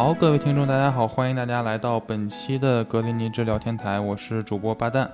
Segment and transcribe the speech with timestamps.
[0.00, 5.06] 好，各位听众，大家好，欢迎大家来到本期的格林尼治聊天台，我是主播巴旦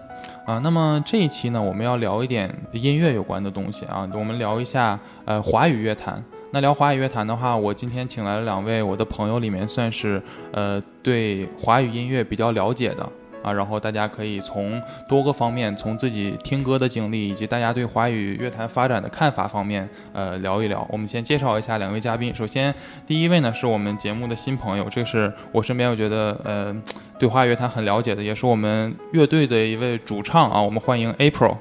[0.44, 0.60] 啊。
[0.62, 6.22] 那么这一期呢，我们要聊一点音乐有关的东西啊，我们聊一下呃华语乐坛。
[6.52, 10.22] 那聊华语乐坛的话，我今天请来了两位我的朋友，里面算是
[10.52, 13.04] 呃对华语音乐比较了解的。
[13.46, 20.84] 啊，然后大家可以从多个方面，从自己听歌的经历，以及大家对华语乐坛发展的看法方面，呃，聊一聊。
[20.90, 22.34] 我们先介绍一下两位嘉宾。
[22.34, 22.74] 首先，
[23.06, 26.74] 第一位呢是我们节目的新朋友，这是我身边我觉得呃
[27.20, 30.60] 对华语乐坛很了解的，也是我们乐队的一位主唱啊。
[30.60, 31.56] 我们欢迎 April。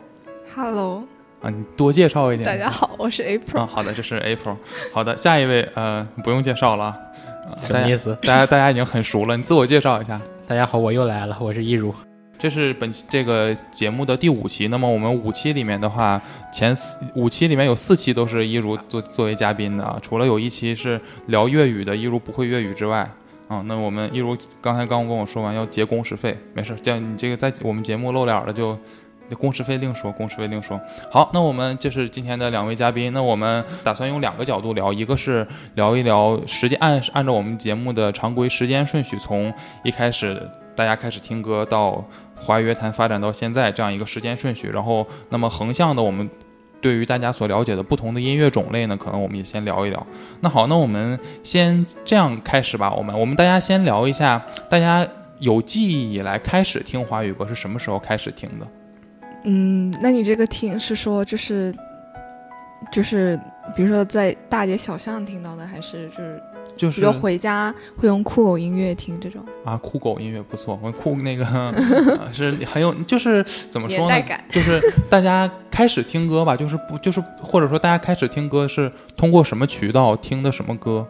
[0.56, 1.04] Hello。
[1.44, 2.48] 啊，你多介绍一点。
[2.48, 3.60] 大家好，我是 April。
[3.60, 4.56] 啊，好的，这是 April。
[4.92, 6.98] 好的，下一位呃不用介绍了。
[7.62, 8.18] 什么意思？
[8.24, 10.20] 大家大家已经很熟了，你自我介绍一下。
[10.48, 11.91] 大家好，我又来了，我是一如。
[12.38, 14.68] 这是本期这个节目的第五期。
[14.68, 16.21] 那么我们五期里面的话，
[16.54, 19.98] 前四五期里面有四期都是一如作作为嘉宾的啊。
[20.04, 23.10] 除了有一期是聊粤语的，一如不会粤语之外，
[23.48, 28.77] 啊，那我们一如刚才刚跟我说完要结工时费，没事，这样你这个在我们节目露脸了就。
[29.37, 30.79] 工时费另说，工时费另说。
[31.09, 33.12] 好，那我们这是今天的两位嘉宾。
[33.13, 39.51] 那我们打算用两个角度聊，一个是聊一聊时间按按照我们节目的常规时间顺序，从
[39.84, 40.41] 一开始
[40.76, 42.03] 大家开始听歌到
[42.35, 44.68] 华语乐坛发展到现在这样一个时间顺序。
[44.68, 46.29] 然后，那么横向的，我们
[46.81, 50.05] 对于大家所了解的不同的音乐种类呢，可能我们也先聊一聊。
[50.41, 52.93] 那好，那我们先这样开始吧。
[52.93, 55.07] 我们我们大家先聊一下，大家
[55.40, 58.68] 有记忆以来开始听华语歌是什么时候开始听的？
[59.46, 61.74] 嗯，那你这个听是说就是，
[62.91, 63.40] 就是，
[63.76, 66.41] 比如说在大街小巷听到的，还是就是
[66.75, 69.78] 就是，比如回家会用酷狗音乐听这种啊？
[69.78, 71.46] 酷狗音乐不错，我酷那个
[72.34, 74.16] 是很有，就是怎么说呢？
[74.50, 81.08] 就是大家开始听歌吧，就是不就是或者说大家开始听歌是通过什么渠道听的什么歌？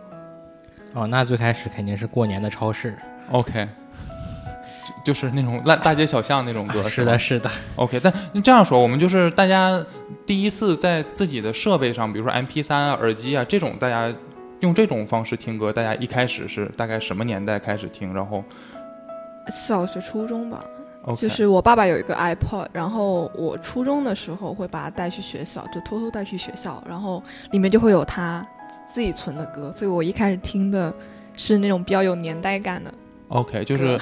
[0.94, 2.98] 哦，那最开始肯定是过年的超市。
[3.32, 3.68] OK。
[5.04, 7.50] 就是那种烂大街小巷那种歌，是的，是的。
[7.76, 8.14] OK，但
[8.44, 9.84] 这样说，我们就是大家
[10.26, 14.14] 第一次在自己的设备上，比如说 MP3 啊、耳机啊这种，大家
[14.62, 18.14] 用这种方式听歌，大家一开始是大概什么年代开始听？
[18.14, 18.44] 然后
[19.50, 20.64] 小学、初中吧。
[21.04, 27.22] OK，就是我爸爸有一个 iPod，然后我初中的时候会把它带去学校，就偷偷带去学校，然后
[27.52, 28.46] 里面就会有他
[28.88, 30.94] 自己存的歌，所以我一开始听的
[31.36, 32.94] 是那种比较有年代感的。
[33.28, 34.00] OK，就是。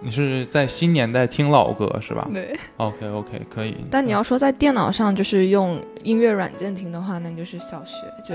[0.00, 2.28] 你是在新年代听老歌是吧？
[2.32, 2.56] 对。
[2.76, 3.76] OK OK 可以。
[3.90, 8.34] 但你要说在电脑上就是用音乐软件听的话，那就是小学，就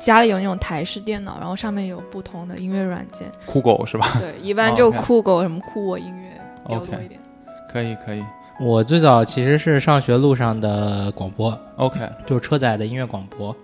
[0.00, 3.28] 家里有那种台式电脑，然后上面有不同的音乐软件。
[3.44, 4.16] 酷狗是吧？
[4.20, 7.20] 对，一般就酷狗什么酷我音乐比较多一点。
[7.68, 8.24] 可以可以。
[8.60, 13.54] 我最早其实是上学路上的广播，OK，就是车载的音乐广播，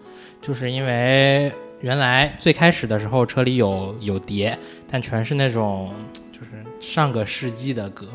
[0.42, 4.58] 就是因为原来最开始的时候车里有有碟，
[4.90, 5.92] 但全是那种。
[6.80, 8.06] 上个世纪的歌，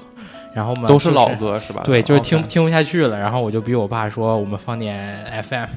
[0.54, 1.82] 然后嘛都是老歌是吧？
[1.84, 5.68] 对，就是听听不下去了，然后我就逼我爸说，我们放点 FM，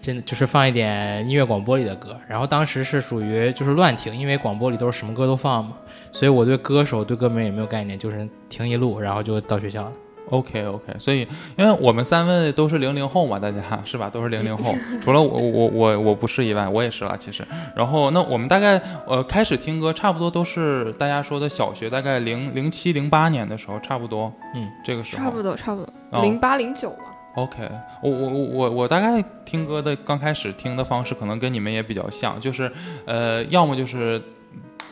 [0.00, 2.16] 真的就是放一点音乐广播里的歌。
[2.28, 5.76] 然后当时是属于就是乱听，因为广播里都是什么歌都放嘛，
[6.12, 9.92] 所以我对歌手对歌名也没有概念，就是听一路，然后就到学校了。
[10.30, 11.20] OK OK，所以
[11.56, 14.10] 因为我们三位都是零零后嘛，大家是吧？
[14.10, 17.46] 都是零零后， 除了我我我我不是以外，我也是了其实。
[17.76, 18.76] 然后那我们大概
[19.06, 24.32] 呃开始听歌，差不多都是大家说的小学，大概零零七零八年的时候，差不多。
[24.54, 27.04] 嗯，这个时候差不多差不多零八零九吧。
[27.36, 27.68] OK，
[28.02, 32.70] 我我我我我大概听歌的刚开始听的方式，可能跟你们也比较像，就是
[33.04, 34.20] 呃要么就是。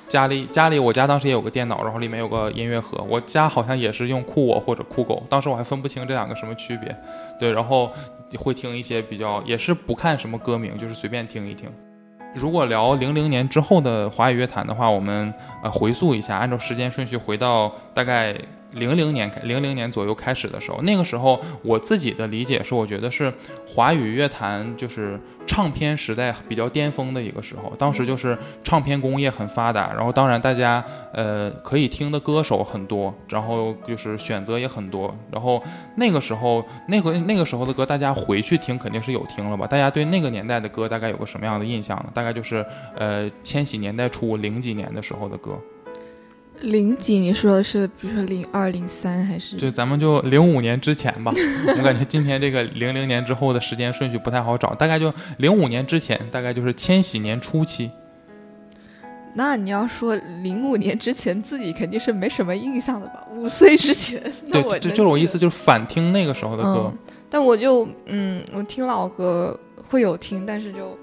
[0.08, 3.04] 家里家里，我家当时也有个电脑，然后里面有个音乐盒。
[3.08, 6.96] 我家好像也是用酷我或者酷狗，当时我还分不清这两个什么区别。
[7.38, 7.90] 对，然后
[8.38, 11.68] 会听一些比较，也是不看什么歌名，就是随便听一听。
[12.34, 15.32] 如果聊零零年之后的华语乐坛的话，我们
[15.62, 18.36] 呃回溯一下，按照时间顺序回到大概。
[18.74, 23.32] 零零年开，零零年左右开始的时候，那个时候我自己的理解是，我觉得是
[23.66, 27.72] 华语乐坛就是唱片时代比较巅峰的一个时候。
[27.76, 35.14] 当时就是唱片工业很发达，然后当然大家呃可以听的歌手很多，然后就是选择也很多。
[35.30, 35.62] 然后
[35.96, 39.66] 那个时候，那个那个时候的歌，大家回去听肯定是有听了吧？
[39.66, 42.06] 大家对那个年代的歌大概有个什么样的印象呢？
[42.12, 42.64] 大概就是
[42.96, 45.58] 呃千禧年代初零几年的时候的歌。
[46.60, 47.18] 零几？
[47.18, 49.56] 你说的是，比如说零二、零三，还是？
[49.56, 51.32] 就咱们就零五年之前吧。
[51.76, 57.90] 我感觉今天这个零零年之后的时间顺序不太好找，大概就零五年之前，大概就是千禧年初期。
[59.36, 63.26] 那你要说零五年之前，自己肯定是没什么印象的吧？
[63.34, 66.92] 五岁之前， 对，就就是我意思，就是反听那个时候的歌。
[67.28, 70.96] 但我就嗯，我听老歌会有听，但是就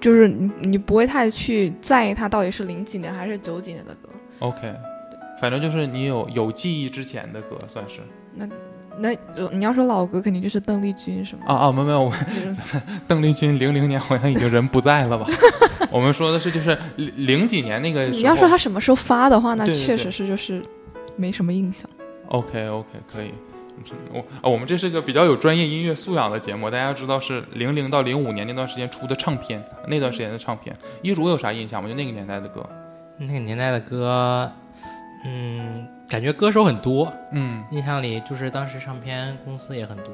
[0.00, 4.08] 就是你你不会太去在意它到底是零几年还是九几年的歌。
[4.40, 4.74] OK，
[5.40, 8.00] 反正就是你有有记忆之前的歌，算是
[8.34, 8.46] 那
[8.98, 9.16] 那
[9.52, 15.26] 你要说老歌，肯定就是邓丽君什么啊啊，没有没有，我就是 邓丽君零零年好像已经人不在了吧？
[15.90, 18.04] 我们说的是就是零零几年那个。
[18.06, 20.62] 你要说他什么时候发的话，那确实是就是
[21.16, 21.88] 没什么印象。
[22.28, 23.30] OK OK 可以。
[24.12, 30.76] 我啊，我们这是个比较有专业音乐素养的节目，大家知道是零零到零五年那段时间出的唱片，那段时间的唱片。
[31.00, 31.88] 一如有啥印象吗？
[31.88, 32.64] 就那个年代的歌。
[33.26, 34.50] 那个年代的歌，
[35.24, 40.06] 嗯，感觉歌手很多，嗯印象里就是当时唱片公司也很多，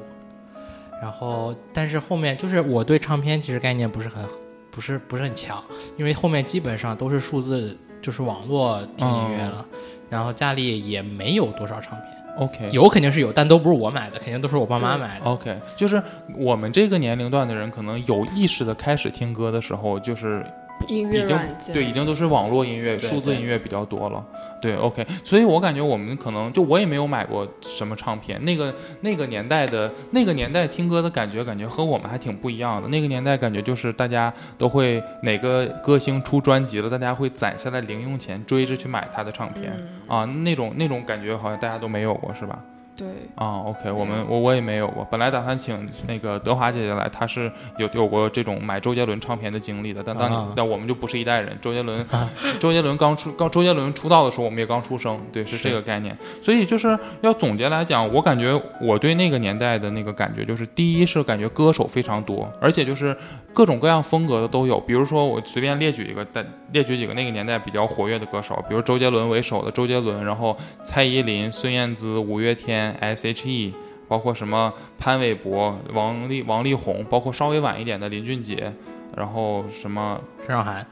[1.01, 4.25] 然后但是后面就是我对唱片其实概念不是很
[4.69, 5.63] 不是不是很强，
[5.97, 9.65] 因为后面基本上都是数字，就是网络听音乐了，
[10.09, 12.07] 然后家里也没有多少唱片
[12.37, 15.25] ，，OK 有肯定是有，但都不是我买的，肯定都是我爸妈买的。
[15.25, 16.03] OK，就是
[16.37, 20.45] 我们这个年龄段的人，可能有意识的开始听歌的时候，就是
[20.87, 21.37] 音乐已经
[21.73, 24.25] 对，已经都是网络音乐、数字音乐比较多了。
[24.61, 32.87] 对，OK，所以我感觉我们可能就我也没有买过什么唱片，那个那个年代的那个年代听歌的感觉，感觉和我们还挺不一样的。
[32.89, 42.59] 那个年代感觉就是大家都会哪个歌星出专辑了，大家会攒下来零用钱追着去买他的唱片、嗯啊，那种那种感觉好像大家都没有过，是吧？
[42.97, 50.47] 对，啊，OK，我们我我也没有过，本来打算请那个德华姐姐来，她是有有过这种买周杰伦唱片的经历的，但当你、啊。
[50.55, 52.03] 但我们就不是一代人，周杰伦，
[52.59, 55.67] 周杰伦刚出刚周杰伦出道的时候，我们也刚出生，对，是是。
[55.67, 63.15] 这个概念，所以就是要总结来讲，我感觉我对那个年代的那个感觉就是，第一是感觉歌手非常多，而且就是
[63.53, 73.73] 各种各样风格的都有，比如说我随便列举一个，但列举几个那个年代比较活跃的歌手，比如周杰伦为首的周杰伦，然后蔡依林、孙燕姿、五月天、S.H.E。
[74.09, 78.73] 包括什么潘玮柏、王力、王力宏，包括稍微晚一点的林俊杰，
[79.17, 80.17] 然后什么
[80.47, 80.87] 张韶涵，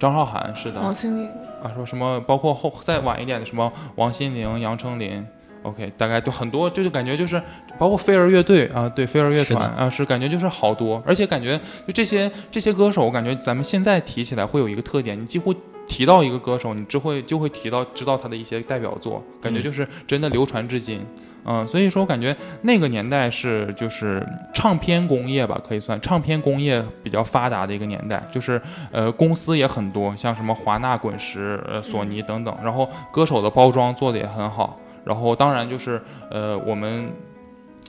[0.00, 1.28] 张韶涵，是的，王心凌，
[1.62, 5.24] 啊，说什么，包括后再晚一点的什么王心凌、杨丞琳
[5.62, 7.40] ，OK，大概就很多，就是感觉就是
[7.78, 15.54] 包括飞儿乐队啊，对，飞儿乐团啊，是感觉就是好多，而且感觉就这些这些歌手，我感觉咱们现在提起来会有一个特点，你几乎
[15.86, 19.62] 提到一个歌手，你只会就会提到知道他的一些代表作，感觉嗯。
[19.62, 21.00] 就是真的流传至今。
[21.48, 24.20] 嗯，所以说我感觉那个年代是就是
[24.52, 28.60] 唱片工业吧，可以算唱片工业比较发达的一个年代，就是
[28.90, 34.76] 呃公司也很多，像什么华纳、滚石、呃索尼等等，然后歌手的包装做的也很好，
[35.06, 37.08] 然后当然就是呃我们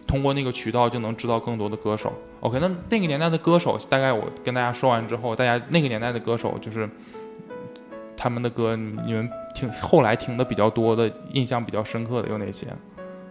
[0.06, 2.14] 通过那个渠道就能知道更多的歌手。
[2.40, 6.88] OK，那那个年代的歌手，大概我跟大家说完之后，大家那个年代的歌手就是
[8.16, 12.68] 他们的歌，你们听后来听的比较多的，印象比较深刻的有哪些？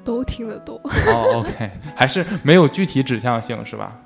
[0.05, 0.75] 都听得多。
[0.85, 3.97] 哦，OK，还是没有具体指向性是吧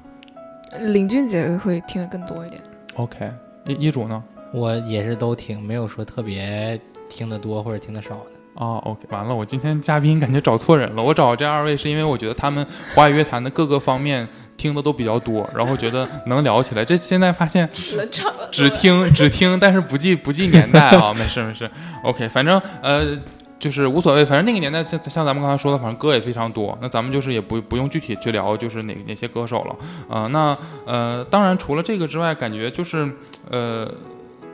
[0.78, 2.62] 林俊杰会听得更多一点。
[2.96, 3.30] ？OK，
[3.66, 4.22] 一一主呢？
[4.52, 8.26] 我也是都听，没有说特别听得多或者听得少的。
[8.60, 11.02] 哦，OK，完了，我今天嘉宾感觉找错人了。
[11.02, 12.64] 我找这二位是因为我觉得他们
[12.94, 14.28] 华语乐坛的各个方面
[14.58, 16.84] 听的都比较多，然后觉得能聊起来。
[16.84, 21.70] 这现在发现只听只听，但是不记不记年代啊，没事没事。
[22.04, 23.18] OK，反正呃。
[23.60, 26.74] 就是无所谓，反正那个年代像像咱们刚才说的，反正歌也非常多。
[26.80, 29.76] 那咱们就是也不不用具体去聊，就是哪哪些歌手了。
[30.08, 33.06] 呃，那呃，当然除了这个之外，感觉就是
[33.50, 33.86] 呃，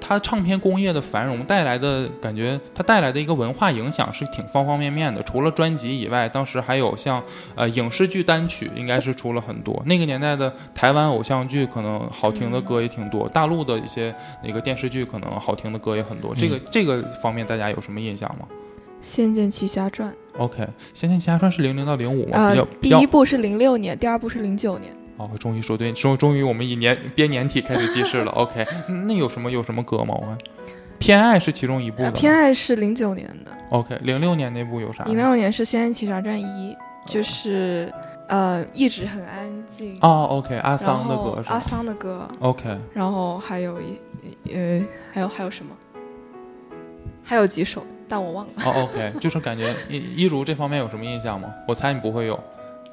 [0.00, 5.22] 它唱片工业的繁荣带来的感觉，它带来的一个文化影响是挺方方面面的。
[5.22, 7.22] 除了专辑以外，当时还有像
[7.54, 9.82] 呃影视剧单曲，应该是出了很多。
[9.86, 16.34] 那个年代的台湾偶像剧，可能好听的歌也挺多；大陆的一些那个电视剧，可能好听的歌也很多。
[16.36, 18.46] 这个这个方面，大家有什么印象吗
[19.00, 20.62] 《仙剑奇侠传？OK，
[20.94, 24.92] 《仙剑奇侠传》是零零到零五》吗，呃第一部是零六年，第二部是零九年。
[25.16, 28.30] 哦，终于说对，终终于我们以年编年体开始记事了。
[28.36, 28.66] OK，
[29.06, 30.14] 那有什么有什么歌吗？
[30.14, 30.36] 我看
[30.98, 32.10] 偏爱是其中一部的。
[32.12, 35.04] 偏爱是零九年的，OK，零六年那部有啥？
[35.04, 36.74] 零六年是《仙剑奇侠传一》，
[37.06, 37.92] 就是
[38.28, 39.98] 呃一直很安静。
[40.00, 43.98] 哦，OK，阿桑的歌是阿桑的歌，？OK，然后还有一
[44.54, 44.82] 呃
[45.12, 45.76] 还有还有什么？
[47.22, 48.52] 还有几首，但我忘了。
[48.64, 51.52] 哦，OK，就是感觉一一如这方面有什么印象吗？
[51.68, 52.38] 我猜你不会有。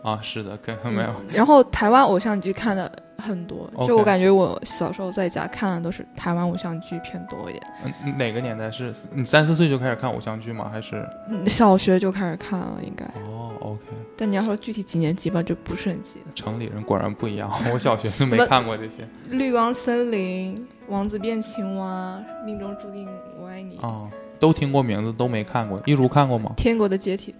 [0.03, 1.09] 啊，是的，根本没有。
[1.09, 7.63] 嗯 然后台湾偶像剧看的很多就我感觉我小时候在家看的都是台湾偶像剧偏多一点。
[8.03, 8.93] 嗯，哪个年代是？
[9.13, 10.69] 你三四岁就开始看偶像剧吗？
[10.71, 11.07] 还是？
[11.29, 13.05] 嗯小学就开始看了，应该。
[13.31, 13.81] 哦，OK，
[14.17, 16.31] 但你要说具体几年级吧，就不是很记得。
[16.35, 17.49] 城里人果然不一样。
[17.73, 19.07] 我小学就没看过这些。
[19.29, 23.07] 绿光森林、王子变青蛙、命中注定
[23.39, 25.81] 我爱你、啊、都听过名字，都没看过。
[25.85, 26.51] 一如看过吗？
[26.57, 27.33] 天国的解体，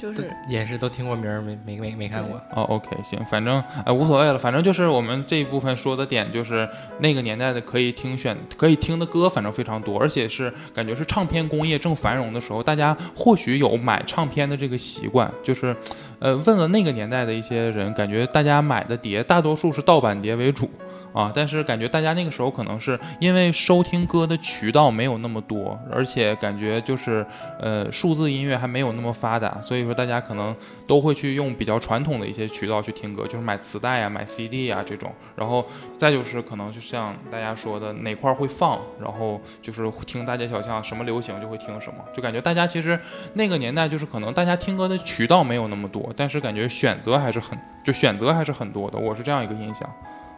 [0.00, 2.40] 就是也是都听过名儿，没没没没看过。
[2.54, 6.66] 哦，OK，行，反正呃无所谓了，反正就是我们这一部分说的点，就是
[7.00, 15.76] 那个年代的可以听选可以听的歌，反正非常多，而且是感觉是唱片工业正繁荣的时候，大家或许有买唱片的这个习惯，就是
[16.18, 20.70] 呃问了那个年代的一些人，感觉大家买的碟大多数是盗版碟为主。
[21.12, 27.24] 啊，但是感觉大家那个时候可能是因为收听歌的渠道没有那么多，而且感觉就是
[27.58, 30.54] 呃数字音乐还没有那么发达，所以说大家可能
[30.86, 35.12] 都会去用比较传统的一些渠道去听歌，就是买磁带啊、买 CD 啊这种。
[35.36, 35.64] 然后
[35.96, 42.98] 再就是可能就像大家说的哪块会放，然后就是听大街小巷什么流行就会听什么，就感觉大家其实
[43.34, 49.88] 那个年代就是可能大家听歌的渠道没有那么多，但是感觉选择还是很就选择还是很多的，我是这样一个印象。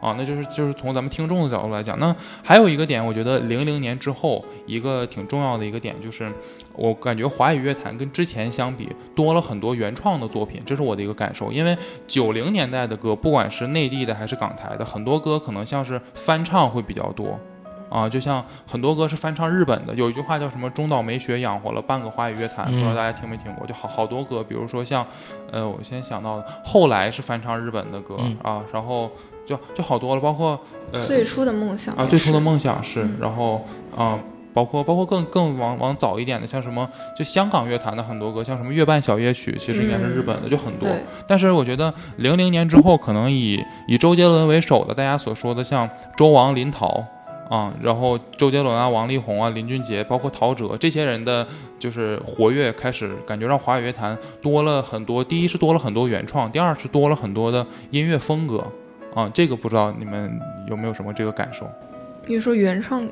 [0.03, 6.29] 啊，那就是就是从咱们听众的角度来讲，那还有一个点，我觉得零零年之后一个挺重要的一个点，就是
[6.75, 11.53] 我感觉华语乐坛跟之前相比多了很多原创的作品，这是我的一个感受。
[11.53, 11.79] 因为
[12.09, 17.39] 九零年代的歌，不管是内地的还是港台的，很多歌可能像是翻唱会比较多，
[17.89, 19.95] 啊，就像很多歌是翻唱日本的。
[19.95, 23.65] 有一句话叫什么“中岛美雪养活了半个华语乐坛”，不知道大家听没听过？
[23.65, 25.07] 就好好多歌，比如说像，
[25.53, 29.09] 呃，我先想到的，后来是翻唱日本的歌啊，然后。
[29.45, 30.59] 就就好多了，包括
[30.93, 33.65] 呃最初的梦想啊，最初的梦想是，然后
[33.97, 34.19] 啊，
[34.55, 40.89] 包括包括更更往往早一点的，像什么就香港乐坛的很多歌，像什么《月半小夜曲》，其实应该是日本的，就很多。
[41.27, 43.59] 但是我觉得零零年之后，可能以
[43.89, 47.03] 以周杰伦为首的，大家所说的像周王林陶
[47.49, 51.47] 啊，然后周杰伦啊、王力宏啊、林俊杰，包括陶喆这些人的，
[51.79, 55.25] 就是活跃开始，感觉让华语乐坛多了很多。
[55.25, 58.65] 第一是多了很多原创，第二是多了很多的音乐风格。
[59.15, 61.69] 啊，这个不知道你们有没有什么这个感受？
[62.27, 63.07] 你说原创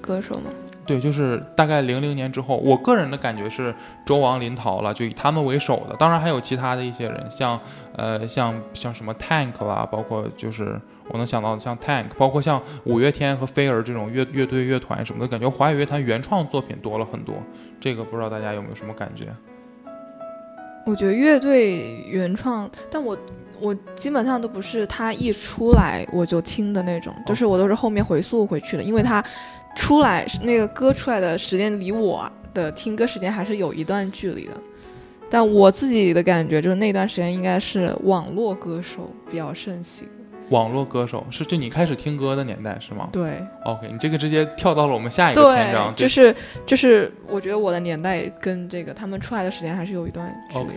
[0.00, 0.50] 歌手吗？
[0.86, 3.72] 对，就是大概零零年之后，我个人的感觉是
[4.04, 7.58] 周王林桃了，就以他们为首的，当然还有其他的一些人，像
[7.96, 17.36] 呃像像什么 Tank 啦，包括就是我能想到的像 Tank，包括像五月天和飞儿这种乐乐队乐团什么的，感觉华语乐坛原创作品多了很多。
[17.80, 19.26] 这个不知道大家有没有什么感觉？
[20.86, 23.16] 我觉得乐队原创，但我。
[23.60, 29.24] 我基本上都不是他一出来我就听的那种，就是我都是后面回溯回去的，因为他
[29.76, 34.52] 出来那个歌出来的时间离我的听歌时间还是有一段距离的。
[35.30, 40.08] 但我自己的感觉就是那段时间应该是网络歌手比较盛行。
[40.48, 43.08] 网络歌手是就你开始听歌的年代是吗？
[43.12, 43.40] 对。
[43.64, 45.94] OK，你这个直接跳到了我们下一个篇章。
[45.94, 46.34] 对，就是
[46.66, 50.64] 就是，我觉得我的年代跟这个他们出来的时间还是有一段距离。
[50.64, 50.76] OK。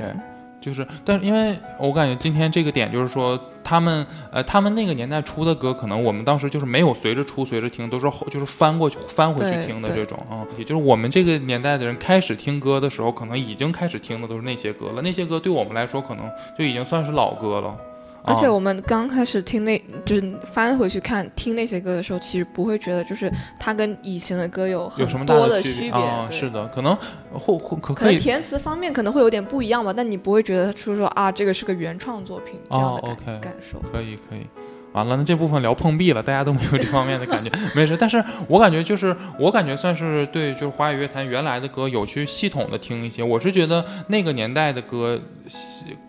[0.63, 10.47] 就是，但是因为我感觉今天这个点就是说，他们呃，他们那个年代出的歌，可能我们当时就是没有随着出随着听，都是后就是翻过去翻回去听的这种啊。
[10.57, 15.01] 也就是我们这个年代的人开始听歌的时候，可能已经开始听的都是那些歌了。
[15.01, 17.77] 那些歌对我们来说，可能就已经算是老歌了。
[18.23, 26.27] 而且我们刚开始听那，就是翻回去看听那些歌的时候，其实不会觉得就是它跟以前的歌有很多的区别啊。
[26.31, 26.95] 是的，可能
[27.31, 33.79] 会会可可能填词方面可能会有点不一样吧，但你不会觉得说说啊，这个是个原创作品这样的感感受。
[33.91, 34.47] 可以可以。
[34.93, 37.97] 完了，那这部分聊碰壁了，大家都没有这方面的感觉，没事。
[37.97, 43.23] 但是我感觉就是，我感觉算是对，就是华语乐坛原来的歌有去系统的听一些。
[43.23, 45.19] 我是觉得那个年代的歌，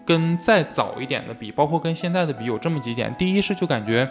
[0.04, 3.14] 跟再早一点的比，包括跟现在的比，有这么几点。
[3.16, 4.06] 第一是就感觉，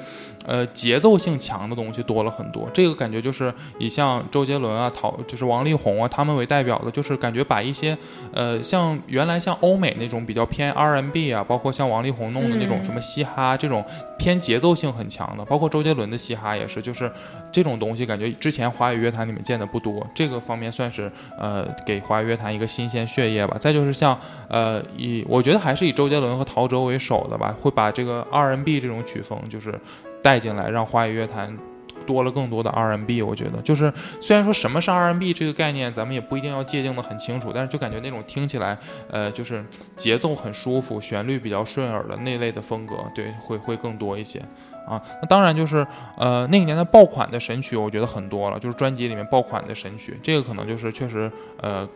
[0.46, 2.68] 呃，节奏性强的东西多了很多。
[2.74, 7.96] 这个感觉就是以像周杰伦啊、陶，就是王力宏啊他们为代表的，就是感觉把一些，
[8.34, 13.86] 呃，像原来像欧美那种比较偏 R&B 啊，包括像王力宏弄的那种什么嘻哈这种
[14.18, 14.64] 偏节。
[14.64, 17.12] 奏性很强的，包括周杰伦的嘻哈也是，就是
[17.52, 23.58] 这种东西，感觉之前华语乐坛里面见的不多，这个方面算是呃给华语乐坛一个新鲜血液吧。
[23.60, 29.80] 再就是像呃以我觉得还是以周杰伦和陶喆为首的吧，会把这个 R&B 这种曲风就是
[30.22, 31.58] 带进来，让华语乐坛
[32.06, 33.22] 多了更多的 R&B。
[33.22, 38.78] 我觉得就是虽然说什么是 R&B 这个概念，咱们也不一定要界定的很清楚，但是就感觉那种听起来
[39.10, 39.64] 呃就是
[39.96, 44.42] 节奏很舒服，旋律比较顺耳的那类的风格，对，会会更多一些。
[44.86, 45.88] 啊，那当然就是，
[46.18, 51.88] 呃，那个年代爆款的神曲，我觉得很多了，就是专辑里面爆款的神曲，这个可能就是确实，呃，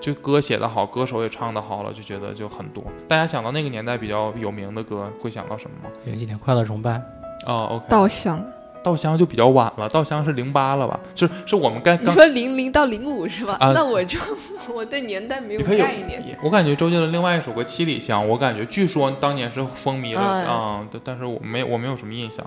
[0.00, 2.84] 就歌写得好，歌手也唱得好了，就觉得就很多。
[3.08, 5.90] 大家想到那个年代比较有名的歌，会想到什么吗？
[6.04, 7.02] 零几年快乐崇拜，
[7.46, 8.44] 哦，OK，稻香，
[8.82, 10.98] 稻香就比较晚了，稻香是零八了吧？
[11.14, 13.56] 就是是我们该刚你说零零到零五是吧？
[13.60, 14.18] 啊那我就
[14.74, 16.38] 我对年代没有概念。
[16.42, 22.44] 我感觉周杰伦另外一首歌《七里香》，我感觉据说当年是风靡了啊啊、但但是我没我没有什么印象。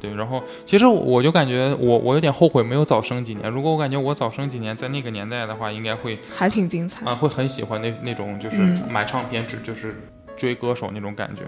[0.00, 3.50] 对，然后其实我就感觉我我有点后悔没有早生几年。
[3.50, 7.04] 如果我感觉我早生几年，在那个年代的话，应该会还挺精彩。
[7.04, 9.94] 啊会很喜欢那那种就是嗯买唱片只就是
[10.36, 11.42] 追歌手那种感觉。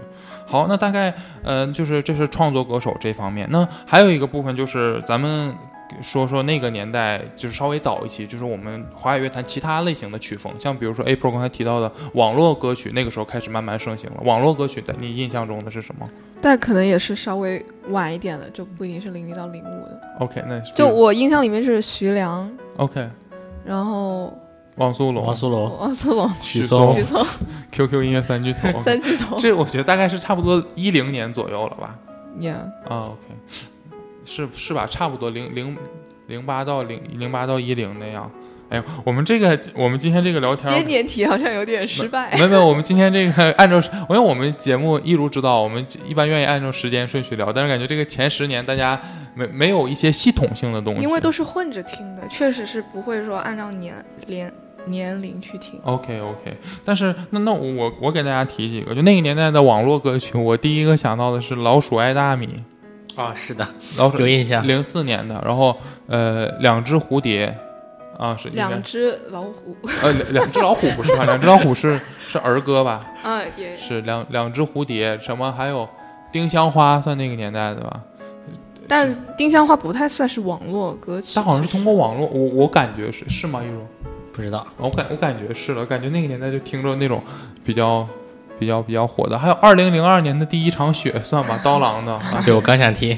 [0.45, 3.47] 好，那大概呃就是这是创作歌手这方面。
[3.51, 5.53] 那还有一个部分就是咱们
[6.01, 14.17] 说说那个年代，就是稍微早一些，就是我们华语乐坛其他类型的曲风，像比如说 April 刚才提到的网络歌曲，那个时候开始慢慢盛行了。
[14.23, 16.09] 网络歌曲在你印象中的是什么
[16.43, 20.01] 但可能也是稍微晚一点的，就不一定是零零到零五的。
[20.19, 23.09] ？OK，那是就我印象里面是徐良，OK，
[23.63, 24.37] 然后
[24.75, 27.25] 汪苏泷、汪苏泷、汪苏泷、 许许嵩许嵩、
[27.71, 28.67] QQ 音乐三巨头。
[28.83, 29.37] 三巨头。
[29.39, 31.97] 这我觉得大概是差不多一零年左右了吧
[32.37, 32.55] ？Yeah，
[32.89, 33.35] 啊，OK，
[34.25, 34.85] 是是吧？
[34.85, 35.77] 差不多零零
[36.27, 38.29] 零八到零零八到一零那样。
[38.73, 42.39] 哎呦，我们这个我们今天这个聊天儿编年体好像有点失败没。
[42.39, 48.99] 有没有，我们今天这个按照，因为我们节目一如知道，我们一般愿意按照时间顺序聊，但是感觉这个前十年大家
[49.35, 53.93] 没没有一些系统性的东西，因为都是混着听的，确实是不会说按照年
[54.25, 54.51] 年
[54.85, 55.79] 年龄去听。
[55.83, 62.55] OK OK，但是那那我我给大家提几个，就那个年代的网络歌曲，我第一个想到的是《老鼠爱大米
[63.15, 63.63] 啊，是的，》，
[63.99, 64.67] 老鼠有印象。
[64.67, 65.77] 零四年的，然后
[66.07, 67.55] 呃两只蝴蝶。
[68.23, 71.25] 啊，是两只老虎，呃两两只老虎不是吧？
[71.25, 71.99] 两只老虎是
[72.29, 73.05] 是儿歌吧？
[73.21, 75.87] 啊，也是两两只蝴蝶，什么还有
[76.31, 77.99] 丁香花算那个年代的吧？
[78.87, 81.33] 但丁香花不太算是网络歌曲。
[81.35, 83.61] 它好像是通过网络，我我感觉是是吗？
[83.61, 83.85] 一如，
[84.31, 87.21] 不知道，我感我感觉是了，感觉那个年代就听着那种
[87.65, 88.07] 比较
[88.57, 92.13] 比较比较火的，还有二零零二年的第一场雪算吧，刀郎的。
[92.31, 93.17] 啊对我刚想提，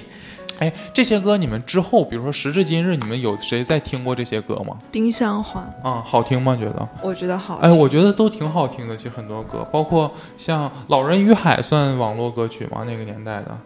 [0.59, 4.77] 哎，这些歌你们之后，比如说时至今日，你们有谁在听过这些歌吗？
[4.91, 6.55] 丁香花，啊，好听吗？
[6.55, 6.89] 觉得？
[7.01, 7.57] 我觉得好。
[7.57, 8.95] 哎，我觉得都挺好听的。
[8.95, 12.83] 其实很多歌，包括像《老人与海》算网络歌曲吗？
[12.85, 13.57] 那个年代的，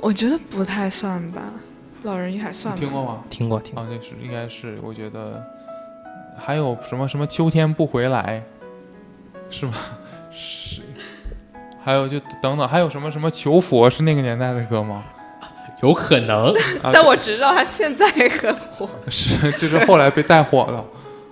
[0.00, 1.42] 我觉得不太算吧，
[2.06, 2.80] 《老人与海》算吗？
[2.80, 3.18] 听过吗？
[3.28, 3.82] 听过听过。
[3.82, 5.42] 啊，那是应该是，我觉得
[6.36, 8.42] 还有什么什么秋天不回来，
[9.48, 9.74] 是吗？
[10.34, 10.82] 是，
[11.82, 15.04] 还有就等等，还有什么什么求佛是那个年代的歌吗？
[15.82, 18.88] 有可能， 啊，但我只知道他现在很火。
[19.08, 20.84] 是就是后来被带火了。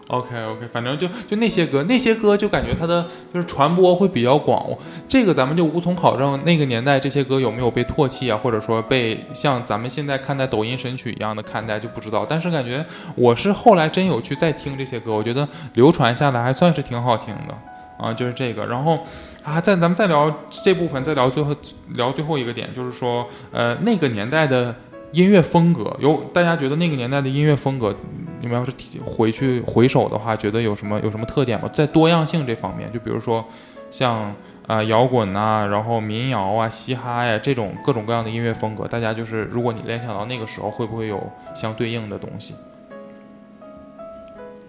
[0.08, 4.66] OK OK，反正就就那些歌，那些歌就感觉它的就是传播会比较广，
[5.06, 12.24] 这个咱们就无从考证那个年代这些歌有没有被唾弃啊，或者说被像咱们现在看待抖音神曲一样的看待就不知道。
[12.26, 12.82] 但是感觉
[13.16, 17.54] 我是后来真有去再听这些歌，我觉得流传下来还算是挺好听的
[18.02, 18.64] 啊，就是这个。
[18.64, 19.00] 然后
[19.48, 20.30] 啊，再咱们再聊
[20.62, 21.56] 这部分，再聊最后
[21.94, 24.74] 聊最后一个点，就是说呃那个年代的
[25.12, 27.94] 音乐风格，有大家觉得那个年代的音乐风格，
[28.40, 28.70] 你们要是
[29.02, 31.70] 回去回首的话，觉得有什么有什么特点吗？
[31.72, 33.42] 在多样性这方面，就比如说
[33.90, 34.34] 像
[34.66, 41.18] 啊摇滚呐，然后民谣啊、嘻哈呀这种各种各样的音乐风格，大家就是如果你联想到那个时候，会不会有
[41.54, 42.54] 相对应的东西？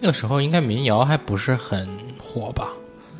[0.00, 1.86] 那个时候应该民谣还不是很
[2.18, 2.70] 火吧？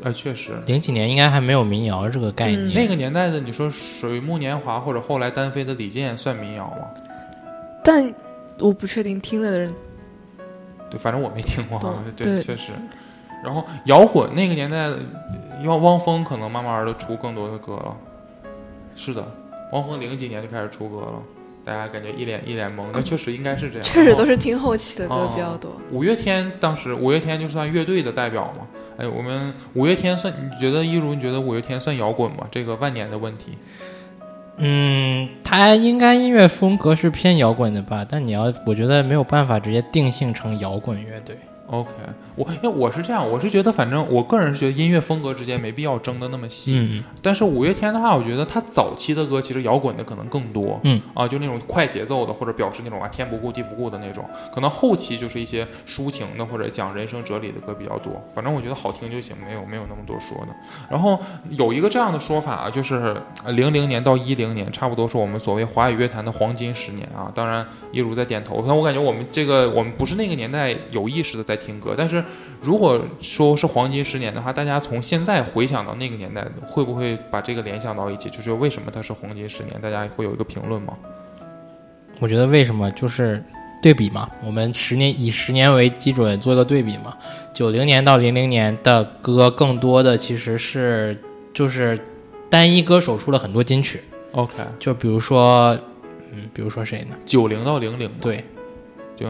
[0.03, 2.75] 呃，确实，零几年应该还没有民谣这个概嗯念。
[2.75, 6.89] 那个年代的你说水木年华或者后来单飞的李健算民谣吗？
[7.85, 8.13] 但
[8.59, 9.75] 我不确定听的人
[10.91, 11.97] 对，反正我没听过啊。
[12.17, 12.73] 对，对确实。
[13.45, 14.91] 然后摇滚那个年代，
[15.65, 17.97] 汪汪峰可能慢慢的出更多的歌了。
[18.95, 19.27] 是的，
[19.73, 21.23] 汪峰零几年就开始出歌了，
[21.65, 23.83] 大家感觉一脸一脸懵，那确实应该是这样。
[23.83, 24.33] 确实都是。
[24.33, 25.71] 是听后期的歌比较多。
[25.91, 28.67] 五月天当时，五月天就算乐队的代表嘛。
[29.01, 32.47] 哎，我们五月天算，你觉得一如你觉得五月天算摇滚吗？
[32.51, 33.57] 这个万年的问题。
[34.59, 38.05] 嗯，他应该音乐风格是偏摇滚的吧？
[38.07, 41.35] 但你要，我觉得没有办法直接定性成摇滚乐队。
[41.70, 41.92] OK，
[42.35, 46.74] 我因为我是这样，我是觉得反正我个人是觉得音乐风格之间没必要争的那么细。
[46.76, 58.20] 嗯，但是五月天的话，我觉得他早期的歌其实摇滚的可能更多，嗯啊，就那种快节奏的，或者表示那种啊天不顾地不顾的那种，可能后期就是一些抒情的或者讲人生哲理的歌比较多。
[58.35, 60.48] 反正我觉得好听就行，没有没有那么多说的。
[60.90, 61.16] 然后
[61.50, 67.30] 有一个这样的说法，就是零零年到一零年，差不多是我们所谓华语乐坛的黄金十年啊。
[67.33, 72.25] 当然，一如在点头，但我感觉我们这个我们不是那个年代有意识的在听歌，但是
[72.61, 78.29] 如果说是黄金十年的话，大家从现在回想到那个年代，会不会把这个联想到一起？
[78.31, 79.81] 就是为什么它是黄金十年？
[79.81, 80.96] 大家会有一个评论吗？
[82.18, 83.42] 我觉得为什么就是
[83.83, 87.16] 对比嘛，我们十年以十年为基准做一个对比嘛。
[87.55, 91.18] 九零年到零零年的歌，更多的其实是
[91.55, 91.99] 就是
[92.51, 95.79] 单一歌手出了很多金曲，OK，就比如说
[96.33, 97.16] 嗯，比如说谁呢？
[97.25, 98.44] 九零到零零嘛，对，
[99.16, 99.27] 就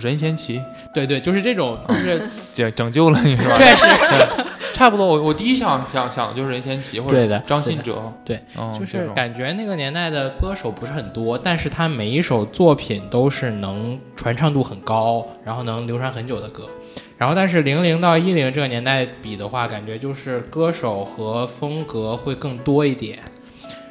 [0.00, 0.60] 任贤齐
[0.92, 2.22] 对对，就是这种， 就是
[2.52, 3.56] 拯拯救了你是吧？
[3.58, 3.86] 确实，
[4.74, 5.06] 差不多。
[5.06, 16.68] 我我第一想想想的就是任贤齐或者张信哲，对，嗯，就是感觉那个年代的歌手不是很多，但是他每一首作品都是能传唱度很高，然后能流传很久的歌。
[17.16, 23.18] 然后，但是零零到一零这个年代比的话，感觉就是歌手和风格会更多一点，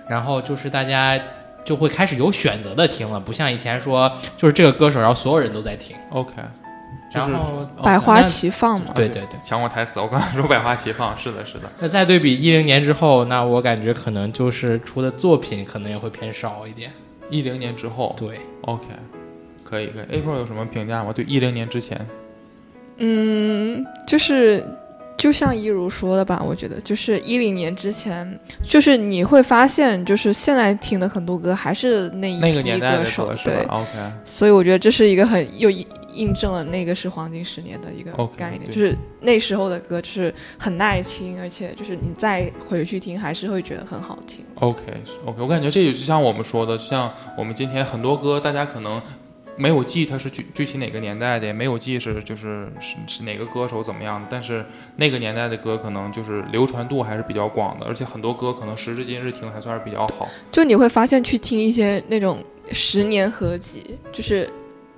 [0.08, 1.20] 然后就是大家
[1.68, 5.94] 就会开始有选择的听了，不像以前说就是这个歌手，然后所有人都在听。
[6.12, 6.32] OK，
[7.12, 8.94] 就是然后哦百花齐放嘛。
[8.96, 11.70] 对对对，抢我台词，我刚才说百花齐放，是的，是的。
[11.78, 16.90] 那再对比一零年之后，那我感觉可能就是出的作品可能也会偏少一点。
[17.30, 18.88] 一零年之后对，，OK，
[19.66, 20.22] 可以可以。
[20.22, 21.12] April 有什么评价吗？
[21.12, 22.08] 对一零年之前，
[22.96, 24.64] 嗯，就是
[25.18, 33.88] 就像一如说的吧，我觉得就是一零年之前，就是你会发现，就是现在听的很多歌还是那一那个批年代的歌手，对，？OK，
[34.24, 44.44] 所以我觉得这是一个很又印印证了那个是黄金十年的一个概念就是那时候的歌就是很耐听，而且就是你再回去听还是会觉得很好听。
[44.56, 44.82] OK
[45.26, 49.02] OK，我感觉这也就像我们说的，像我们今天很多歌，大家可能
[49.58, 54.66] 没有记它是具具体哪个年代的，也没有记是就是是是哪个歌手怎么样的，但是
[54.96, 60.30] 那个年代的歌可能就是流传度还是比较广的，而且很多歌可能时至今日听还算是比较好。
[60.52, 64.50] 就你会发现去听一些那种十年合集，就是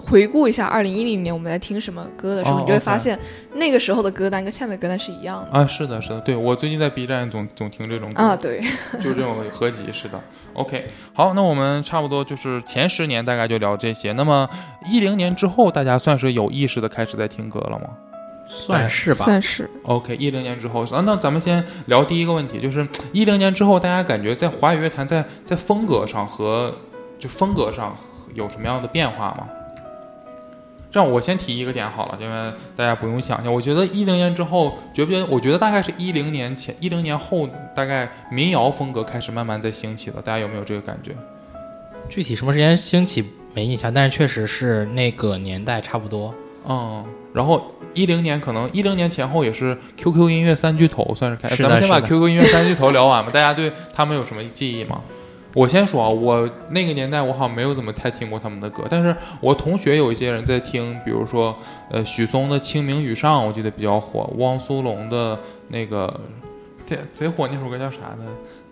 [0.05, 3.17] 回顾一下二零一零年我们在听什么歌的时候，哦你就会发现
[3.53, 5.59] 那个时候的歌单跟现在的歌单是一样的。
[5.59, 8.61] 啊，是的，是的，对我最近在 B 站总总听这种歌，啊，对，
[9.01, 10.19] 就是这种合集，是的。
[10.53, 14.11] OK，好，那我们差不多就是前十年大概就聊这些。
[14.13, 14.49] 那么
[14.91, 17.89] 一零年之后，大家算是有意识的开始在听歌了吗？
[18.47, 19.25] 算是吧。
[19.25, 26.75] 算是 OK，一零年之后，啊，那咱们先聊第一个问题，就是一零年之后，大家感觉在华语乐坛在在风格上和
[27.19, 27.95] 就风格上
[28.33, 29.47] 有什么样的变化吗？
[30.91, 33.53] 这样，我先提一个点好了，因为大家不用想象。
[33.53, 35.25] 我觉得一零年之后，觉不觉得？
[35.27, 40.21] 我觉得大概是一零年前、一零年后，大概民谣风格开始慢慢在兴起了。
[40.21, 41.11] 大家有没有这个感觉？
[42.09, 43.23] 具体什么时间兴起
[43.53, 46.33] 没印象，但是确实是那个年代差不多。
[46.67, 53.29] 嗯，然后一零年可能一零年前后也是 QQ 音乐三巨头算是开，是咱们先把 QQ 音乐三巨头聊完吧。
[53.31, 55.01] 大家对他们有什么记忆吗？
[55.55, 61.57] 我先说啊，我那个年代我好像没有怎么太听过他们的歌，但是我同学有一些人在听，比如说
[61.89, 66.19] 呃许嵩的《清明雨上》，我记得比较火，汪苏泷的那个
[66.85, 68.25] 贼贼火那首歌叫啥呢？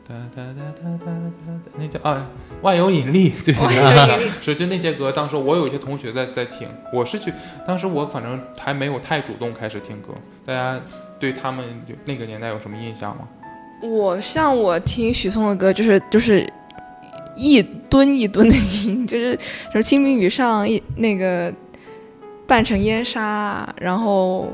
[0.07, 1.11] 哒哒哒哒哒哒
[1.45, 2.25] 哒，那叫啊
[2.61, 3.53] 万有引力，对。
[4.39, 7.33] 是就那些歌，当时我有一些同学在在听，我是去，
[7.65, 10.13] 当时我反正还没有太主动开始听歌。
[10.45, 10.79] 大家
[11.19, 13.27] 对他们有那个年代有什么印象吗？
[13.81, 16.47] 我像我听许嵩的歌，就是就是
[17.37, 19.31] 一吨一吨的听， 就是
[19.71, 21.53] 什么《清明雨上》一那个
[22.47, 24.51] 半城烟沙，然后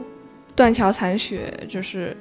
[0.55, 2.15] 断桥残雪，就是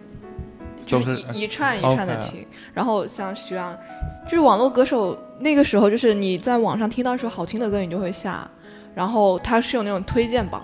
[0.87, 2.46] 就是一一串一串的听。
[2.72, 3.77] 然后像徐良，
[4.25, 8.48] 就是网络歌手，那个时候就是你在网上听到一首好听的歌，你就会下，
[8.94, 10.62] 然后它是有那种推荐榜，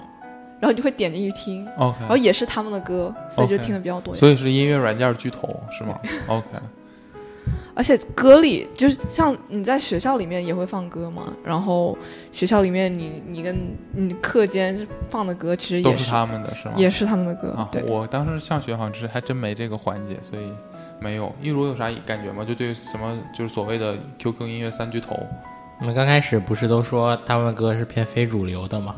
[0.60, 4.14] 然后你就会点进去听然后也是他们的歌，所以就听的比较多。
[4.14, 5.98] 所以是音乐软件巨头是吗？
[6.28, 6.46] OK，
[7.78, 11.96] 而且歌里就是像你在学校里面也会放歌嘛，然后
[12.32, 13.56] 学校里面你你跟
[13.92, 16.74] 你课间放的歌其实都是也是他们的是吗？
[16.76, 17.84] 也是他们的歌，啊对，。
[17.84, 20.52] 我当时上学好像是还真没这个环节，所以
[20.98, 21.32] 没有。
[21.40, 22.44] 一如有啥感觉吗？
[22.44, 25.16] 就对什么就是所谓的 QQ 音乐三巨头
[25.80, 28.96] 我们刚开始不是都说他们的歌是偏非主流的吗？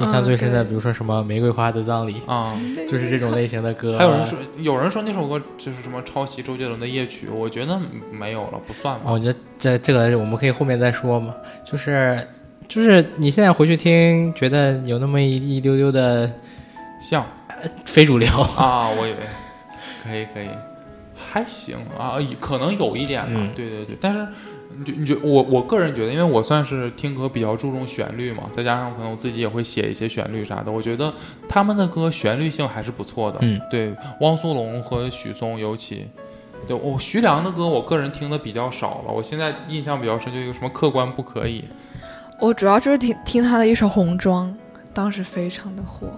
[0.00, 2.54] 印象最深的，比如说什么《玫瑰花的葬礼啊。》，
[2.88, 3.96] 就是这种类型的歌。
[3.98, 7.80] 还有人说，有人说那首歌就是什么抄袭周杰伦的夜曲，我觉得
[8.10, 9.02] 没有了，不算吧。
[9.06, 11.34] 哦我觉得这这个我们可以后面再说嘛。
[11.64, 12.26] 就是
[12.68, 16.30] 就是你现在回去听，觉得有那么一一丢丢的
[17.00, 17.24] 像
[17.84, 18.28] 非主流。
[18.56, 19.18] 啊， 我以为
[20.02, 20.48] 可以可以，
[21.16, 23.30] 还行啊，可能有一点吧。
[23.34, 24.26] 嗯对对对，但是
[24.78, 31.12] 你就你觉我我个人觉得，因为我算是听歌比较注重旋律嘛，再加上可能我自己也会写一些旋律啥的，我觉得
[31.48, 33.38] 他们的歌旋律性还是不错的。
[33.42, 36.06] 嗯，对，汪苏泷和许嵩尤其。
[36.66, 39.12] 对我徐良的歌，我个人听的比较少了。
[39.12, 41.64] 我现在印象比较深，就一个什么客观不可以，
[42.40, 44.48] 我主要就是听听他的一首《红妆》，
[44.92, 46.08] 当时非常的火，《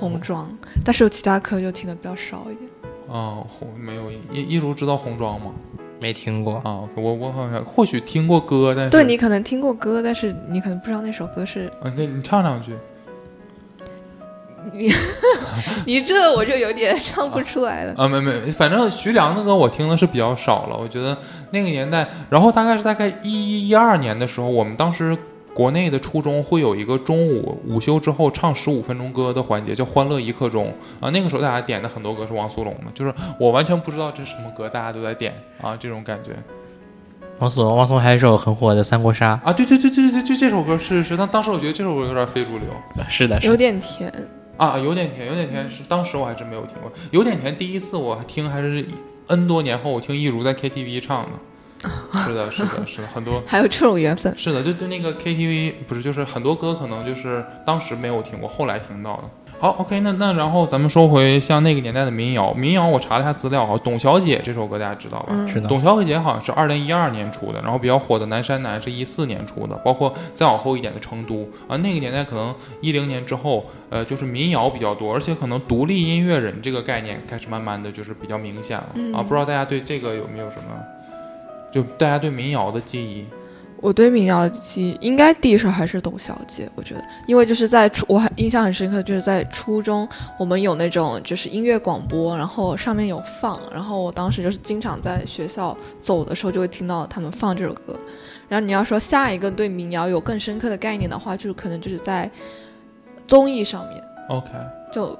[0.00, 0.46] 红妆》，
[0.84, 2.68] 但是有其他歌就听的比较少一点。
[3.06, 5.52] 哦，红没有一一如知道红妆吗？
[6.00, 12.72] 没听过，啊，我我好像或许听过歌，但是对你可能听过歌，但是你可能不知道那首歌是啊，那你唱两句。
[14.72, 14.92] 你
[15.86, 17.94] 你这我就有点唱不出来了。
[17.96, 20.76] 啊，没没，反正徐良的歌我听的是比较少了。
[20.76, 21.16] 我觉得
[21.50, 25.16] 那个年代，然后大概是大概一一一二年的时候，我们当时
[25.58, 31.10] 国内的初中会有一个中午午休之后唱十五分钟歌的环节，叫“欢乐一刻钟”啊。
[31.10, 36.30] 那个时候大家点的很多歌是王苏泷的，就是我完全不知道这是什么歌，大家都在点啊，这种感觉
[37.40, 39.52] 王苏泷，王苏泷还有一首很火的《三国杀啊。
[39.52, 42.68] 对对对对对对，就这首歌是是，但当时我觉得这首歌有点非主流。》，
[43.10, 43.56] 是的，是有。
[43.56, 44.12] 点甜，
[44.58, 46.92] 啊，有点甜，有点甜是当时我还真没有听过。
[47.10, 48.86] 有点甜，第一次我听还是
[49.26, 51.30] N 多年后，我听一如在 KTV 唱的。
[52.26, 54.32] 是的，是的，是的，很多还有这种缘分。
[54.36, 59.24] 是的，就就那个 KTV 不是，就是很多歌可能就是当时没有听过，后来听到的。
[59.60, 65.30] 好，OK，那那然后咱们说回像那个年代的民谣，民谣我查了一下资料哈，《董小姐》这首歌大家知道吧？
[65.30, 71.34] 嗯，是的，董小姐好像是二零一二年出的，然后比较火的《南山南》是一四年出的，包括再往后一点的《成都》
[71.66, 80.84] 啊，那个年代可能一零年之后，呃，就是民谣比较多，而且可能独立音乐人这个概念开始慢慢的就是比较明显了、嗯啊，不知道大家对这个有没有什么，
[81.72, 83.26] 就大家对民谣的记忆？
[83.80, 97.96] 我对民谣的记忆应该第一首还是董小姐，我觉得，因为就是在初，我很印象很深刻，就是在初中，我们有那种就是音乐广播，然后上面有放，然后我当时就是经常在学校走的时候就会听到他们放这首歌。
[98.48, 102.28] 然后你要说下一个对民谣有更深刻的概念的话，就是可能就是在
[103.28, 104.48] 综艺上面，OK，
[104.90, 105.16] 就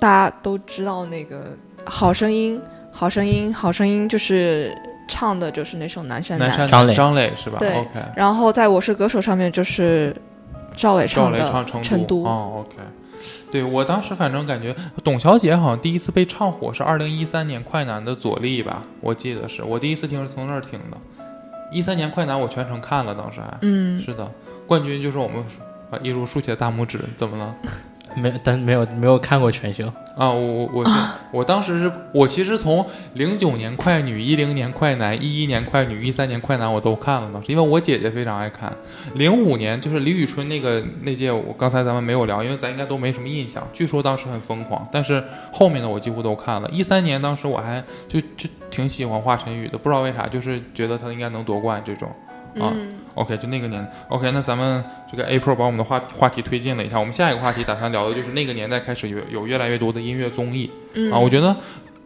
[0.00, 1.36] 大家都知道那个
[1.84, 2.58] 《好声音》，
[2.90, 4.76] 《好声音》，《好声音》就是
[5.10, 10.16] 唱的就是那首《南山南》张磊张磊是吧对？OK，然后在我是歌手上面就是
[10.76, 12.76] 赵磊唱的成成都哦，OK。
[13.50, 20.96] 对我当时反正感觉董小姐好像第一次被唱火是二零一三年快男的左立吧，我记得是我第一次听是从那儿听的。
[21.70, 24.30] 一三年快男我全程看了，当时还、嗯，是的，
[24.66, 25.44] 冠军就是我们
[25.90, 27.54] 啊，一如竖起了大拇指，怎么了？
[28.14, 29.86] 没，但没有没有看过全秀。
[30.16, 30.90] 啊，我我我是
[31.32, 38.70] 我当时是我其实从零九年快女、一零年快男、一一年快女、一三年快男我都看了当时，因为我姐姐非常爱看。
[39.14, 43.66] 零五年就是李宇春那个那届，我刚才咱们没有聊，因为咱应该都没什么印象。
[43.72, 46.68] 据说当时很疯狂，但是后面的我几乎都看了。
[46.70, 52.10] 一三年当时我还就就挺喜欢华晨宇的，不知道为啥，就是觉得他应该能夺冠这种。
[52.58, 60.70] 啊嗯 OK，就那个年，OK，那咱们这个 April 把我们的话话题推进了一下，我们下一个话题打算聊的就是那个年代开始有有越来越多的音乐综艺。
[60.94, 61.54] 嗯啊，我觉得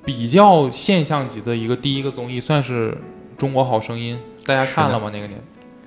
[0.04, 2.90] 比较现象级的一个第一个综艺算是
[3.38, 5.10] 《中国好声音》，大家看了吗？
[5.12, 5.38] 那个年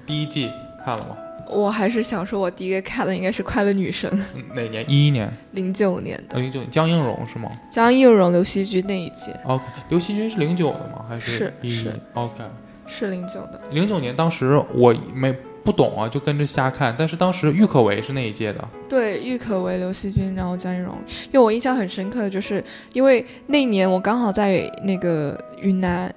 [0.05, 0.51] 第一季
[0.85, 1.17] 看了吗？
[1.49, 4.85] 我还是想说，我第一个看的应该是《快乐女声》，嗯哪年？
[4.87, 11.03] 一一年， 零九年的零九年，江映蓉是吗江映蓉、刘惜君那一届？OK，刘惜君是零九的吗？
[11.09, 12.43] 还是一一是？OK，
[12.87, 18.67] 是零九的，零九年当时我没不懂啊，就跟着瞎看，但是当时郁可唯是那一届的。
[18.87, 20.95] 对，郁可唯、刘惜君，然后江映蓉。
[21.25, 26.13] 因为我印象很深刻的就是，因为那年我刚好在那个云南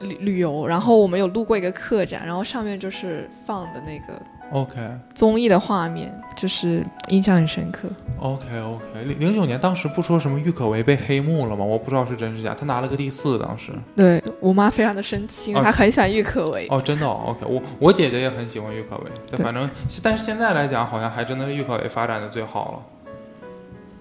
[0.00, 4.20] 旅旅游，然后我们有路过一个客栈，然后上面就是放的那个
[4.52, 4.80] OK
[5.14, 7.88] 综艺的画面，就是印象很深刻。
[8.18, 11.64] OK OK，零零九年当时不说什么郁可唯被黑幕了吗？
[11.64, 13.72] 我不知道是真是假，她拿了个第四，当时。
[13.96, 16.66] 对我妈非常的生气，因为啊她很喜欢郁可唯。
[16.70, 19.68] 哦，真的、哦、OK，我我姐姐也很喜欢郁可唯，但反正
[20.02, 22.78] 但是现在来讲，好像还真的是郁可唯发展的最好了。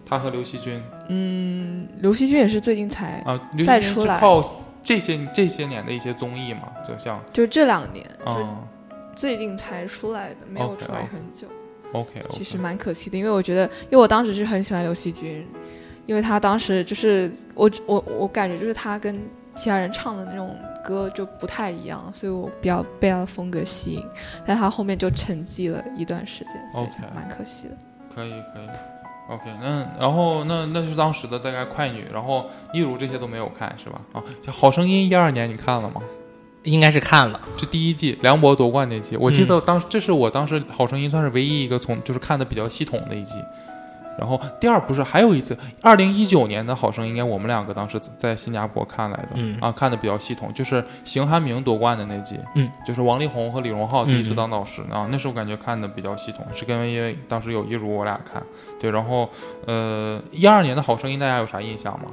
[0.06, 4.44] 她和刘惜君嗯，刘惜君也是最近才，啊，再出来是靠
[4.82, 8.58] 这些这些年的一些综艺嘛，就像就这两年，就嗯
[9.20, 11.46] 最近才出来的，没有出来很久。
[11.92, 15.46] OK 其实蛮可惜的，因为我觉得，因为我当时是很喜欢刘惜君，
[16.06, 19.20] 因为他当时就是我我我感觉就是他跟
[19.58, 20.56] 其他人唱的那种
[20.86, 24.06] 歌就不太一样，所以我比较被他的风格吸引。
[24.46, 27.76] 但他后面就沉寂了一段时间，所以 OK 蛮可惜的。
[28.16, 28.70] 可以可以
[29.30, 34.00] OK，那然后那那就是当时的大概快女，然后一如这些都没有看是吧？
[34.14, 36.02] 啊，像好声音一二年你看了吗？
[36.70, 39.48] 应该是看了，这第一季梁博夺冠那季，我记嗯。
[39.48, 43.36] 得当时、这是我当时《好声音》算是唯一一个从就是看的比较系统的一季。
[44.18, 49.58] 然后第二不是还有一次，二零一九年的好声音，应该我们两个当时在新加坡看来的，嗯。
[49.62, 58.44] 啊，看的比较系统，就是邢汉明夺冠的那季，嗯，就是王力宏和李荣浩第一次当导师、啊，那时候感觉看的比较系统，是跟因为当时有一如我俩看，
[58.78, 59.30] 对，然后
[59.66, 62.08] 呃一二年的好声音大家有啥印象吗？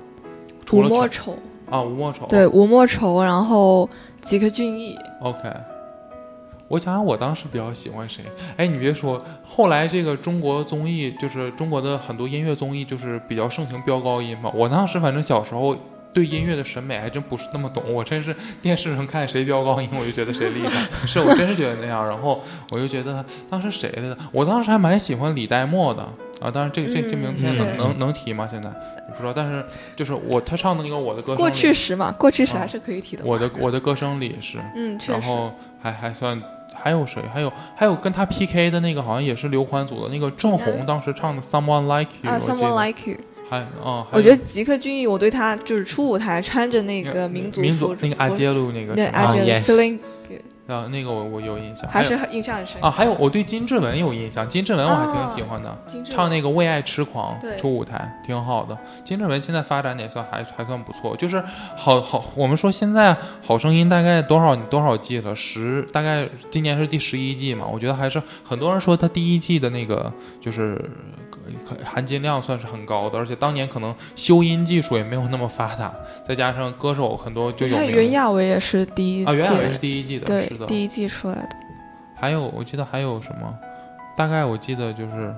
[0.64, 1.38] 除吴了陈莫愁，
[1.68, 3.88] 啊吴莫愁，对吴莫愁，然后
[4.22, 5.52] 吉克隽逸，OK，
[6.68, 8.24] 我想想，我当时比较喜欢谁？
[8.56, 14.50] 哎，你别说，后来这个中国综艺，就是中国的很多音乐综艺，就是比较盛行飙高音嘛。
[14.54, 15.76] 我当时反正小时候
[16.16, 22.08] 对音乐的审美还真不是那么懂，我真是电视上看谁飙高音，我就觉得谁厉害，是我真是觉得那样。
[22.08, 26.02] 然后我就觉得当时谁来的，我当时还蛮喜欢李代沫的，
[26.40, 28.48] 啊，当然这个这这名字嗯能能能提吗？
[28.50, 29.62] 现在我不知道，但是
[29.94, 33.22] 就是我他唱的那个我的歌声里，过去时嘛，过去时啊还是可以提的。
[33.22, 35.52] 我的我的歌声里是，嗯，然后
[35.82, 36.42] 还还算
[36.74, 37.20] 还有谁？
[37.30, 43.16] 还有还有跟他 PK 的那个好像也是刘欢组的那个郑红，当时唱的 Someone Like You，啊我记，Someone 得 Like You，
[43.48, 49.64] 还嗯，还有我觉得吉克隽逸，我对他就是初舞台穿着那个民族民族，那个阿杰鲁那个是阿杰啊，yes。
[49.64, 49.98] Feeling
[50.66, 52.82] 啊，那个我我有印象，还是很印象很深。
[52.82, 55.78] 啊，还有我对金志文有印象，金志文我还挺喜欢的。
[55.86, 61.40] 金志唱那个《为爱痴狂对》出舞台挺好的，金志文现在发展也算还还算不错，就是
[61.76, 65.32] 好好我们说现在《好声音》大概多少多少季了？
[65.36, 70.74] 十大概今年是第十一季嘛，我觉得还是很多人说他第一季的那个就是
[71.30, 71.35] 呃
[71.84, 81.48] 含金量算是很高的，而且当年可能修音技术也没有那么发达，再加上歌手很多就有还有名袁娅维也是第一啊，袁娅维是第一季的，对是的，第一季出来的。
[82.14, 83.54] 还有，我记得还有什么？
[84.16, 85.34] 大概我记得就是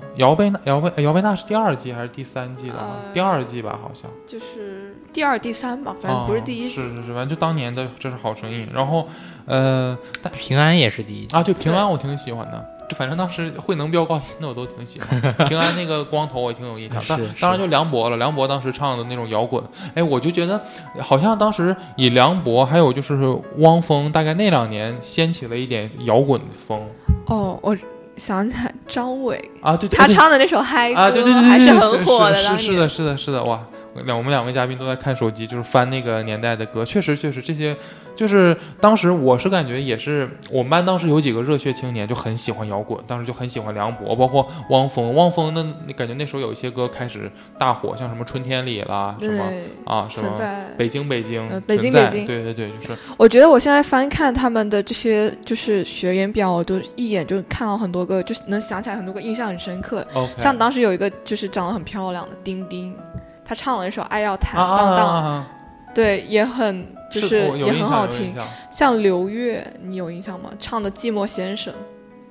[0.00, 2.74] 呃姚贝娜，姚贝姚贝娜是第二季还是第三季的？
[2.74, 4.10] 呃第二季吧，好像。
[4.26, 6.80] 就是第二、第三吧，反正不是第一季。
[6.80, 8.68] 哦是是是，反正就当年的这是好声音。
[8.74, 9.06] 然后，
[9.46, 9.96] 呃，
[10.36, 15.20] 平安也是第一季啊，对平安我挺喜欢的，就反正当时慧能飙高音的我都挺喜欢。
[15.48, 19.62] 平安那个光头我也挺有印象，当是当然就梁博了，梁博当时唱的那种摇滚，
[19.94, 20.60] 哎，我就觉得
[21.00, 23.14] 好像当时以梁博还有就是
[23.58, 26.80] 汪峰，大概那两年掀起了一点摇滚风
[27.26, 27.76] 哦，我
[28.16, 32.36] 想起来张伟，啊，对对，他唱的那首嗨歌啊，对对对对，还是很火的。
[32.58, 33.58] 是的，是的，是的，哇！
[34.04, 37.76] 两我们两位嘉宾都在看手机，就是翻那个年代的歌，确实确实这些，
[38.16, 50.30] 就是当时我是感觉也是我们班当时有几个热血青年就很喜欢摇滚，当时就很喜欢梁博，包括汪峰，汪峰的那感觉那时候有一些歌开始大火，像什么春天里啦，什么对，啊什么。
[50.78, 60.06] 北京北京呃北京存在北京对对对，就是我觉得我现在翻看他们的这些就是学员表，我都一眼就看到很多个，就是能想起来很多个印象很深刻。
[60.38, 62.94] 像当时有一个就是长得很漂亮的丁丁，
[63.44, 65.44] 她唱了一首《爱要坦啊荡荡》
[65.94, 68.34] 对，也很就是也很好听。
[68.70, 70.50] 像刘悦，你有印象吗？
[70.58, 71.72] 唱的《寂寞先生》，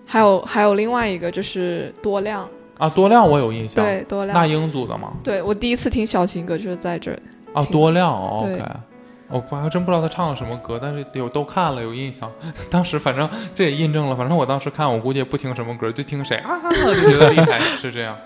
[0.06, 2.48] 还有还有另外一个就是多亮，
[2.80, 4.62] 啊，多亮我有印象，对，多亮那亮。
[4.62, 7.20] 英组的吗，对我第一次听小情歌就是在这儿。
[7.54, 8.64] 啊，多亮，OK。
[9.28, 12.30] 我我还真不知道他唱了什么歌，但是有都看了，有印象。
[12.70, 18.18] 当时反正这也印证了，反正我当时看，我估计也不听什么歌，就听谁啊，就觉得厉害，是这样。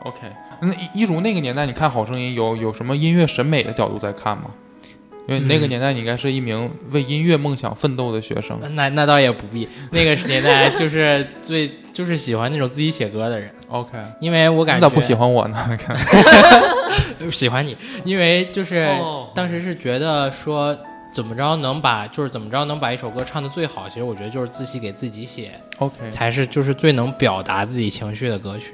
[0.00, 0.18] OK，
[0.62, 4.44] 那一一如那个年代，你看《好声音》有有什么音乐审美的角度在看吗？
[5.28, 8.58] 因为你那个嗯年代，你应该是一名为音乐梦想奋斗的学生。
[8.74, 15.56] 那那倒也不必，那个年代就是最就是喜欢那种自己写歌的人，OK，因为我感觉你咋不喜欢我呢？
[15.70, 15.96] 你 看，
[17.30, 20.76] 喜欢你，因为就是哦当时是觉得说
[21.12, 28.72] 怎么着能把就是怎么着能把一首歌唱的最好，其实我觉得就是自己给自己写 OK，才是就是最能表达自己情绪的歌曲。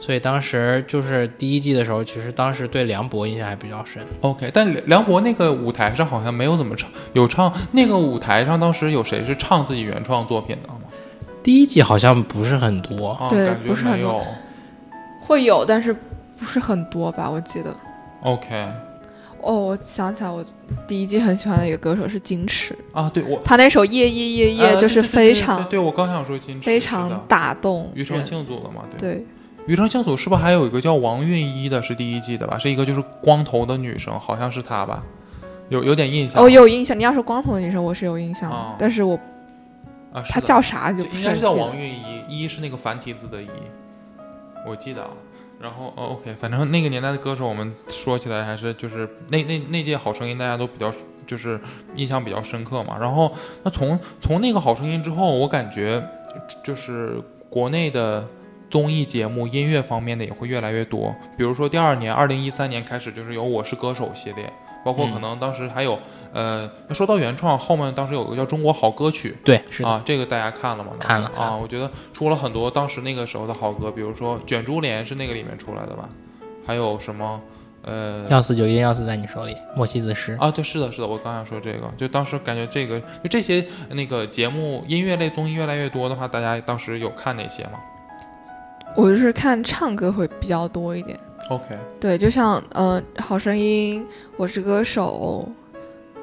[0.00, 4.02] 所以当时就是第一季的时候，其实当时对梁博印象还比较深。
[4.20, 10.80] OK，但梁梁博那个舞台上好像没有怎么唱，有唱那个舞台上当时有谁是唱自己原创作品的吗？
[11.42, 14.24] 第一季好像不是很多，啊，对感觉不是很没有。
[15.20, 15.94] 会有，但是
[16.38, 17.28] 不是很多吧？
[17.28, 17.74] 我记得。
[18.22, 18.68] OK，
[19.40, 20.44] 哦，我想起来，我
[20.86, 28.24] 第一季很喜欢的一个歌手是金池，啊，对我他那首《夜夜夜夜》呃就是对对对对非常对对我刚想说金池非常打动庾澄人。
[28.24, 29.14] 庆组的嘛，对。
[29.14, 29.26] 对，
[29.68, 32.58] 庾澄庆组是不是还有一个叫王韵一的，是第一季的吧？
[32.58, 35.04] 是一个就是光头的女生，好像是她吧？
[35.68, 36.42] 有有点印象。
[36.42, 36.98] 哦，有印象。
[36.98, 39.14] 你要说光头的女生，我是有印象的，哦但是我
[40.12, 41.94] 啊，她叫啥就就应该是叫王韵
[42.28, 43.48] 一，一是那个繁体字的一，
[44.66, 45.10] 我记得啊。
[45.60, 50.90] 然后、哦、OK，反正那个年代的歌手，我们说起来还是就是那那那届好声音，大家都比较
[51.26, 51.60] 就是
[51.96, 52.96] 印象比较深刻嘛。
[52.98, 53.30] 然后
[53.64, 56.02] 那从从那个好声音之后，我感觉
[56.62, 58.24] 就是国内的
[58.70, 61.14] 综艺节目音乐方面的也会越来越多。
[61.36, 64.52] 比如说第二年，二零一三年开始就是有《我是歌手》系列，
[64.84, 65.98] 包括可嗯能当时还有、
[66.32, 69.30] 呃，说到原创，后面当时有个叫《中国好歌曲》。
[69.44, 70.92] 对，是的，啊，这个大家看了吗？
[70.98, 76.08] 看了看啊，我觉得出了很多当时那个时候的好歌，比如说《卷珠帘》是那个里面出来的吧？
[76.66, 77.40] 还有什么？
[77.82, 80.36] 呃，要死就一定要死在你手里，莫西子诗。
[80.38, 87.78] 啊，对，是的，是的，我刚想说这个，就当时感觉这个就这些那个节目音乐类综艺越来越多的话，大家当时有看哪些吗
[88.98, 91.16] 我就是看唱歌会比较多一点。
[91.50, 94.02] ？OK，对，就像呃，《好声音》
[94.36, 95.48] 《我是歌手》，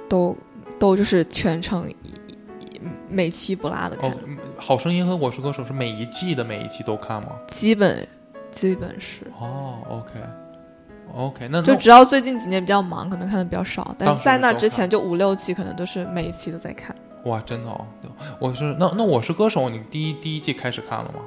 [0.09, 0.35] 都
[0.77, 1.89] 都就是全程
[3.07, 4.13] 每期不落的看，
[4.57, 7.29] 好声音和我是歌手是每一季的每一期都看吗？
[7.47, 8.05] 基本
[8.51, 9.25] 基本是。
[9.39, 10.19] 哦，OK。
[11.15, 16.93] OK，那就只要最近几年比较忙，可能看的比较少，但在那之前就五六季，可能都是每一期都在看。
[17.23, 17.87] 哇，真的哦，
[18.37, 21.21] 我是那那我是歌手，你第一第一季开始看了吗？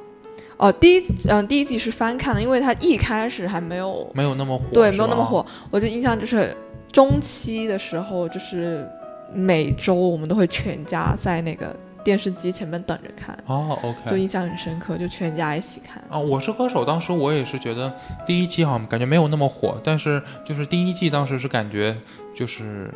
[0.58, 5.44] 哦，第一嗯、第一季是翻看的，因为它一开始还没有没有那么火，对，没有那么火。
[5.70, 6.54] 我就印象就是
[6.92, 8.86] 中期的时候，就是
[9.32, 14.16] 每周我们都会全家在那个电视机前面等着看，哦，OK 就。
[14.16, 16.02] 印象很深刻，就全家一起看。
[16.08, 17.94] 啊，我是歌手，当时我也是觉得
[18.26, 21.96] 第一季好像感觉没有那么火，但是就是第一季当时是感觉
[22.34, 22.92] 就是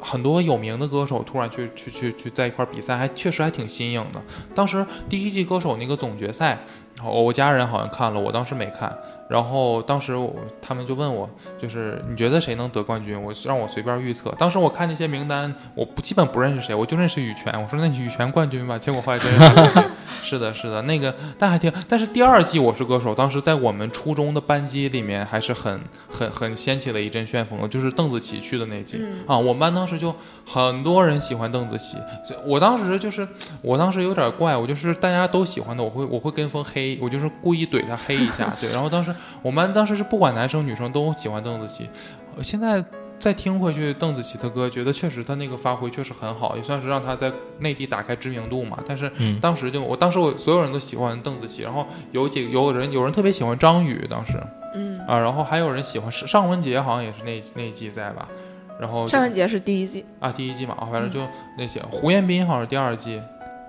[0.00, 4.22] 很多有名的歌手突然去去去去在一块儿比赛，还确实还挺新颖的。
[4.54, 6.58] 当时第一季歌手那个总决赛，
[6.96, 8.96] 然后我家人好像看了，我当时没看。
[9.26, 11.28] 然后当时我他们就问我，
[11.58, 13.20] 就是你觉得谁能得冠军？
[13.20, 14.30] 我让我随便预测。
[14.38, 17.50] 当时我看那些名单，我不基本不认识谁，我就认识羽泉。
[17.60, 19.32] 我说那羽泉冠军吧，结果后来真
[20.22, 25.80] 是的，是的，那个但还挺，但是第二季《我是歌手》当时在我们初中的班级里面还是很
[26.10, 30.14] 很很掀起了一阵旋风的，就是邓紫棋去的那季、嗯啊，我们班当时就
[30.46, 33.26] 很多人喜欢邓紫棋，所以我当时就是
[33.62, 41.88] 我当时有点怪，我就是大家都喜欢的，我会我会跟风黑，我就是故意怼他黑一下， 对，然后当时我们班当时是不管男生女生都喜欢邓紫棋，
[42.36, 42.84] 呃现在。
[43.16, 48.78] 再听回去邓紫棋的歌，觉得确实她那个发挥确实很好，也算是让她在内地打开知名度嘛。
[48.86, 49.38] 但是嗯。
[49.40, 54.32] 当时就我当时我所有人都喜欢邓紫棋，然后有几有人有人特别喜欢张宇，当时。
[54.74, 58.28] 嗯，啊，然后还有人喜欢尚尚雯婕，好像也是那那一季在吧？
[58.78, 61.20] 然后尚雯婕是第一季，啊第一季嘛，啊反正就
[61.56, 61.80] 那些。
[61.90, 63.22] 胡彦斌好像是第二季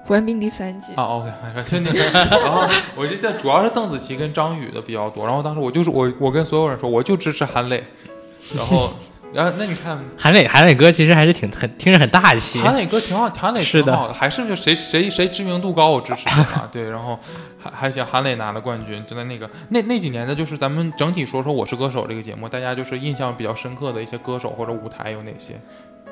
[0.05, 0.93] 胡彦斌第三季。
[0.95, 1.99] 啊，OK，反正就那个，
[2.41, 7.83] 然后我就在主要是邓紫棋跟张宇的比较多，然后当时我就是我我跟所有人说我就支持韩磊，
[8.55, 8.93] 然后
[9.33, 16.69] 然后那你看韩磊韩磊哥其实还是挺很听着很大气，韩磊哥挺好，韩磊是的挺好的，还是就谁谁谁知名度高，我支持谁嘛。
[16.71, 17.19] 对，然后
[17.57, 25.59] 还还行，韩磊拿了冠军，就在那个那那几年的，就是咱们整体说说《我是歌手》这个节目，大家就是印象比较深刻的一些歌手或者舞台有哪些？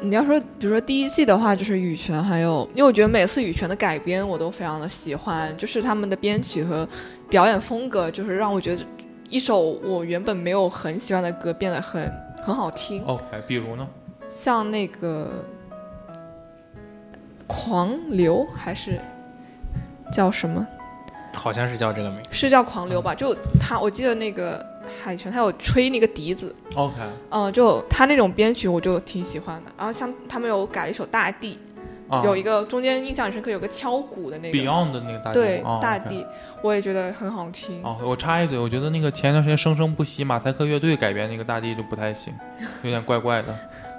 [0.02, 6.88] 你要说，比如说第一季的话，就是羽泉，还有，因为我觉得每次羽泉的改编我都非常的喜欢，就是他们的编曲和
[7.30, 8.82] 表演风格，就是让我觉得
[9.30, 12.12] 一首我原本没有很喜欢的歌变得很
[12.44, 13.04] 很好听。
[13.06, 13.88] OK，比如呢？
[14.30, 15.32] 像那个
[17.48, 19.00] 狂流还是
[20.12, 20.66] 叫什么？
[21.34, 22.20] 好像是叫这个名。
[22.30, 23.16] 是叫狂流吧？
[23.16, 24.64] 就他，我记得那个
[25.04, 26.96] 海泉他有吹那个笛子，OK，
[27.30, 29.72] 嗯、就他那种编曲我就挺喜欢的。
[29.78, 31.58] 然后像他们有改一首大地，
[32.08, 36.26] 啊，有一个中间印象很深刻，有个敲鼓的那个 Beyond 的那个大地对、哦大地，
[36.62, 37.82] 我也觉得很好听。
[37.84, 42.34] 哦，我插一嘴，我觉得那个前一段时间生生不息马赛克乐队改编那个大地就不太行，
[42.84, 43.58] 有点怪怪的。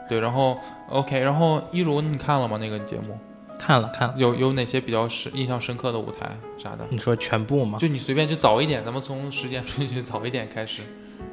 [0.09, 0.57] 对，然后
[0.91, 2.59] OK，然后一如你看了吗？
[2.59, 3.19] 那个节目
[3.59, 6.87] 看了看了，有有哪些比较深印象深刻的舞台啥的？
[6.91, 7.79] 你说全部吗？
[7.79, 10.83] 就你随便就早一点，咱们从时间顺序早一点开始。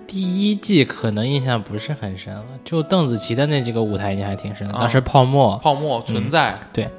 [0.08, 4.74] 第一季可能印象不是很深了，就邓紫棋的那几个舞台印象还挺深的。
[4.74, 6.90] 啊当时泡沫，泡沫存在，对，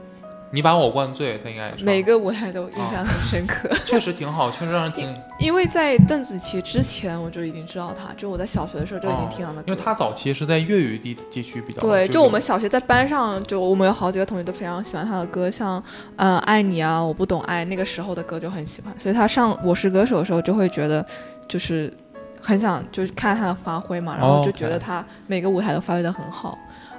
[0.55, 9.65] 你把我灌醉，他应该也是每个舞台都印象很深刻， 确实挺好，确实让人挺，因为在邓紫棋之前我就已经知道她，就我在小学的时候就已经听她的歌。
[9.67, 15.83] 因为她早期是在粤语地地区比较对，就就我们小学在班上，就我们有好几个同学都非常喜欢她的歌，像
[16.17, 21.03] 嗯、呃爱你啊，我不懂爱，那个时候的歌就很喜欢，所以她上我是歌手的时候就会觉得
[21.49, 21.91] 就是
[22.39, 26.59] 很想就是看她的发挥嘛，然后就觉得她每个舞台都发挥的很好，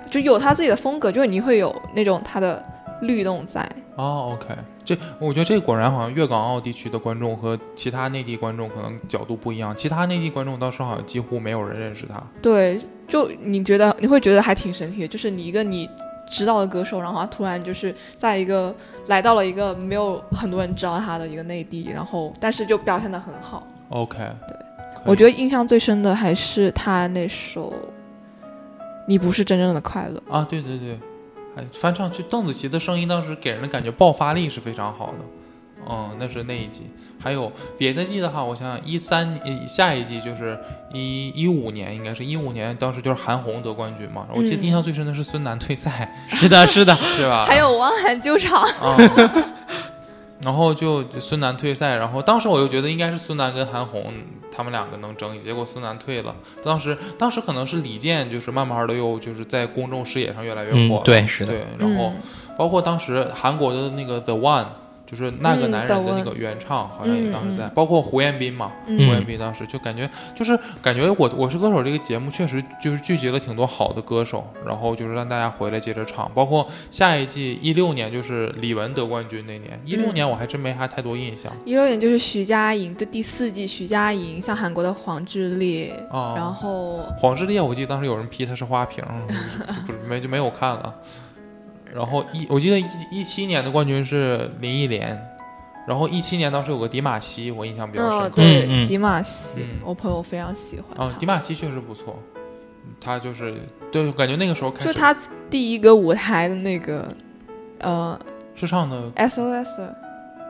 [0.09, 2.63] 就有她自己的风格，就是你会有那种她的
[3.03, 3.67] 律动在。
[3.95, 12.21] 哦，OK，这我觉得这果然好像粤港澳地区的观众和其他内地观众可能角度不一样，其他内地观众倒是好像几乎没有人认识他。
[12.41, 15.87] 对，就你觉得你会觉得还挺神奇的，就是你一个你
[16.31, 18.75] 知道的歌手，然后他突然就是在一个
[19.05, 23.67] 来到了一个没有很多人知道他的一个内地，然后但是就表现的很好。
[23.89, 24.57] OK，对，
[25.05, 27.71] 我觉得印象最深的还是他那首
[29.07, 30.23] 《你不是真正的快乐》。
[30.33, 30.97] 啊，对对对，
[31.55, 35.19] 哎，翻唱去邓紫棋的声音当时给人的感觉爆发力是非常好的。
[35.85, 36.83] 嗯，那是那一季，
[37.19, 40.57] 还有别的季的话，我想想，一三呃下一季就是
[40.93, 44.25] 一一五年，应该是一五年，当时就是韩红得冠军嘛。
[44.33, 47.45] 我记得嗯印象最深的是孙楠退赛，是的，是的， 是吧？
[47.45, 48.95] 还有汪涵救场，啊，
[50.43, 54.13] 然后就孙楠退赛，然后当时我就觉得应该是孙楠跟韩红
[54.51, 56.35] 他们两个能争，结果孙楠退了。
[56.63, 62.21] 当时当时可能是李健，就是慢慢的又就是在公众视野上越来越火对，是的，对，然后嗯
[62.57, 64.65] 包括当时韩国的那个 The One。
[65.05, 86.33] 就是那个嗯男人的那个原唱，好像也当时在，包括胡彦斌嘛，嗯胡彦斌当时就感觉就是感觉我我是歌手这个节目确实就是聚集了挺多好的歌手，然后就是让大家回来接着唱，包括下一季一六年就是李玟得冠军那年，一六嗯年我还真没啥太多印象一六年就是徐佳莹，就第四季徐佳莹，像韩国的黄致列，啊。
[86.35, 89.03] 然后黄致列，我记得当时有人批他是花瓶，
[89.87, 90.93] 就不是没就没有看了。
[91.93, 95.17] 然后一我记得一一七年的冠军是林忆莲，
[95.87, 98.31] 然后一七年当时有个迪玛希，我印象比较深。
[98.31, 102.17] 对，迪玛希嗯，我朋友非常喜欢迪玛希确实不错，
[102.99, 103.55] 他就是
[103.91, 105.15] 对，感觉那个时候开始就他
[105.49, 107.07] 第一个舞台的那个，
[107.79, 108.19] 呃
[108.55, 109.93] 是唱的，SOS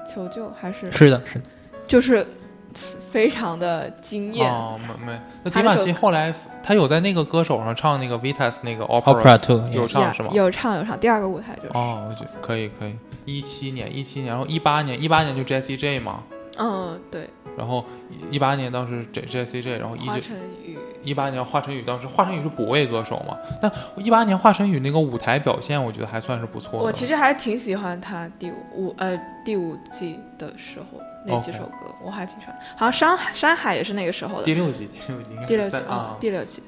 [0.08, 1.46] 求救还是是的，是的，
[1.88, 2.26] 就是
[3.12, 4.52] 非常的惊艳。
[4.52, 5.20] 哦，没没。
[5.44, 10.30] 那迪玛希后来他有在那个歌手上唱那个 Vitas 那个 Opera Two 有唱是吗？
[10.32, 12.96] 有唱有唱，第二个舞台就是，哦，我觉得可以可以。
[13.26, 16.24] 一七年，一七年，然后一八年，一八年就 Jessie J 嘛，
[16.58, 17.86] 嗯，对，然后
[18.30, 26.86] 一八年当时 J Jessie J，然后一华九晨宇，一八年华晨宇当时华晨宇是补位歌手嘛，但一八年华晨宇那个舞台表现，我觉得还算是不错的。
[26.86, 32.56] 我其实还挺喜欢他第五呃第五季的时候那几首歌我还挺喜欢。
[32.76, 36.64] 好像山海山海也是那个时候的第六季，第六季应该第六季啊第六季，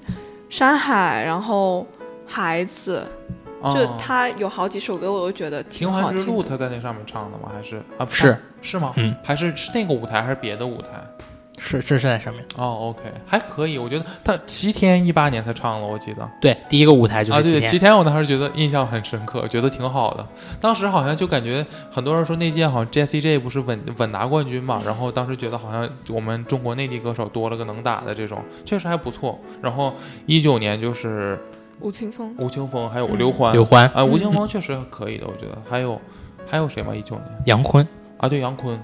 [0.49, 1.85] 山海，然后
[2.25, 3.05] 孩子，
[3.61, 6.49] 就哦他有好几首歌我都觉得挺好听凡之路，的。
[6.49, 7.51] 他在那上面唱的吗？
[7.53, 8.05] 还是啊？
[8.05, 8.93] 不是是吗？
[8.95, 10.89] 嗯，还是是那个舞台还是别的舞台？
[11.57, 12.43] 是是是在上面。
[12.55, 17.71] 哦，OK，还可以，我觉得他齐天一八年他唱了，我记得对，第一个舞台就是齐天。
[17.71, 20.27] 齐天我当时觉得印象很深刻，觉得挺好的。
[20.59, 29.39] 当时好像就感觉很多人说那届好像 Jessie J 不是稳稳拿冠军嘛，然后当时觉得好像我们中国内地歌手多了个能打的这种，确实还不错。
[29.61, 29.93] 然后
[30.25, 31.39] 一九年就是
[31.79, 35.99] 吴青峰，吴青峰还有嗯刘欢，刘欢、啊，吴青峰确实可以的，我觉得还有
[36.45, 36.93] 还有谁吗？
[36.93, 37.87] 一九年杨坤，
[38.17, 38.79] 啊，对，杨坤，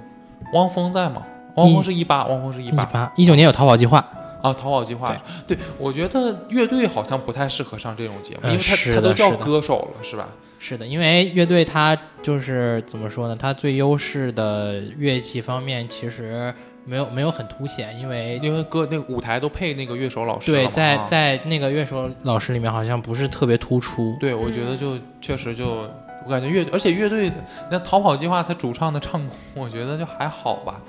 [0.54, 1.22] 汪峰在吗？
[1.56, 3.98] 汪峰是一八，汪峰是一一八八一九年有逃跑计划，
[4.42, 5.16] 啊，淘宝计划。
[5.46, 10.28] 对，我觉得乐队好像不太适合上这种节目，嗯因为他是他都叫歌手了，是吧？
[10.60, 13.36] 是的，因为乐队他就是怎么说呢？
[13.36, 16.54] 他最优势的乐器方面其实
[16.86, 24.16] 没有没有很凸显，因为因为歌那个舞台都配那个乐手老师对在在那个乐手老师里面好像不是特别突出。
[24.20, 25.88] 对，我觉得就确实就
[26.26, 27.32] 我感觉乐，而且乐队
[27.72, 30.80] 那逃跑计划他主唱的唱功，我觉得就还好吧，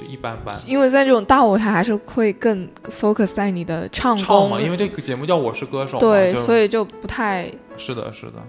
[0.00, 0.58] 就一般般。
[0.66, 8.42] 因为在这种大舞台还是会更 focus 在你的唱功，唱嘛，因为这个节目叫《我是歌手》，对，所以就不太是的，是的。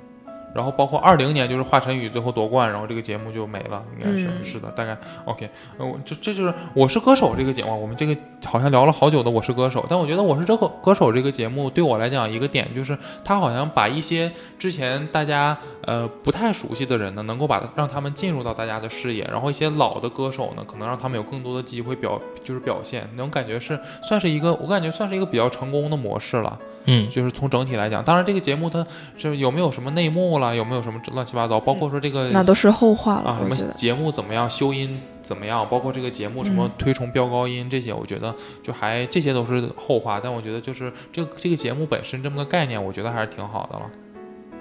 [0.54, 5.50] 然后包括二零年就是华晨宇最后夺冠，然后这个节目就没了，应该是、嗯是的，大概 OK。
[5.78, 26.60] 呃，我这这就是《我是歌手》这个节目，我们这个好像聊了好久的《我是歌手》，但我觉得《我是这个歌手》这个节目对我来讲一个点就是，他好像把一些之前大家呃不太熟悉的人呢，能够把让他们进入到大家的视野，然后一些老的歌手呢，可能让他们有更多的机会表就是表现，那种感觉是算是一个我感觉算是一个比较成功的模式了。
[26.86, 28.86] 嗯，就是从整体来讲，当然这个节目它
[29.18, 33.56] 是有没有什么内幕了，有没有什么乱七八糟，包括说这个那都是后话了，啊什么。
[33.74, 43.86] 节目怎么样，修音怎么样，包括这个节目什么嗯推崇飙高音这些，我觉得就还这些都是后话，但我觉得就是这个这个节目本身这么个概念，我觉得还是挺好的了。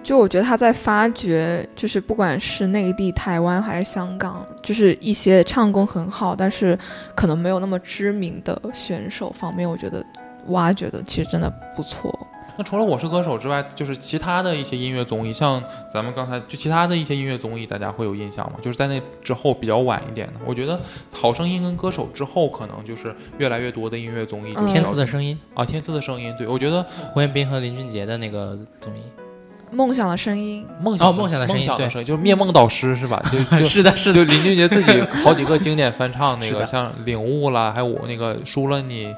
[0.03, 6.79] 就我觉得他在发掘，就是不管是内地、台湾还是香港，就是一些唱功很好，但是
[7.15, 10.03] 可能没有那么知名的选手方面，我觉得
[10.49, 12.17] 挖掘的其实真的不错。
[12.57, 18.59] 那除了《我是歌手》之外，就是其他的一些音乐综艺，像咱们刚才就其他的一些音乐综艺，大家会有印象吗？
[18.61, 20.77] 就是在那之后比较晚一点的，我觉得
[21.11, 26.83] 《好声音》跟《歌手》之后，可能就是越来越多的音乐综艺嗯，天赐的声音，啊，天赐的声音，对我觉得
[27.15, 29.01] 胡彦斌和林俊杰的那个综艺。
[29.73, 33.25] 梦想的声音，梦想哦梦想的声音对梦想的声音就是灭梦导师是吧？
[33.33, 39.15] 就就 是的，是的就林俊杰自己好几个经典翻唱，那个像领悟啦，还有我那个输了你，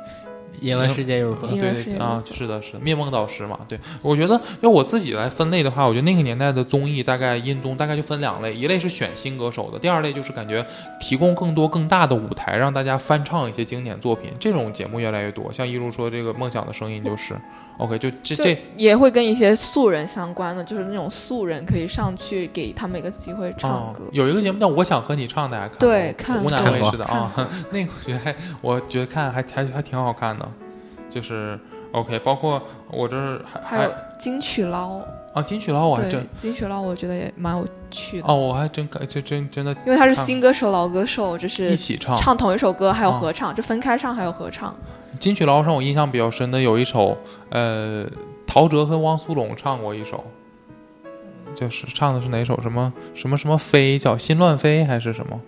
[0.63, 1.49] 赢了世界又如何？
[1.49, 3.59] 赢了世界对对啊，是的，是的，灭梦导师嘛。
[3.69, 10.65] 对我觉得要我自己来分类的话，我觉得那个年代的综艺大概音综大概就分两类，一类是选新歌手的，第二类就是感觉
[11.01, 14.31] 提供更多更大的舞台，让大家翻唱一些经典作品。
[14.39, 17.35] 这种节目越来越多，像一如说这个梦想的声音就是
[17.79, 30.47] OK，就这这也会跟一些素人相关的，就是那种素人可以上去给他们一个机会唱哦歌。，有一个节目叫《我想和你唱》，大家看对看湖南卫视的啊看，那个我觉得还我觉得看还还还挺好看的，
[31.11, 31.59] 就是
[31.93, 35.01] OK，包括我这儿还还有金曲捞，
[35.33, 44.75] 啊金曲捞我还真金曲捞，我觉得也蛮有趣的，哦我还真看就真真的因为他是新歌手、老歌手，就是一起唱唱同一首歌，还有哦合唱，就分开唱还有合唱。
[45.19, 47.17] 金曲捞上我印象比较深的有一首
[47.51, 48.07] 呃
[48.47, 50.25] 陶喆和汪苏泷唱过一首。
[51.55, 55.39] 就是唱的是哪首什么什么什么飞叫心乱飞还是什么？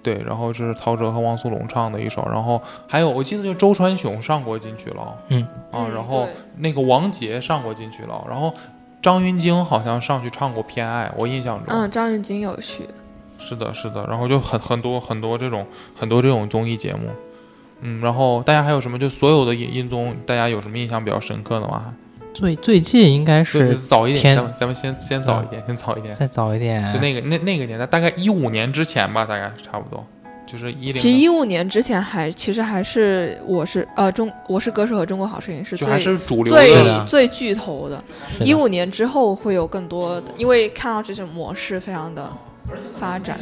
[0.00, 8.54] 对，然后是陶喆和汪苏泷唱的一首，然后还有我记得就周传雄上过金曲捞，嗯啊，嗯然后那个王杰上过金曲捞，然后
[9.02, 12.84] 张芸京好像上去唱过偏爱，我印象中，嗯，张芸京有去，
[13.40, 15.66] 是的，是的，然后就很很多很多这种
[15.98, 17.08] 很多这种综艺节目，
[17.80, 21.94] 嗯，然后大家还有什么就所有的音音综，大家有什么印象比较深刻的吗？
[22.34, 30.06] 最最近应该是是早一点，咱们咱们先先早一点，先早一点，再早一点，就那个那那个年代，大概一五年之前吧，大概是差不多，
[30.46, 38.02] 就是一零其实零，一五年之前还其实还是我是呃中我是歌手和中国好声音是最还是主流是最最巨头的。
[38.40, 42.30] 一五年之后会有更多的，因为看到这种模式非常的
[43.00, 43.40] 发展。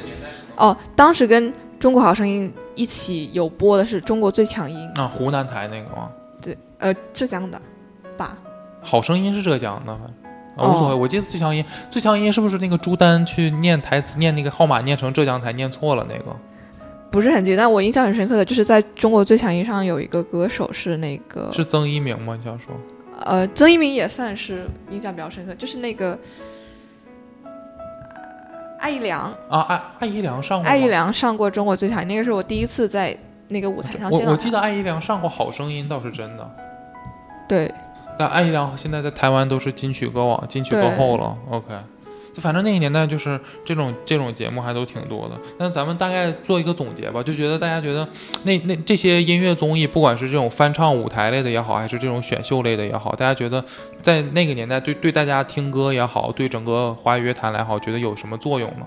[0.54, 6.10] 哦，当时跟中国好声音一起有播的是中国最强音，啊，湖南台那个吗？
[6.40, 7.60] 对，呃，浙江的
[8.16, 8.36] 吧？
[8.82, 10.00] 好声音是浙江的，啊，
[10.56, 10.94] 哦无所谓。
[10.94, 16.34] 我记得最强音，最强音是不是那个朱丹去念台词，念那个号码念成浙江台，念错了那个？
[17.10, 22.36] 不是很记得，但我印象很深刻的就是在中国最强音上有一个歌手是那个是曾一鸣吗？
[22.36, 22.74] 你想说？
[23.24, 26.18] 呃，曾一鸣也算是印象比较深刻，就是那个呃
[28.86, 30.70] 艾怡良，啊，艾艾怡良上过吗。
[30.70, 33.16] 艾怡良上过中国最强音，那个是我第一次在
[33.48, 34.30] 那个舞台上我见到他。
[34.30, 36.48] 我记得艾怡良上过《好声音》，倒是真的。
[37.48, 37.74] 对，
[38.16, 41.36] 但艾怡良现在在台湾都是金曲歌王、金曲歌后了。
[41.50, 41.66] OK，
[42.36, 45.34] 就反正那个年代就是这种这种节目还都挺多的。
[45.58, 48.06] 那咱们大概做一个总结吧，就觉得大家觉得
[48.42, 53.64] 那那这些音乐综艺，不管是这种翻唱舞台类的也好，还是这种选秀类的也好，大家觉得
[54.02, 58.86] 在那个年代对对大家听歌也好，对整个华语乐坛来好，觉得有什么作用吗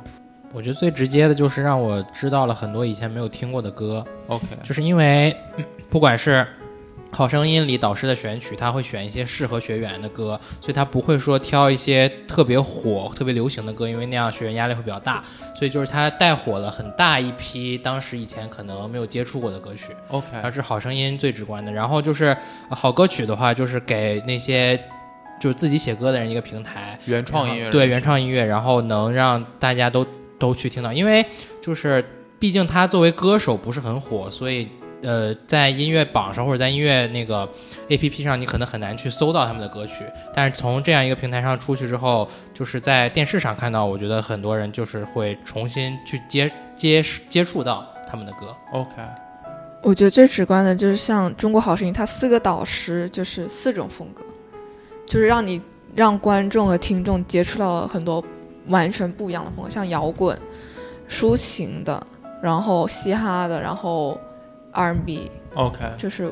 [0.53, 6.45] 我觉得最直接的就是让我知道了很多以前没有听过的歌，？OK，就是因为嗯不管是。
[7.11, 15.23] 好声音里导师的选曲，他会选一些适合学员的歌，所以他不会说挑一些特别火、特别流行的歌，因为那样学员压力会比较大。
[15.55, 19.93] 所以就是他带火了很大一批当时以前可能没有接触过的歌曲。
[20.07, 21.71] OK，然后这是好声音最直观的。
[21.71, 22.27] 然后就是
[22.69, 24.79] 呃好歌曲的话，就是给那些
[25.41, 30.05] 就是自己写歌的人一个平台，原创音乐对原创音乐，然后能让大家都
[30.37, 31.25] 都去听到，因为
[31.61, 32.05] 就是
[32.37, 34.69] 毕竟他作为歌手不是很火，所以。
[35.01, 37.49] 呃，在音乐榜上或者在音乐那个
[37.87, 40.03] A P P 上，你可能很难去搜到他们的歌曲。
[40.33, 48.55] 但是从这样一个平台上出去之后，就是在电视上看到，我觉得很多人就是会重新去接接接触到他们的歌。
[48.73, 48.91] OK，
[49.81, 54.21] 我觉得最直观的就是像《中国好声音》，它四个导师就是四种风格，
[55.05, 55.61] 就是让你
[55.95, 58.21] 让观众和听众接触到了很多
[58.67, 60.37] 完全不一样的风格，像摇滚、
[61.09, 62.05] 抒情的，
[62.43, 64.19] 然后嘻哈的，然后
[64.71, 66.31] R&B，OK，就是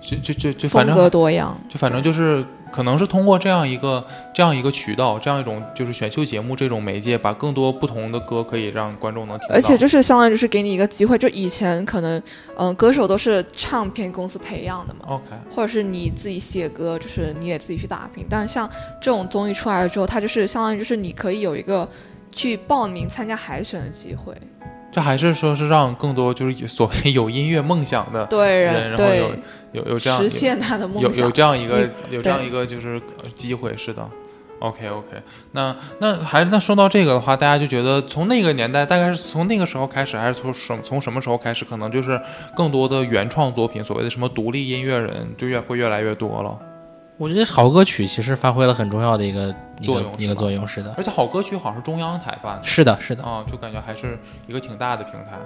[0.00, 1.58] 就就就就反风正格多样。
[1.68, 9.54] 就反正就是可能是通过这样一个这样一个渠道，这样一种就是选秀节目这种媒介，把更多不同的歌可以让观众能听到。
[9.54, 12.20] 而且就是相当于就是给你一个机会，就以前可能，
[12.56, 15.24] 嗯、歌手都是唱片公司培养的嘛，OK，
[15.54, 18.26] 或者是你自己写歌，就是你也自己去打拼。
[18.28, 18.68] 但像
[19.00, 21.88] 这种综艺出来了之后，它就是相当于就是你可以有一个
[22.32, 24.34] 去报名参加海选的机会。
[24.94, 29.30] 这还是说是让更多就是所谓有音乐梦想的人，人然后有
[29.72, 31.28] 有有这样实现他的梦有有。
[31.32, 34.08] 这样一个有这样一个就是呃机会，是的。
[34.60, 35.08] OK OK，
[35.50, 42.18] 那那还那说到这个的话，大家就觉得从那个年代，大概是从那个时候开始，还是从什从什么时候开始，可能就是
[42.54, 46.56] 更多的原创作品，所谓的什么独立音乐人，就越会越来越多了。
[47.16, 52.66] 我觉得好歌曲其实发挥了很重要的一个作用一个作用是的，而且好歌曲好像是中央台办的。
[52.66, 53.22] 是的，是的。
[53.22, 55.38] 啊，就感觉还是一个挺大的平台。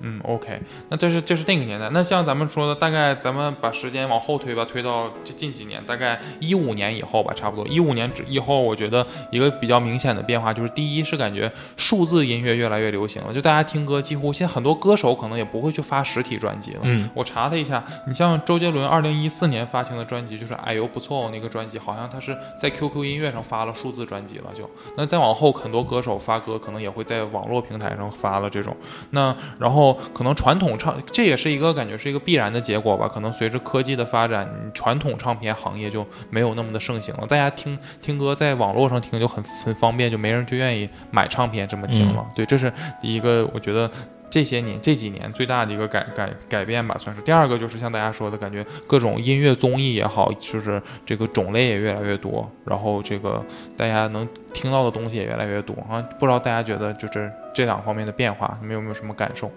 [0.00, 1.88] 嗯，OK，那这是这是那个年代。
[1.90, 16.80] 那像咱们说的，大概咱们把时间往后推吧，推到这近几年，大概一五年以后吧，差不多一五年之以后，我觉得一个比较明显的变化就是，第一是感觉数字音乐越来越流行了，就大家听歌几乎现在很多歌手可能也不会去发实体专辑了。
[16.82, 24.68] 嗯，我查了一下，你像周杰伦二零一四年发行的专辑，就是《哎呦不错哦》那个专辑，好像他是在 QQ 音乐上发了数字专辑了就。
[24.96, 28.76] 那再往后，很多歌手发歌可能也会在网络平台上发了这种。
[29.10, 33.06] 那然后可能传统唱，这也是一个感觉是一个必然的结果吧。
[33.06, 37.26] 可能随着科技的发展，传统唱片行业就没有那么的盛行了。
[37.26, 42.26] 大家听听歌在网络上听就很很方便，就没人就愿意买唱片这么听了。
[42.34, 42.72] 对，这是
[43.02, 43.90] 一个，我觉得。
[44.28, 47.22] 这些年这几年最大的一个改改改变吧，算是。
[47.22, 53.42] 第二个就是像大家说的感觉，各种音乐综艺也好，就是这个种类也越来越多，然后这个
[53.76, 56.02] 大家能听到的东西也越来越多啊。
[56.18, 59.50] 不知道大家觉得就是这两方面的变化，你们有没有什么感受？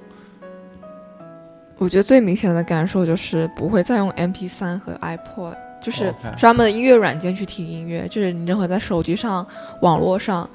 [1.80, 9.47] 我觉得最明显的感受就是不会再用 MP 3和 iPod，就是专门的音乐软件去听音乐，就是你任何在手机上、
[9.82, 10.47] 网络上，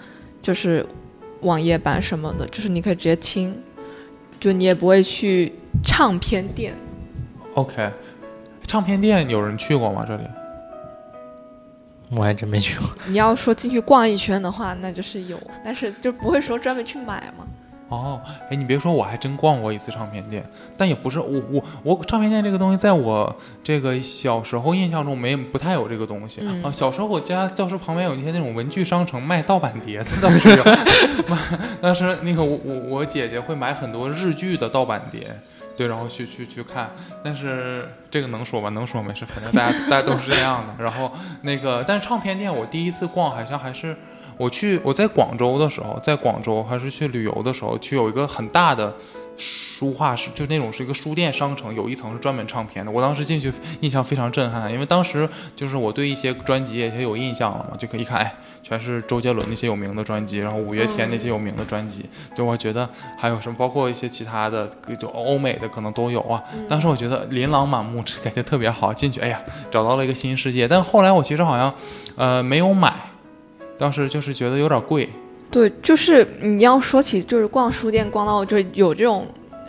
[0.43, 0.87] 就是
[1.41, 3.57] 网页版什么的，就是你可以直接听，
[4.39, 5.53] 就你也不会去
[5.83, 6.75] 唱片店。
[7.55, 7.91] OK，
[8.66, 10.05] 唱片店有人去过吗？
[10.07, 10.25] 这里？
[12.11, 12.89] 我还真没去过。
[13.07, 17.47] 你要说进去逛一圈的话，那就是有，但是就不会说专门去买嘛。
[17.89, 18.20] 哦，
[18.51, 20.45] 哎，你别说，我还真逛过一次唱片店，
[20.76, 26.72] 但也不是我我我唱片店这个东西，在我这个小时候印象中没不太有这个东西、嗯啊。
[26.72, 30.64] 小时候我家教室旁边有一些那种文具商城卖盗版碟的，倒是有。
[31.80, 35.37] 当时那个我我我姐姐会买很多日剧的盗版碟。
[35.76, 36.89] 对，然后去去去看，
[37.24, 38.68] 但是这个能说吗？
[38.68, 40.74] 能说没事，反正大家大家都是这样的。
[40.78, 41.11] 然后
[41.43, 43.97] 那个，但是唱片店我第一次逛，好像还是
[44.37, 48.95] 我去我在广州的时候，在广州还是去旅游的时候，去有一个很大的
[49.37, 52.91] 书画室，就那种是一个书店商城，有一层是专门唱片的。
[52.91, 62.05] 我当时进去印象非常震撼，因为当时就是我对一些专辑也也有印象了嘛，就可以一看，哎，全是周杰伦那些有名的专辑，然后五月天那些有名的专辑，
[62.35, 64.68] 就我觉得还有什么，包括一些其他的，
[64.99, 66.43] 就欧美的可能都有啊。
[66.68, 70.68] 当时我觉得琳琅满目， 感觉特别好，进去，哎呀，找到了一个新世界。
[70.68, 71.74] 但后来我其实好像，
[72.16, 72.95] 呃，没有买，
[73.77, 75.09] 当时就是觉得有点贵。
[75.51, 79.27] 对，就是你要说起就是逛书店逛到就是有这种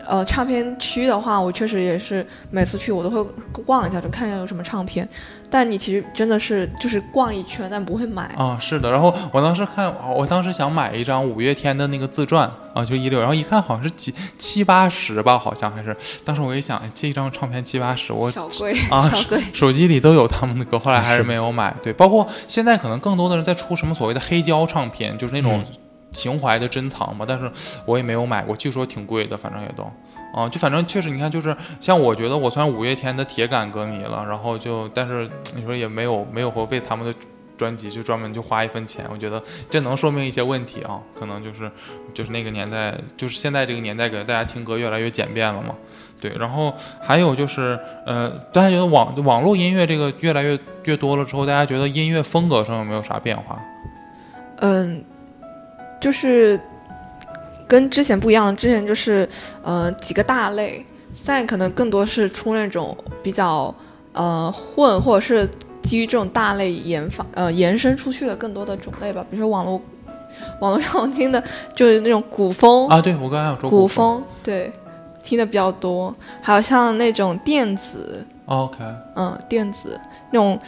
[0.07, 3.23] 呃唱片区的话，我确实也是每次去我都会
[3.65, 5.07] 逛一下，就看一下有什么唱片。
[5.47, 8.23] 但你其实真的是就是逛一圈，但不会买。
[8.35, 8.91] 啊，是的。
[8.91, 15.95] 然后我当时看，我当时想买一张五月天的那个自传啊，就一六，然后一看好像是几七八十吧，好像还是。
[16.25, 19.41] 当时我一想，哎这一张唱片七八十，我小贵，啊 小贵。
[19.53, 21.73] 手机里都有他们的歌，后来还是没有买。
[21.81, 25.73] 对，包括现在可能更多的人在出什么所谓的黑胶唱片，就是那种嗯
[26.15, 27.25] 情怀的珍藏嘛。
[27.27, 27.51] 但是
[27.85, 29.83] 我也没有买过，据说挺贵的，反正也都。
[30.33, 37.13] 啊，就反正确实，你看，就是像我觉得我算五月天的铁杆歌迷了，然后就，但是 你说也没有没有说为他们的
[37.57, 41.71] 专辑就专门就花一分钱，我觉得这能说明一些问题啊，可能就是
[42.13, 45.73] 就是那个年代，就是现在这个年代给大家听歌越来越简便了嘛。
[46.19, 53.57] 对，然后还有就是，呃，大家觉得网网络音乐这个越来越越多了之后，大家觉得音乐风格上有没有啥变化？
[54.57, 55.03] 嗯，
[56.05, 56.59] 就是
[57.67, 59.27] 跟之前不一样，之前就是
[59.63, 60.85] 呃几个大类，
[61.15, 63.73] 现在可能更多是出那种比较
[64.13, 65.49] 呃混，或者是
[65.81, 69.81] 基于这种大类研发呃延伸出去的更多的种类吧，比如说网络
[70.61, 71.43] 网络上听的
[71.73, 74.17] 就是那种古风，啊，对我刚才有说古风。
[74.17, 74.71] 风对
[75.23, 78.77] 听的比较多，还有像那种电子，OK，
[79.15, 79.99] 嗯，电子
[80.29, 80.59] 那种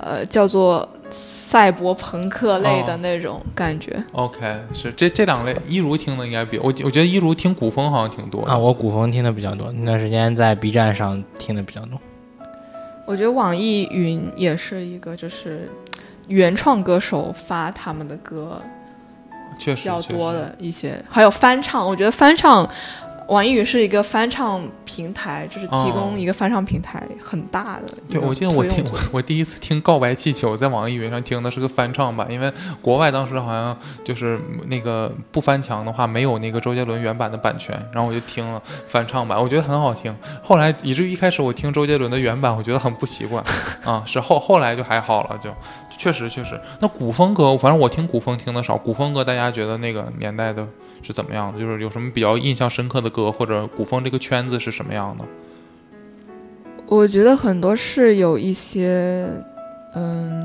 [0.00, 4.02] 呃叫做赛博朋克类的哦那种感觉。
[4.12, 12.00] OK，是这这两类，一如听的应该比我我觉得一如听古风好像挺多的啊，我古风听的比较多，那段时间在 B 站上听的比较多。
[13.06, 15.70] 我觉得网易云也是一个，就是
[16.26, 18.60] 原创歌手发他们的歌
[19.58, 20.32] 确实比较多。
[20.32, 21.86] 的一些，还有翻唱。
[21.86, 22.68] 我觉得翻唱，
[23.28, 40.14] 网易云是一个翻唱平台，就是提供哦一个翻唱平台很大的对，我记得我听我第一次听《告白气球》在网易云上听的是个翻唱版，因为国外当时好像就是那个不翻墙的话没有那个周杰伦原版的版权，然后我就听了翻唱版，我觉得很好听。
[40.42, 43.44] 后来以至于一开始我听周杰伦的原版，我觉得很不习惯
[43.84, 45.50] 啊，是后后来就还好了，就
[45.98, 46.60] 确实确实。
[46.78, 50.66] 那古风歌，反正我听古风听的少，古风歌大家觉得那个年代的
[51.06, 51.60] 是怎么样的？
[51.60, 55.24] 就是有什么比较印象深刻的歌，或者古风这个圈子是什么样的？
[56.88, 59.28] 我觉得很多是有一些，
[59.94, 60.44] 嗯，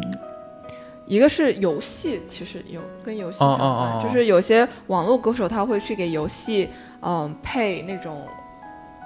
[1.08, 6.70] 一个是游戏，其实有跟游戏相关，哦哦哦哦就是有些网络歌手他会去给游戏，
[7.02, 8.24] 嗯，配那种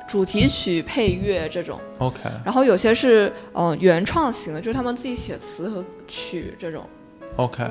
[0.07, 6.85] 主题曲配乐这种，OK，然后有些是嗯原创型的，就是他们自己写词和曲这种。
[7.37, 7.65] OK，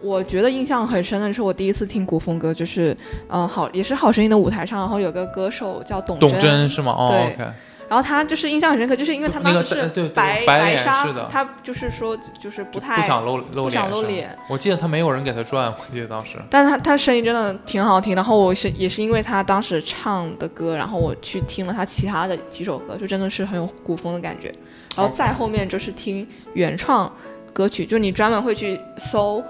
[0.00, 2.96] 我觉得印象很深的是我第一次听古风歌，就是
[3.28, 6.92] 嗯好也是好声音的舞台上，然后有个歌手叫董董真是吗？
[6.96, 7.46] 哦对
[7.90, 13.68] 然后他就是印象很深刻，就是因为他那个当时是白白纱他就是说就是不太不想露露
[14.02, 16.36] 脸，我记得他没有人给他转，我记得当时。
[16.48, 18.14] 但他他声音真的挺好听。
[18.14, 24.54] 然后我是也是因为他当时唱的歌，然后我去听了他其他的几首歌，就真的是很有古风的感觉。
[24.96, 26.24] 然后再后面就是听
[26.54, 27.12] 原创
[27.52, 29.42] 歌曲，就你专门会去搜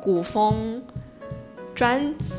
[0.00, 0.82] 古风
[1.74, 2.34] 专辑，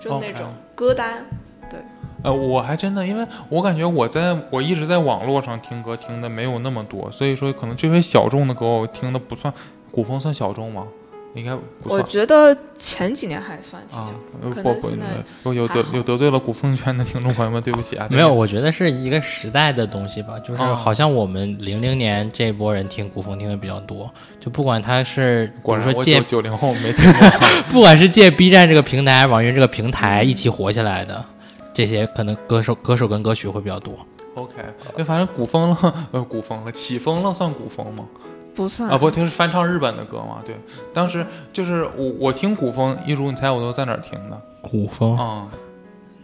[0.00, 1.24] 就那种歌单。
[1.70, 1.80] 对
[2.22, 9.52] 呃，我还真的，因为我感觉我在我一直在网络上听歌听的没有那么多，所以说可能这些小众的歌我听的不算，
[9.90, 10.86] 古风算小众吗？
[11.34, 14.10] 应该不我觉得前几年还算挺啊
[14.42, 18.06] 久，，可呃不不能现在，我有得有得罪了古风圈的听众朋友们，对不起啊。
[18.10, 27.30] 没有，我觉得是一个时代的东西吧，就是哦好像我们零零年这波人听古风听的比较多，就不管他是比如说借九九零后没听 过。
[27.70, 31.24] 不管是借 B 站这个平台、网易云这个平台一起火起来的，
[31.72, 33.94] 这些可能歌手、歌手跟歌曲会比较多。
[34.34, 34.54] OK，
[34.96, 38.04] 那，反正古风了， 呃，古风了，起风了算古风吗？
[38.54, 38.88] 不算。
[38.90, 40.38] 啊，不，听是翻唱日本的歌嘛？
[40.44, 40.56] 对，
[40.92, 44.40] 当时就是我我听古风，一如你猜我都在哪儿听的？
[44.60, 45.48] 古风，啊、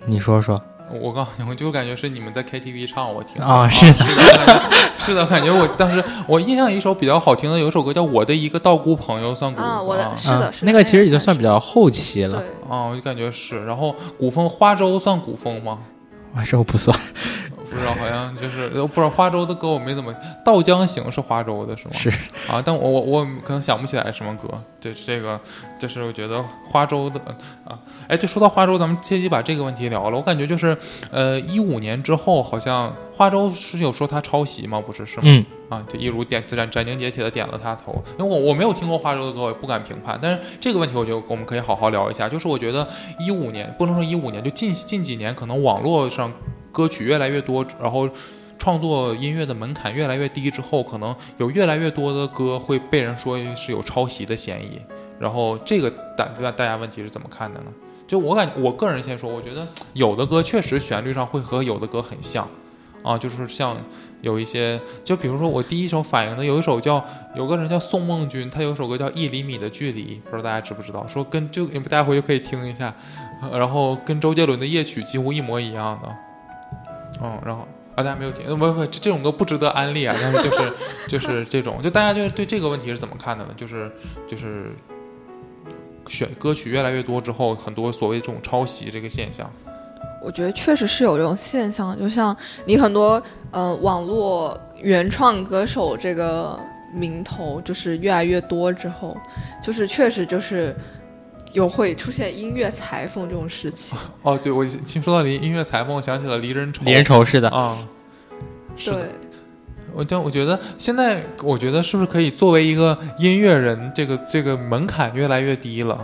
[0.07, 0.61] 你说说。
[1.03, 4.63] 我告诉你，我就感觉是你们在 KTV 唱，我听啊是的，是的，
[4.97, 10.15] 是的，感觉我当时我印象一首比较好听的，有一首歌叫《我的一个道姑朋友》，算古啊，我的啊。
[10.17, 13.67] 是的，啊是的那个其实已经算比较后期了，啊，我就感觉是。
[13.67, 15.79] 然后古风花粥算古风吗？
[16.35, 16.99] 哇，这我不算，
[17.71, 20.15] 不知道，好像就是呃不知道花粥的歌我没怎么。
[20.45, 21.91] 稻江行是花粥的是吗？
[21.95, 22.11] 是
[22.51, 24.49] 啊，但我我我可能想不起来什么歌。
[24.81, 25.39] 这这个
[25.79, 27.21] 就是我觉得花粥的
[27.65, 30.17] 啊，哎，就说到花粥，咱们切机把这个问题聊了。
[30.17, 30.77] 我感觉就是
[31.11, 34.81] 呃，一五年之后好像花粥是有说他抄袭吗？
[34.81, 35.23] 不是是吗？
[35.27, 40.19] 嗯，啊，就一如点自斩斩钉截铁的点了他头，因为我我没有听过花粥的歌，我也不敢评判。
[40.23, 42.29] 但是这个问题，我觉得我们可以好好聊一下。
[42.29, 42.87] 就是我觉得
[43.19, 46.33] 一五年不能说一五年，就近近几年，可能网络上
[46.79, 48.09] 歌曲越来越多，然后
[48.57, 54.81] 创作音乐的门槛越来越低之后，可能有越来越多的歌会被人说是有抄袭的嫌疑。
[55.19, 57.73] 然后这个大大大家问题是怎么看的呢？
[58.07, 62.49] 就我感我个人先说，我觉得有的歌确实旋律上会和有的歌很像，
[63.03, 63.77] 啊，就是像
[64.23, 67.05] 有一些，就比如说我第一首反应的有一首叫
[67.35, 71.05] 有个人叫宋梦君，他有首歌叫《一厘米的距离》，不知道大家知不知道？
[71.09, 72.95] 说跟就大家回去可以听一下，
[73.53, 76.17] 然后跟周杰伦的夜曲几乎一模一样的，
[77.23, 77.67] 嗯，然后。
[77.95, 80.15] 啊，大家没有听，呃不不，这这种歌不值得安利啊。
[80.23, 80.73] 但是就是
[81.09, 83.51] 就是这种，就大家就是对这个问题是怎么看的呢？
[83.57, 83.91] 就是
[84.29, 84.71] 就是
[86.09, 89.51] 选歌曲越来越多之后，很多所谓这种抄袭这个现象。
[90.23, 96.57] 我觉得确实是有这种现象，就像你很多呃网络原创歌手这个
[96.95, 99.17] 名头就是越来越多之后，
[99.61, 100.73] 就是确实就是
[101.53, 103.99] 有会出现音乐裁缝这种事情。
[104.23, 106.85] 哦，对，我听说到离音乐裁缝，我想起了离人愁。
[106.85, 107.79] 离人愁是的，啊，
[108.77, 109.05] 是的对，
[109.95, 115.97] 我但我觉得现在，我觉得是不是可以作为一个音乐人，这个这个门槛越来越低了？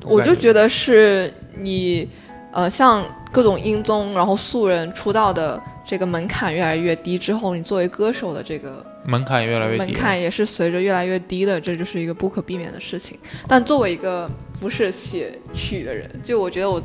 [0.00, 2.08] 感我就觉得是你
[2.52, 9.78] 呃像各种音综，然后素人出道的这个门槛越来越低之后，你作为歌手的这个门槛越来越低。
[9.78, 13.18] 门槛也是随着越来越低的，这就是一个不可避免的事情。
[13.48, 14.30] 但作为一个
[14.60, 16.82] 不是写曲的人，就我觉得我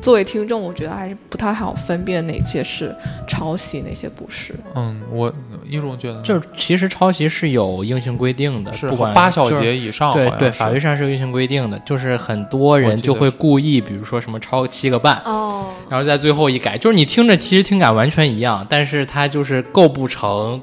[0.00, 2.94] 作为听众，我觉得还是不太好分辨哪些是
[3.26, 4.52] 抄袭，哪些不是。
[4.74, 5.32] 嗯，我
[5.66, 20.60] 一种觉得就是其实抄袭是有硬性规定的，是不管八小节以上，对对，法律上是有硬性规定的，就是很多人就会故意，比如说什么抄七个半，哦，然后在最后一改，就是你听着其实听感完全一样，但是它就是构不成抄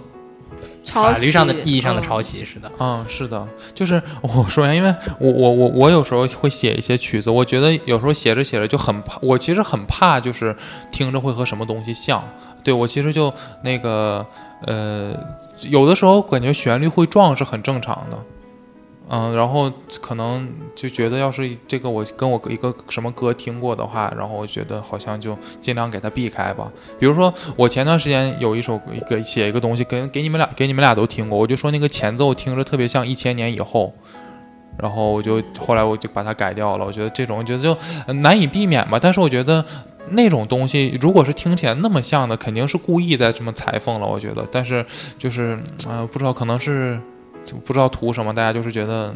[0.90, 2.72] 法律上的意义上的嗯抄袭似的。
[2.80, 10.56] 嗯，是的，就是我说一下，因为我我我我有时候会写一些曲子，我觉得有时候写着写着就很怕，我其实很怕就是
[10.92, 12.24] 听着会和什么东西像，
[12.64, 14.26] 对我其实就那个
[14.66, 15.14] 呃，
[15.62, 18.18] 有的时候感觉旋律会撞是很正常的。
[19.12, 26.72] 嗯，然后可能就觉得，要是这个我跟我一个什么歌听过的话，然后我觉得好像就尽量给它避开吧。
[27.00, 33.92] 比如说，我前段时间有一首一个写一个东西，跟给你们俩给你们俩都听过，我就说那个前奏听着特别像一千年以后，
[34.78, 36.86] 然后我就后来我就把它改掉了。
[36.86, 37.76] 我觉得这种我觉得就
[38.14, 39.66] 难以避免吧，但是我觉得
[40.10, 44.06] 那种东西如果是听起来那么像的，肯定是故意在这么裁缝了。
[44.06, 44.86] 我觉得，但是
[45.18, 47.00] 就是呃不知道可能是
[47.50, 49.14] 就不知道图什么，大家就是觉得。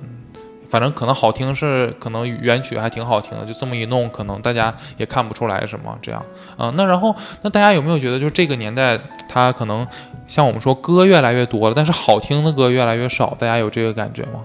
[0.69, 6.25] 反正可能好听是可能原曲还挺好听的，就这么一弄，可能大家也看不出来什么这样。
[6.57, 9.85] 嗯、那然后那大家有没有觉得，就是这个年代，它可能
[10.25, 14.43] 像我们说歌越来越多了，但是好听的歌越来越少，大家有这个感觉吗？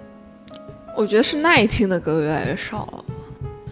[0.95, 3.05] 我觉得是耐听的歌越来越少了。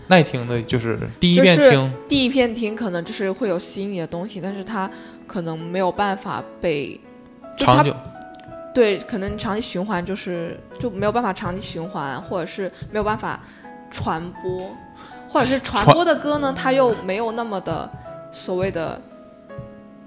[0.07, 4.89] 耐听的就是第一就是遍听，第一遍听可能就是会有吸引你的东西，但是它
[5.27, 6.99] 可能没有办法被，
[7.59, 7.95] 长久
[8.77, 13.41] 对，可能长期循环就是就没有办法长期循环，或者是没有办法
[13.91, 14.71] 传播，
[15.31, 17.91] 或者是传传播的歌呢，它又没有那么的
[18.33, 19.01] 所谓的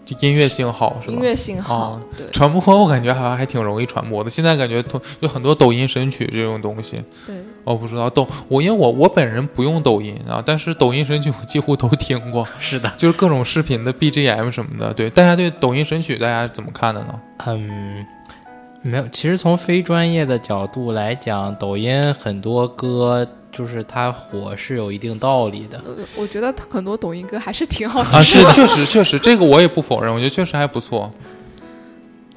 [0.05, 1.13] 就音乐性好是吧？
[1.13, 7.03] 音乐性好，哦对传播我感觉好像还挺容易传播的，现在感觉都有很多抖音神曲这种东西。
[7.25, 7.35] 对。
[7.63, 14.93] 我不知道抖我，因为我我本人不用抖音啊，但是抖音神曲我几乎都听过， 是的， 就是各种视频的 BGM 什么的。
[14.93, 17.19] 对，大家对抖音神曲大家怎么看的呢？
[17.45, 18.03] 嗯，
[18.81, 19.07] 没有。
[19.09, 25.81] 其实从非专业的角度来讲，抖音很多歌就是它火是有一定道理的。
[25.85, 28.17] 呃，我觉得很多抖音歌还是挺好听的。
[28.17, 31.11] 啊，是确实确实，这个我也不否认，我觉得确实还不错。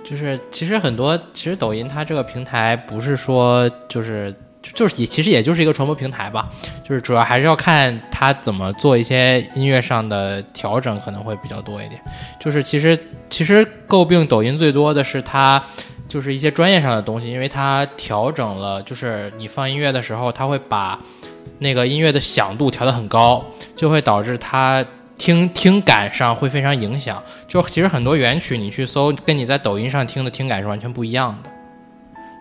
[0.04, 6.50] 就是其实很多，其实抖音它这个平台不是说就是就是也其实也就是一个传播平台吧，
[6.82, 12.00] 就是主要还是要看它怎么做一些音乐上的调整，可能会比较多一点。
[12.40, 12.98] 就是其实
[13.30, 15.62] 其实诟病抖音最多的是它。
[16.12, 21.00] 就是一些专业上的东西，因为它调整了，就是你放音乐的时候，它会把
[21.60, 23.42] 那个音乐的响度调得很高，
[23.74, 24.84] 就会导致它
[25.16, 27.22] 听听感上会非常影响。
[27.48, 31.50] 就其实很多原曲你去搜，跟你在抖音上听的听感是完全不一样的。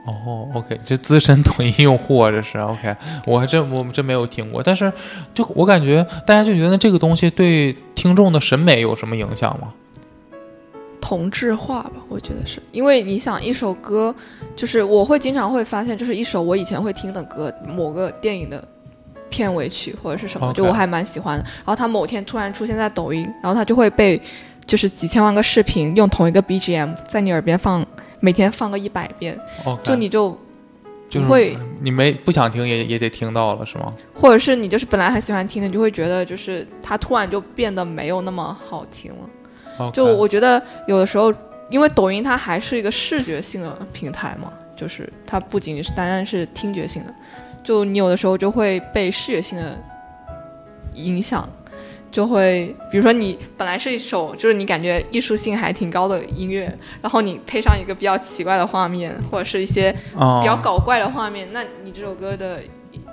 [0.06, 2.94] 哦，OK，这资深抖音用户啊，这是 OK，
[3.26, 4.92] 我还真我真没有听过，但是
[5.34, 9.72] 就我感觉大家就觉得这个东西对听众的审美有什么影响吗？
[11.02, 14.14] 同质化吧，我觉得是因为你想一首歌，
[14.56, 18.64] 就是我会经常会发现，就是一首我以前会听的歌，某个电影的
[19.30, 21.44] 片尾曲或者是什么就我还蛮喜欢的。
[21.44, 24.22] 然后它某天突然出现在抖音，然后它就会被
[24.66, 27.86] 就是几千万个视频用同一个 BGM 在你耳边放，
[28.20, 29.38] 每天放个一百遍
[29.84, 30.38] 就你就
[31.10, 33.94] 就是会你没不想听也也得听到了是吗？
[34.14, 39.30] 或者是你就是本来很喜欢听的，你就会觉得就是它突然就变得没有那么好听了。
[39.92, 41.34] 就我觉得有的时候，
[41.70, 47.14] 因为抖音它还是一个视觉性的平台嘛，就是它不仅仅是单单是听觉性的，
[47.64, 49.78] 就你有的时候就会被视觉性的
[50.96, 51.48] 影响，
[52.12, 62.62] 就会比如说你本来是一首就是你感觉艺术性还挺高的音乐，然后你配上一个比较奇怪的画面，或者是一些啊比较搞怪的画面，那你这首歌的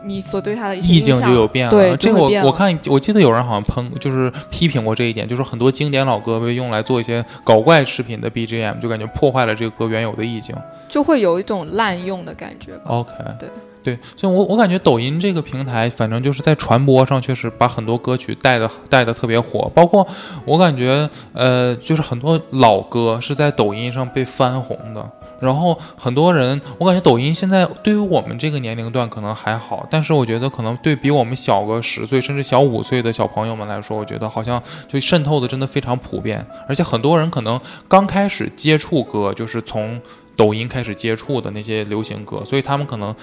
[0.05, 1.71] 你所对它的一意境就有变了。
[1.71, 10.55] 对，这个我我看我记得有人好像喷，就是批评过这一点，就是很多经典老歌被用来做一些搞怪视频的 BGM，就感觉破坏了这个歌原有的意境。
[10.89, 12.83] 就会有一种滥用的感觉吧。
[12.87, 13.49] OK，对
[13.85, 20.07] 对，所以我我感觉抖音这个平台，反正就是在传播上确实把很多歌曲带的带的特别火，包括
[20.45, 25.11] 我感觉呃，就是很多老歌是在抖音上被翻红的。
[25.41, 40.01] 然后很多人，我感觉抖音现在对于我们这个年龄段可能还好，但是我觉得可能对比我们小个十岁甚至小五岁的小朋友们来说，我觉得好像就渗透的真的非常普遍，而且很多人可能刚开始接触歌就是从
[40.37, 43.15] 抖音开始接触的那些流行歌，所以他们可能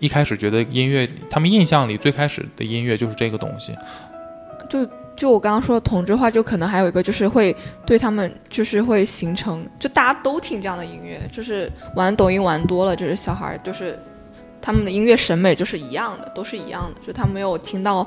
[0.00, 3.72] 一开始觉得音乐，他们印象里最开始的音乐就是这个东西。
[4.68, 4.80] 就
[5.16, 7.56] 就我刚刚说的同质化，就可能还有一个就是会
[7.86, 13.98] 对他们就是会形成，就大家都听这样的音乐，就是玩抖音玩多了，就是小孩儿就是
[14.60, 18.06] 他们的音乐审美就是一样的，都是一样的，就他没有听到，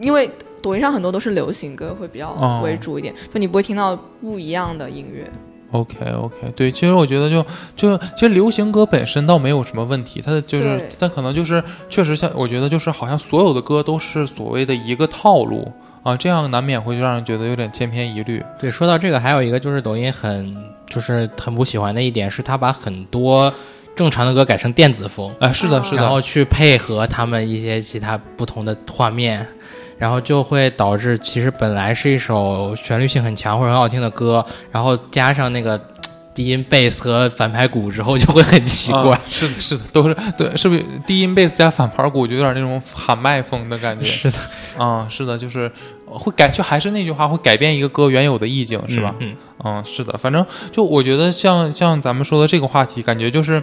[0.00, 0.30] 因为
[0.62, 5.30] 抖音上很多都是流行歌会比较哦为主一点，就你不会听到不一样的音乐。
[5.70, 7.44] OK OK，对，其实我觉得就
[7.76, 15.70] 就其实流行歌本身倒没有什么问题，它的就是但可能就是确实像我觉得就是好像所有的歌都是所谓的一个套路
[16.08, 18.42] 啊，这样难免会让人觉得有点千篇一律。
[18.58, 20.56] 对，说到这个，还有一个就是抖音很
[20.86, 23.52] 就是很不喜欢的一点是，他把很多
[23.94, 29.46] 正常的歌改成电子风，哎，是的，哦是的，然后去配合他们一些其他不同的画面，
[29.98, 35.78] 然后就会导致其实本来是一首旋律性很强或者很好听的歌，然后加上那个
[36.32, 39.10] 低音贝斯和反拍鼓之后，就会很奇怪。
[39.10, 44.06] 啊是的，是的，都是对，是不是低音贝斯加反盘鼓就有点那种喊麦风的感觉？
[44.06, 44.38] 是的，
[44.78, 45.70] 啊、是的，就是
[46.10, 49.14] 会改，就还是那句话，会改变一个歌原有的意境，是吧？
[49.18, 53.62] 嗯，嗯，是的，反正就我觉得像像咱们说的这个话题，感觉就是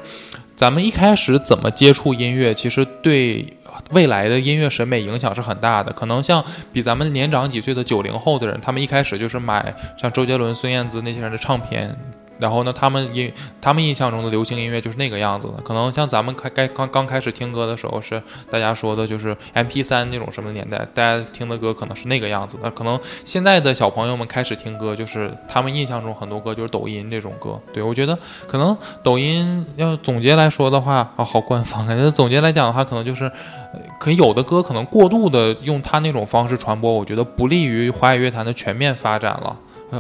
[0.55, 3.45] 咱们一开始怎么接触音乐，其实对
[3.91, 5.91] 未来的音乐审美影响是很大的。
[5.93, 6.43] 可能像
[6.73, 11.95] 比咱们年长几岁的九零后的人，他们一开始就是买像周杰伦、孙燕姿那些人的唱片。
[12.39, 13.31] 然后呢，他们印
[13.61, 15.53] 他们印象中的流行音乐就是那个样子的。
[15.63, 22.69] 可能像咱们开该刚刚开始听歌的时候，是大家说的就是 M P 三那种什么年代，大家听的歌可能是那个样子的。
[22.71, 27.59] 可能现在的小朋友们开始听歌，就是他们印象中很多歌就是抖音这种歌。
[27.73, 28.17] 对我觉得
[28.47, 32.09] 可能抖音要总结来说的话，啊，好官方啊。
[32.09, 33.31] 总结来讲的话，可能就是，
[33.99, 39.57] 可有的歌可能过度的用它那种方式传播，我觉得不利于华语乐坛的全面发展了。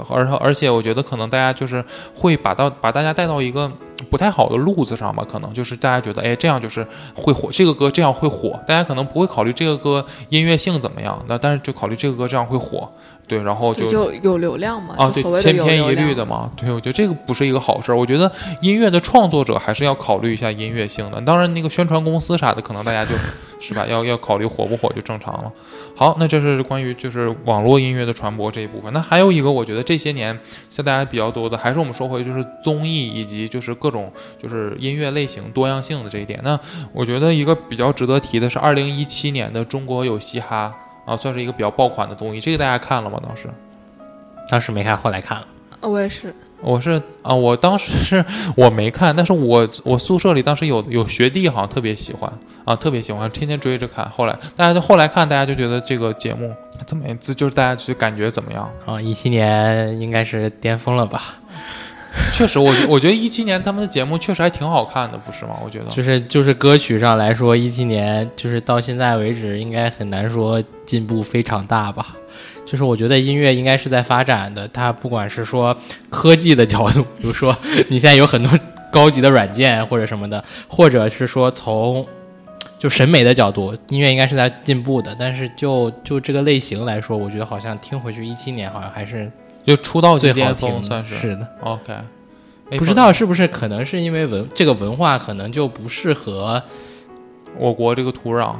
[0.09, 1.83] 而而且我觉得可能大家就是
[2.15, 3.71] 会把到把大家带到一个
[4.09, 12.91] 不太好的路子上吧，可能就是大家觉得，哎，这样就是会火，这个歌这样会火，大家可能不会考虑这个歌音乐性怎么样，那但是就考虑这个歌这样会火，
[13.27, 17.97] 对，然后就就有流量嘛，啊，对千篇一律的嘛，对，我觉得这个不是一个好事儿。
[17.97, 23.11] 我觉得音乐的创作者还是要考虑一下音乐性的，当然那个宣传公司啥的，可能大家就
[23.59, 25.51] 是吧，要要考虑火不火就正常了。
[25.95, 28.91] 好，那这是关于就是网络音乐的传播这一部分。
[28.93, 30.37] 那还有一个，我觉得这些年
[30.69, 36.39] 像大家比较多的，还是我们说回就是综艺以及就是各种就是音乐类型多样性的这一点。
[36.43, 36.59] 那
[36.93, 40.71] 我觉得一个比较值得提的是，二零一七年的《中国有嘻哈》
[41.05, 43.19] 啊，算是一个比较爆款的综艺，这个大家看了吗？
[43.23, 43.47] 当时？
[44.49, 45.47] 当时没看，后来看了。
[45.81, 48.25] 呃我也是，我是啊，我当时是
[48.55, 52.31] 我没看，但是我我宿舍里当时有有学弟好像特别喜欢
[52.63, 54.09] 啊，特别喜欢，天天追着看。
[54.09, 56.51] 后来大家就后来看，大家就觉得这个节目
[56.87, 58.71] 怎么样，就是大家就感觉怎么样？
[58.85, 61.35] 啊，一七年应该是巅峰了吧？
[62.33, 65.57] 确实，我我觉得一七年他们的节目确实还挺好看的，不是吗？
[65.63, 72.15] 我觉得就是就是歌曲上来说，一七年就是到现在为止，应该很难说进步非常大吧。
[72.65, 75.75] 就是我觉得音乐应该是在发展的，它不管是说
[76.09, 77.55] 科技的角度， 比如说
[77.89, 78.51] 你现在有很多
[78.91, 82.05] 高级的软件或者什么的，或者是说从
[82.79, 85.15] 就审美的角度，音乐应该是在进步的。
[85.17, 89.31] 但是就就这个类型来说，我觉得好像听回去一七年好像还是
[89.65, 91.47] 就出道最好即巅峰，听的，算是是的。
[91.61, 91.93] OK。
[92.71, 96.63] 哎不知道是不是可能是因为文这个文化可能就不适合，
[97.57, 98.55] 我国这个土壤，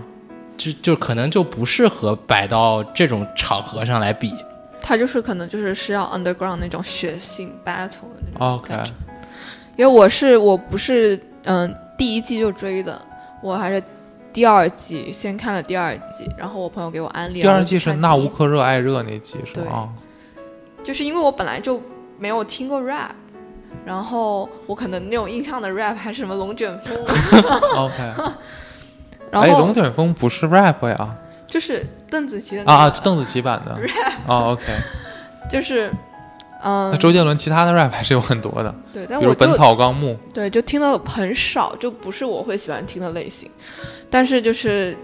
[0.56, 4.32] 就就可能就不适合摆到这种场合上来比。
[4.80, 8.91] 他就是可能就是是要 underground 那种血性 battle 的那种 OK 感觉。
[9.76, 13.01] 因为我是我不是嗯第一季就追的，
[13.41, 13.82] 我还是
[14.32, 17.41] 第二季先看了第二季，然后我朋友给我安利。
[17.41, 19.72] 第二季是那乌克热爱热那季是对吗？
[19.72, 19.89] 啊
[20.86, 21.81] 就是因为我本来就
[22.19, 23.09] 没有听过 rap，
[23.83, 26.95] 然后我可能那种印象的 rap 还是什么龙卷风，
[27.75, 27.93] OK，
[29.31, 31.15] 哎，然后龙卷风不是 rap 呀？
[31.47, 33.75] 就是邓紫棋的啊邓紫棋版的。
[34.27, 34.63] 哦 OK，
[35.49, 35.91] 就是
[36.61, 43.49] 嗯那周杰伦其他的 rap 还是有很多的，对，但比如《本草纲目对就听的很少，就不是我会喜欢听的类型，
[44.09, 44.95] 但是就是。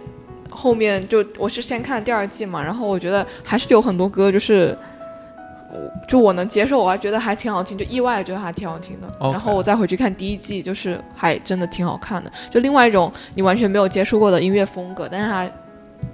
[0.53, 5.00] 后面就我是先看第二季嘛，然后我觉得还是有很多歌就是，我
[6.07, 9.07] 就我能接受，我还觉得还挺好听，就意外觉得还挺好听的。
[9.19, 12.31] 然后我再回去看第一季，就是还真的挺好看的。
[12.49, 15.49] 就另外一种你完全没有接触过的音乐风格，但是它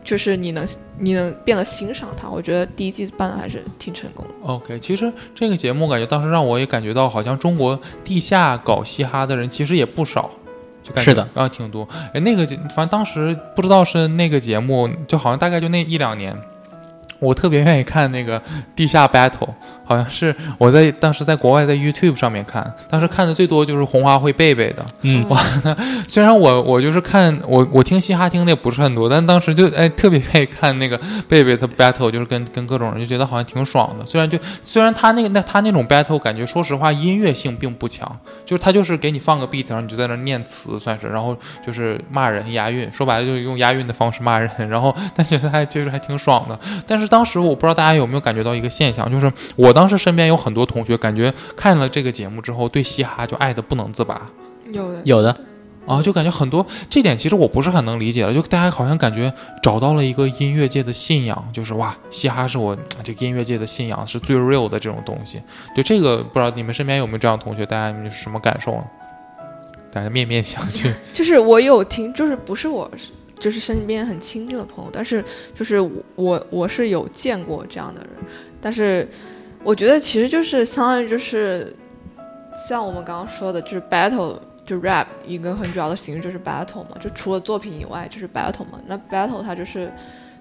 [0.04, 0.68] 就是你能
[1.00, 4.32] 你能变得欣赏它，我觉得第一季办的还是挺成功的。
[4.54, 10.30] OK，其实这个节目感觉当时让我也感觉到，好像中国地下搞嘻哈的人其实也不少，
[10.84, 11.88] 就感觉是的啊挺多。
[12.14, 16.36] 哎，那个节反正当时不知道是那个节目，就好像大概就那一两年。
[17.20, 18.42] 我特别愿意看那个
[18.76, 19.50] 地下 battle，
[19.88, 25.42] 好像是我在当时在国外在 YouTube 上面看，当时看的最多就是红花会贝贝的，嗯哇，
[26.08, 34.06] 虽然我我就是看我我听嘻哈听的也不是很多，但当时就哎特别愿意看那个贝贝他 battle，就是跟跟各种人就觉得好像挺爽的。
[34.06, 38.06] 虽然就虽然他那个那他那种 battle 感觉说实话音乐性并不强，
[38.46, 41.36] 就是他就是给你放个 beat，然后你就在那念词算是，然后
[41.66, 46.60] 就是骂人押韵，说白了就是用押韵的方式骂人，然后但觉得还其实还挺爽的。
[46.86, 54.28] 但是当时我不知道大家有没有感觉到一个现象，就是我当时身边有很多同学感觉看了这个节目之后对嘻哈就爱的不能自拔。
[54.72, 55.30] 有的有的，
[55.86, 65.40] 啊，就感觉很多这点其实我不是很能理解了，就大家好像感觉找到了一个音乐界的信仰，就是哇，嘻哈是我这个音乐界的信仰，是最 real 的这种东西。
[65.76, 68.84] 对这个不知道你们身边有没有这样的同学，大家你们是什么感受呢？
[69.94, 70.92] 大家面面相觑。
[71.14, 72.90] 就是我有听，就是不是我，
[73.40, 75.24] 就是身边很亲近的朋友，但是
[75.56, 78.10] 就是我我我是有见过这样的人，
[78.60, 79.08] 但是
[79.68, 81.76] 我觉得其实就是相当于就是
[82.70, 84.38] 像我们刚刚说的，就是 battle。
[84.66, 88.78] 就 rap 一个很主要的形式就是 battle 嘛，就除了作品以外就是 battle 嘛。
[88.86, 89.90] 那 battle 它就是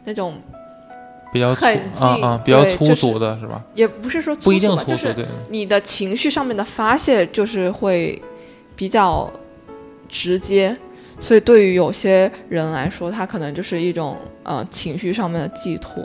[0.03, 0.35] 那种
[1.33, 3.62] 比较粗很近啊啊，比较粗俗的是吧？
[3.77, 5.24] 也不是说不一定吧就是粗俗，对。
[5.49, 8.20] 你的情绪上面的发泄就是会
[8.74, 9.31] 比较
[10.09, 10.77] 直接，
[11.20, 16.03] 所以对于有些人来说，他可能就是一种呃情绪上面的寄托。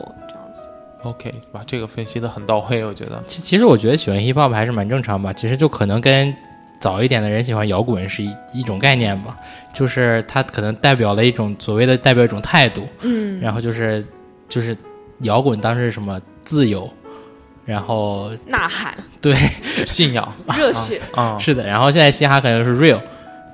[1.03, 3.21] OK，把这个分析的很到位，我觉得。
[3.25, 6.33] 其其实我觉得喜欢 hip hop 还是蛮正常吧，其实就可能跟
[6.79, 9.37] 早一点的人喜欢摇滚是一一种概念吧，
[9.73, 13.39] 就是它可能代表了一种所谓的代表一种态度，嗯。
[13.39, 14.05] 然后就是
[14.47, 14.75] 就是
[15.21, 16.89] 摇滚当时是什么自由，
[17.65, 19.35] 然后呐喊、对
[19.87, 20.33] 信仰。
[20.55, 22.99] 热血，啊， 是的，然后现在嘻哈可能是 real，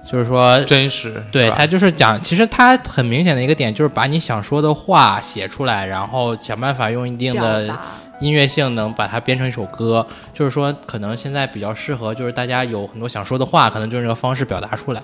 [0.09, 7.77] 就是说真实，对他就是讲，其实他很明显的一个点就是把你想说的话写出来，然后想办法用一定的。
[8.19, 10.03] 音乐性能把它编成一首歌，
[10.33, 15.03] 就是说可能现在比较适合，就是大家有很多想说的话，可能就用这个方式表达出来。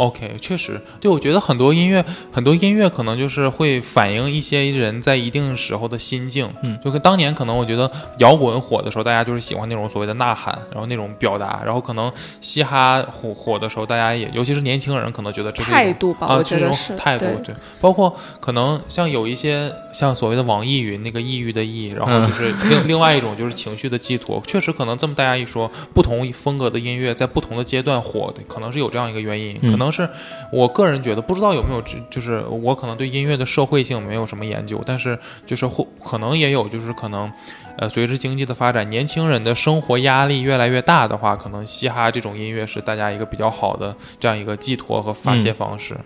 [0.00, 6.48] OK，确实，对我觉得很多音乐，很多音乐可能就是会反映一些人在一定时候的心境。
[6.62, 30.08] 嗯，就跟当年可能我觉得摇滚火的时候，大家就是喜欢那种所谓的呐喊，然后那种表达，然后可能嘻哈火火的时候，大家也尤其是年轻人可能觉得这是一种态度吧，啊，我这种觉得是态度，对对，包括可能像有一些像所谓的网易云那个抑郁的抑，然后就是另、另外一种就是情绪的寄托，确实可能这么大家一说，不同风格的音乐在不同的阶段火的，可能是有这样一个原因，嗯可能是
[30.52, 37.30] 我个人觉得，不知道有没有，就是我可能对音乐的社会性没有什么研究，但是就是或可能也有，就是可能。
[37.76, 45.96] 呃，随着经济的发展，年轻人的生活压力越来越大的话，可能嘻哈这种音乐是大家一个比较好的这样一个寄托和发泄方式。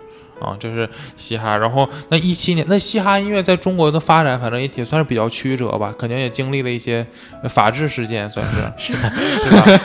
[0.45, 1.57] 啊，这是嘻哈。
[1.57, 7.07] 然后那一七年，那嘻哈音乐在中国的发展，反正也也算是比较曲折吧，肯定也经历了一些
[7.49, 8.53] 法治事件，算是
[8.93, 9.81] 是 是吧？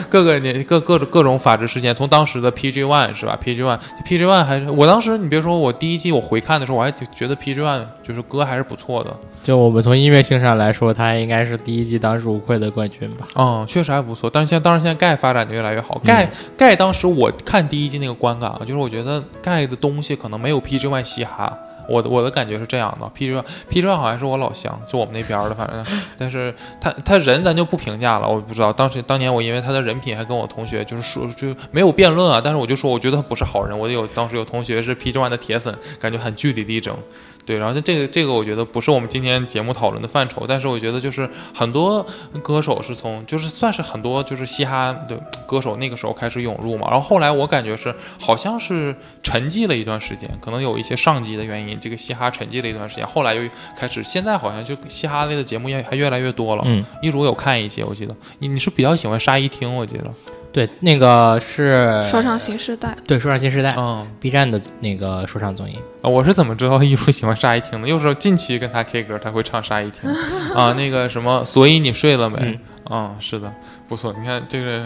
[0.10, 9.16] 各个年各各种各种法治事件，从当时的 PG One 是吧？PG One PG One 还是我当时你别说我第一季我回看的时候，我还觉得 PG One 就是歌还是不错的。
[9.42, 13.26] 就我们从音乐性上来说，他应该是第一季当之无愧的冠军吧？
[13.36, 14.28] 嗯，确实还不错。
[14.28, 15.98] 但是现在当然现在盖发展的越来越好。
[16.04, 21.54] 盖盖当时我看第一季那个观感啊，就是我觉得盖的东东西可能没有 PG One 嘻哈。
[21.86, 25.84] 我的我的感觉是这样的，PG 万 PG 万好像是我老乡，就我们那边的，反正，
[26.16, 36.96] 但是他他人咱就不评价了，我不知道当时当年我因为他的人品还跟我同学就是说就没有辩论啊，但是我就说我觉得他不是好人，我有当时有同学是 PG 万的铁粉，感觉很据理力争。
[37.44, 42.04] 对，然后这个这个我觉得不是我们今天节目讨论的范畴，但是我觉得就是很多
[42.42, 53.42] 歌手是从就是算是很多就是嘻哈的歌手那个时候开始涌入嘛，然后后来我感觉是好像是沉寂了一段时间，可能有一些上级的原因，这个嘻哈沉寂了一段时间，后来又
[53.76, 56.62] 开始，现在好像就嘻哈类的节目也还越来越多了。
[56.66, 60.10] 嗯，一如有看一些，我记得你你是比较喜欢沙一听，我记得。
[60.52, 65.78] 对，那个是说唱新时代，对，说唱新时代，嗯，B 站的那个说唱综艺。
[66.02, 67.86] 啊，我是怎么知道艺术喜欢沙一听的？
[67.86, 70.10] 又是近期跟他 K 歌，他会唱沙一听
[70.54, 72.58] 啊，那个什么，所以你睡了没？
[72.90, 73.52] 嗯，是的，
[73.88, 74.12] 不错。
[74.18, 74.84] 你看这个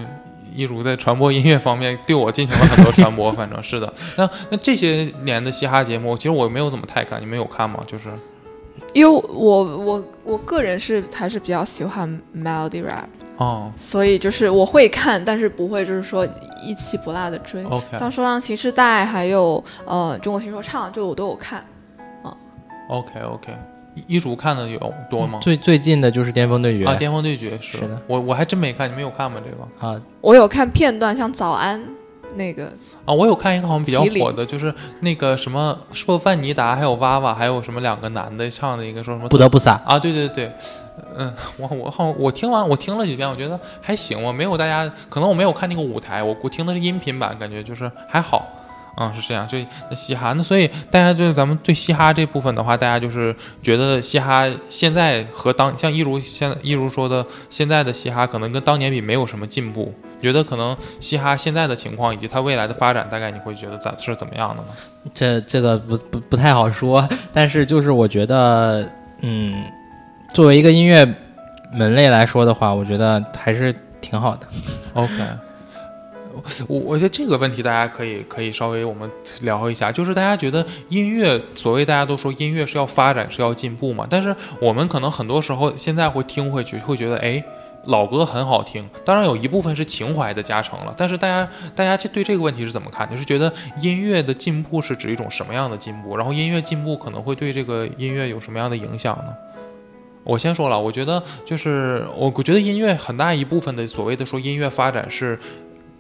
[0.55, 3.91] 一如在传播音乐方面对我进行了很多传播， 反正是的。
[4.16, 7.82] 那那这些年的嘻哈节目，其实我没有怎么太看，你们有看吗？
[7.86, 8.11] 就是
[8.93, 13.07] 因为我我我个人是还是比较喜欢 melody rap。
[13.36, 16.27] 哦，所以就是我会看，但是不会就是说
[16.62, 17.65] 一期不落的追。
[17.65, 21.65] OK 像说唱新时代，还有呃中国新说唱，就我都有看。
[22.89, 23.51] OK OK，
[24.06, 24.78] 一如看的有
[25.09, 25.39] 多吗？
[25.40, 29.40] 最最近的就是巅峰对决啊，巅峰对决是是的，我我还真没看，你们有看吗？
[29.43, 31.82] 这个啊，我有看片段，像早安
[32.36, 32.66] 那个，
[33.06, 39.81] 啊，我有看一个好像比较火的，就是那个什么，是不是范尼达还有娃娃，还有什么两个男的唱的一个说什么不得不撒。
[39.86, 39.98] 啊？
[39.98, 40.52] 对对对，
[41.16, 48.47] 嗯，我我好我听完我听了几遍，我觉得还行，我没有大家可能我没有看那个舞台，我我听的是音频版，感觉就是还好。
[48.97, 59.93] 嗯、是这样，这那嘻哈，那所以大家就是咱们对嘻哈这部分的话，大家就是觉得嘻哈现在和当像一如现一如说的，现在的嘻哈可能跟当年比没有什么进步，
[60.23, 64.69] 觉得可能嘻哈现在的情况以及它未来的发展，大概你会觉得咋是怎么样的呢？
[65.12, 68.89] 这这个不不不太好说，但是就是我觉得，
[69.23, 69.65] 嗯，
[70.35, 71.06] 作为一个音乐
[71.73, 74.44] 门类来说的话，我觉得还是挺好的。
[74.94, 75.15] OK，
[76.66, 79.09] 我我觉得这个问题大家可以可以稍微我们
[79.43, 87.43] 聊一下，就是大家觉得音乐，所谓大家都说音乐是要发展是要进步嘛，但是我们可能很多时候现在会听回去会觉得，哎。
[87.89, 91.47] 老歌很好听，当然有一部分是情怀的加成了，但是大家
[91.77, 93.06] 大家这对这个问题是怎么看？
[93.11, 96.16] 就是觉得音乐的进步是指一种什么样的进步？
[96.16, 99.35] 然后音乐进步可能会对这个音乐有什么样的影响呢？
[100.25, 105.39] 我先说了，我觉得就是我我觉得音乐很大一部分的所谓的说音乐发展是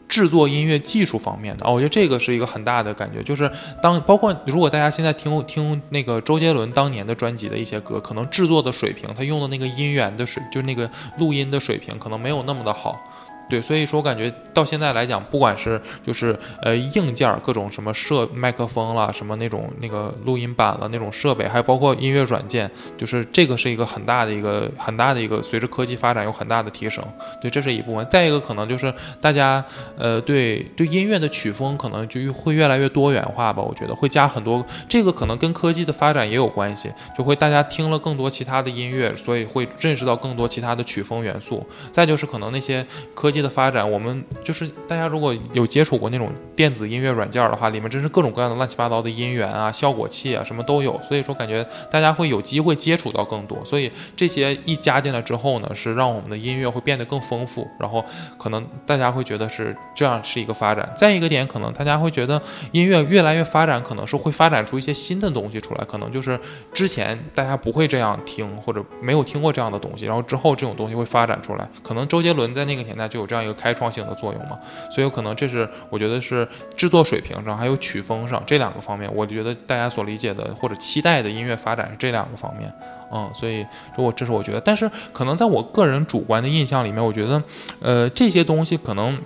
[0.08, 3.50] 制作音乐技术方面的哦，我觉得这个是一个很大的感觉，就是
[3.82, 13.00] 当包括如果大家现在听听那个周杰伦当年的专辑的一些歌，可能制作的水平，他用的那个音源的水，就是那个录音的水平，可能没有那么的好。
[13.48, 27.04] 对，所以说我感觉到现在来讲，不管是就是呃硬件各种什么设麦克风啦，什么那种那个录音板了那种设备，还包括音乐软件，就是这个是一个很大的一个很大的一个随着科技发展有很大的提升。
[27.40, 28.06] 对，这是一部分。
[28.10, 29.64] 再一个可能就是大家
[29.98, 41.64] 呃对对音乐的曲风可能就会越来越多元化吧，我觉得会加很多，这个可能跟科技的发展也有关系，就会大家听了更多其他的音乐，所以会认识到更多其他的曲风元素。
[41.92, 42.84] 再就是可能那些
[43.14, 51.00] 科技的发展，我们就是大家如果有接触过那种电子音乐软件的话，里面真是各种各样的乱七八糟的音源啊、效果器啊，什么都有。
[51.02, 58.04] 所以说感觉大家会有机会接触到更多，所以这些一加进来之后呢，是让我们的音乐会变得更丰富，然后
[58.38, 60.88] 可能大家会觉得是这样是一个发展。
[60.94, 62.40] 再一个点，可能大家会觉得
[62.70, 66.38] 音乐越来越发展，可能是会发展出一些新的东西出来，可能就是
[66.72, 71.68] 之前大家不会这样听或者没有听过这样的东西，然后之后这种东西会发展出来。
[71.82, 74.58] 可能周杰伦在那个年代就有这样一个开创性的作用嘛，
[74.90, 76.46] 所以有可能这是我觉得是
[76.76, 82.70] 制作水平上还有曲风上这两个方面，我觉得大家所理解的或者期待的音乐发展是这两个方面。
[83.10, 83.64] 嗯，所以
[83.96, 87.42] 这我这是我觉得，但是可能在我个人主观的印象里面，我觉得，
[87.80, 89.18] 呃，这些东西可能。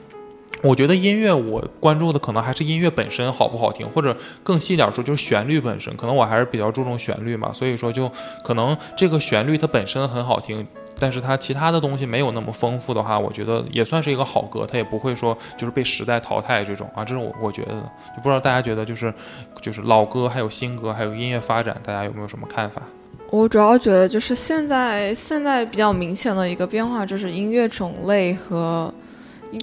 [0.61, 8.11] 我觉得音乐我关注的可能还是音乐本身好不好听，或者更细点说就是旋律本身，可能我还是比较注重旋律嘛，所以说就
[8.43, 10.67] 可能这个旋律它本身很好听，
[10.99, 17.83] 但是它其他的东西没有那么丰富的话，我觉得也算是一个好歌，它也不会说就是被时代淘汰这种啊，这是我我觉得的，
[18.17, 19.13] 就不知道大家觉得就是
[19.61, 22.83] 就是老歌还有新歌还有音乐发展，大家有没有什么看法？
[23.31, 28.93] 我主要觉得就是现在现在比较明显的一个变化就是音乐种类和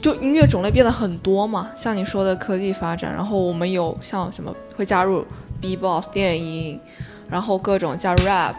[0.02, 5.26] 就音乐种类变得很多嘛，像你说的科技发展，然后我们有像什么会加入
[5.62, 6.80] B-box 电音，
[7.28, 8.53] 然后各种加入 rap，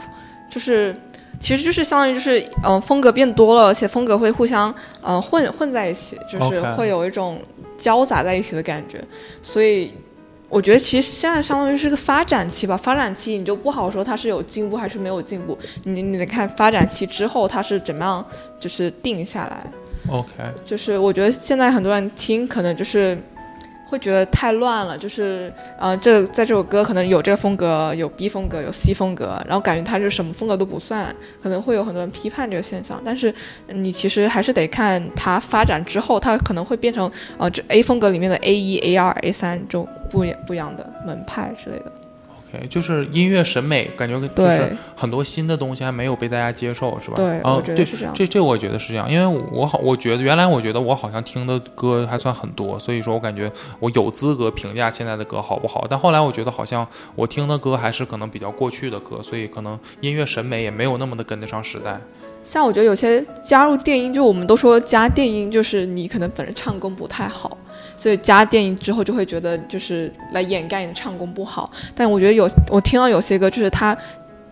[0.51, 0.97] 就是
[1.41, 4.71] 其实就是相当于就是嗯、呃风格变多了，而且风格会互相
[5.03, 7.41] 嗯、呃混混在一起，就是会有一种
[7.79, 9.03] 交杂在一起的感觉，
[9.43, 9.93] 所以。
[10.49, 18.25] 我觉得其实现在相当于是个发展期吧，发展期你就不好说它是有进步还是没有进步，你你得看发展期之后它是怎么样
[18.61, 19.67] 就是定下来。
[20.09, 20.29] OK，
[20.65, 23.19] 就是我觉得现在很多人听可能就是
[23.89, 33.01] 会觉得太乱了，就是呃这在这首歌可能有这个风格，有 B 风格，有 C 风格，然后感觉它就什么风格都不算，可能会有很多人批判这个现象。
[33.05, 33.33] 但是
[33.69, 41.93] 你其实还是得看它发展之后，它可能会变成呃这 A 风格里面的 A 一、A 二、A 三这种不不一样的门派之类的。
[42.57, 47.17] OK，就是音乐审美，感觉就是对很多新的东西还没有被大家接受，是吧？
[47.17, 48.13] 对，哦我觉得对是这样。
[48.15, 55.87] 这这我觉得是这样，因为我好，我觉得原来我觉得我好像听的歌还算很多，所以说我感觉我有资格评价现在的歌好不好。
[55.89, 62.01] 但后来我觉得好像我听的歌还是可能比较过去的歌，所以可能音乐审美也没有那么的跟得上时代。
[62.45, 67.59] 像我觉得有些加入电音，就我们都说加电音，就是你可能本身唱功不太好，
[67.97, 71.71] 所以加电音之后就会觉得就是来掩盖你的唱功不好。
[71.95, 73.97] 但我觉得有我听到有些歌，就是它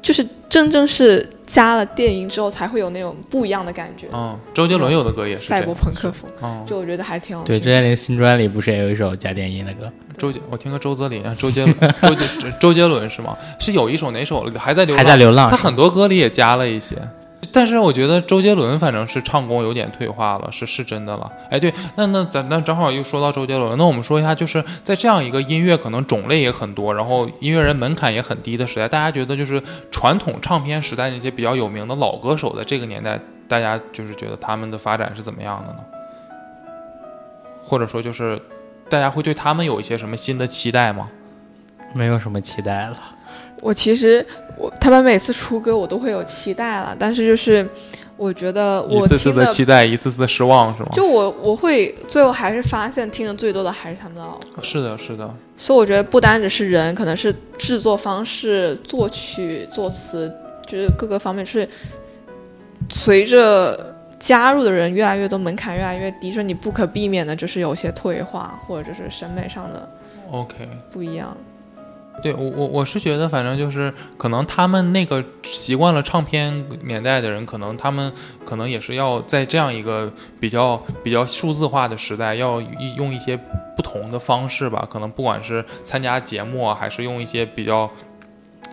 [0.02, 7.64] 就是真正是加了电音之后才会有那种不一样的感觉，嗯，周杰伦有的歌也是赛博朋克风，嗯，就我觉得还挺好听对，的。
[7.64, 9.90] 周杰伦新专里不是也有一首加电音的歌？
[10.16, 13.36] 周杰，我听个周泽林啊，周杰伦，周杰 周周杰伦是吗？
[13.58, 15.04] 是有一首哪首还在流浪？
[15.04, 16.96] 还在流浪他很多歌里也加了一些。
[17.52, 21.30] 但是我觉得周杰伦反正是唱功有点退化了，是是真的了。
[21.50, 33.18] 哎，对，那那咱那正好又说到周杰伦，那我们说一下，就是在这样一个音乐可能种类也很多，然后音乐人门槛也很低的时代，大家觉得就是传统唱片时代那些比较有名的老歌手，在这个年代，
[33.48, 35.78] 大家就是觉得他们的发展是怎么样的呢？
[37.62, 38.40] 或者说就是
[38.88, 41.08] 大家会对他们有一些什么新的期待吗？
[41.94, 42.96] 没有什么期待了。
[43.60, 44.24] 我其实
[44.58, 47.66] 我他们每次出歌我都会有期待了，但是就是
[48.16, 50.88] 我觉得一次次我听的期待，一次次的失望，是吗？
[50.92, 60.32] 就我我会最后还是发现听的最多的还是他们的老歌，是的，是的，所以我觉得不单只是人，可能是制作方式、作曲、作词，
[60.66, 61.68] 就是各个方面是
[62.90, 69.88] 随着加入的人越来越多，门槛越来越低，就是你不可避免的就是有些退化，或者就是审美上的
[70.30, 70.68] OK。
[70.92, 71.36] 不一样。
[72.22, 78.10] 对我我我是觉得，反正就是可能他们那个习惯了唱片年代的人，可能他们
[78.44, 80.10] 可能也是要在这样一个
[80.40, 82.60] 比较比较数字化的时代，要
[82.96, 83.36] 用一些
[83.76, 84.86] 不同的方式吧。
[84.90, 87.90] 可能不管是参加节目啊，还是用一些比较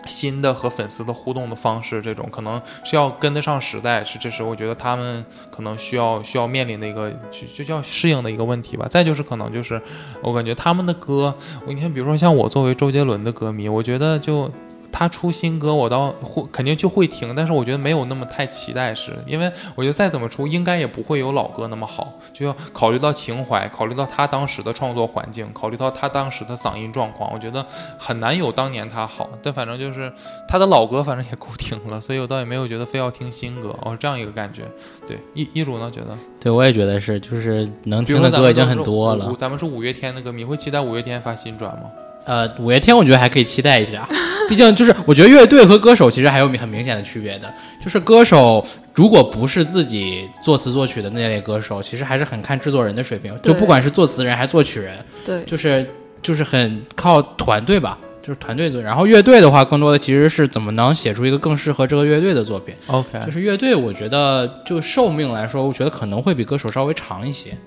[0.06, 8.86] 新的和粉丝的互动的方式，这种可能是要跟得上时代，是这是我觉得他们可能需要需要面临的一个就就叫适应的一个问题吧。
[8.88, 9.80] 再就是可能就是
[10.22, 11.34] 我感觉他们的歌。
[11.66, 14.50] 我你看，比如说像我作为周杰伦的歌迷，我觉得就
[14.92, 27.64] 他出新歌，我倒会肯定就会听，但是我觉得没有那么太期待是，因为我觉得再怎么出，应该也不会有老歌那么好，就要考虑到情怀，考虑到他当时的创作环境，考虑到他当时的嗓音状况，我觉得
[27.98, 29.30] 很难有当年他好。
[29.42, 30.12] 但反正就是
[30.46, 34.62] 他的老歌，反正也够听了，所以我倒也没有觉得非要听新歌，哦，这样一个感觉。
[35.08, 39.32] 对，一一如呢觉得，对，我也觉得是，就是能听的歌已经很多了。
[39.38, 41.90] 咱们是五月天的歌迷，会期待五月天发新专吗？
[42.24, 44.08] 呃，五月天我觉得还可以期待一下，
[44.48, 55.86] 毕竟就是我觉得乐队和歌手其实还有很明显的区别的，就是歌手如果不是自己作词作曲的那类歌手，其实还是很看制作人的水平，就不管是作词人还是作曲人，对，就是
[56.22, 57.98] 就是很靠团队吧。
[58.24, 62.72] 就是团队作，然后乐队的话，更多的其实是怎么能写出一个更适合这个乐队的作品。
[62.86, 67.58] OK，就是乐队，我觉得就寿命来说，我觉得可能会比歌手稍微长一些。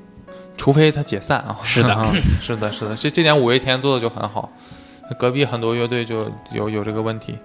[0.57, 1.57] 除非他解散啊。
[1.63, 4.49] 是的 是的，是的，这这点五月天做的就很好，
[5.17, 7.37] 隔壁很多乐队就有有这个问题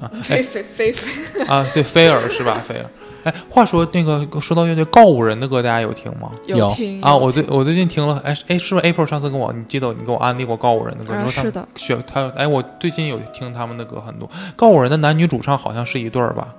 [0.00, 0.10] 啊。
[0.22, 2.62] 飞飞飞飞， 啊，对，菲尔是吧？
[2.66, 2.86] 菲尔。
[3.24, 6.30] 哎，话说那个说到乐队告五人的歌，大家有听吗？
[6.46, 11.14] 有啊，听啊我最我最近听了，哎哎，是不是 April 上次跟我，你记得你给我安利过告五人的歌？
[11.28, 14.30] 是的，选他，哎，我最近有听他们的歌很多。
[14.54, 16.54] 告五人的男女主唱好像是一对儿吧？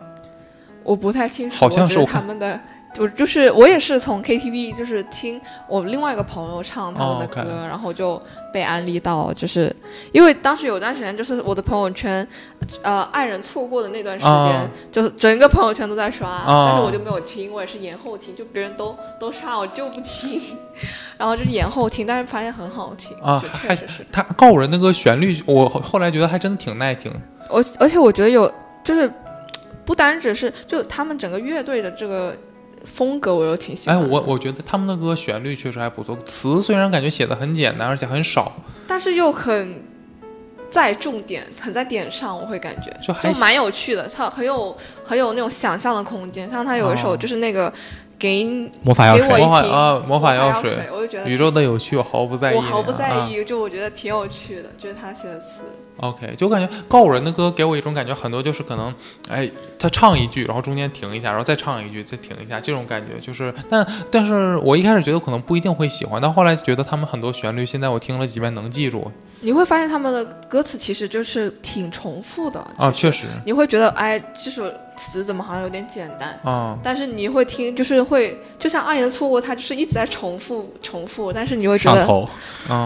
[0.84, 2.60] 我不太清楚，好像是他们的
[2.98, 8.22] 我就是我也是从 KTV 就是听我另外一个朋友唱他们的歌，然后就
[8.52, 9.74] 被安利到，就是
[10.12, 12.28] 因为当时有段时间就是我的朋友圈，
[12.82, 20.42] 呃，爱人错过的那段时间，啊就整个朋友圈都在刷，啊但是我就没有听，我也是延后听，就别人都都刷我就不听，
[21.18, 27.14] 然后就是延后听，但是发现很好听啊就还确实是，他告人那个旋律，我后后来觉得还真的挺耐听。
[27.50, 28.52] 我而且我觉得有
[28.84, 29.12] 就是
[29.86, 32.36] 不单只是就他们整个乐队的这个
[32.90, 34.08] 风格，我又挺喜哎，欢哎。
[34.10, 38.52] 我我觉得他们的歌旋律确实还不错，词虽然感觉写的很简单，而且很少，
[38.88, 39.84] 但是又很
[40.70, 44.76] 在重点，很在点上，我会感觉就还就蛮有趣的，它很有
[45.06, 46.50] 很有那种想象的空间。
[46.52, 47.72] 像他有一首哦就是那个
[48.18, 48.44] 给
[48.84, 55.62] 魔法药水魔法瓶啊魔法药水水，我就觉得宇宙的有趣我毫不在意，我毫不在啊意，就我觉得挺有趣的，就是他写的词。
[56.00, 58.94] OK，就感觉告五人的歌给我一种感觉，很多就是可能，
[59.30, 69.12] 哎，他唱一句，然后中间停一下，然后再唱一句，再停一下，这种感觉就是，但但是我一开始觉得可能不一定会喜欢，但后来觉得他们很多旋律，现在我听了几遍能记住。
[69.42, 73.26] 你会发现他们的歌词其实就是挺重复的啊，确实。
[73.46, 76.38] 你会觉得哎，这首词怎么好像有点简单？
[76.44, 82.06] 啊，但是你会听，就是会，就像《爱人错过》，它就是一直在重复重复，但是你会觉得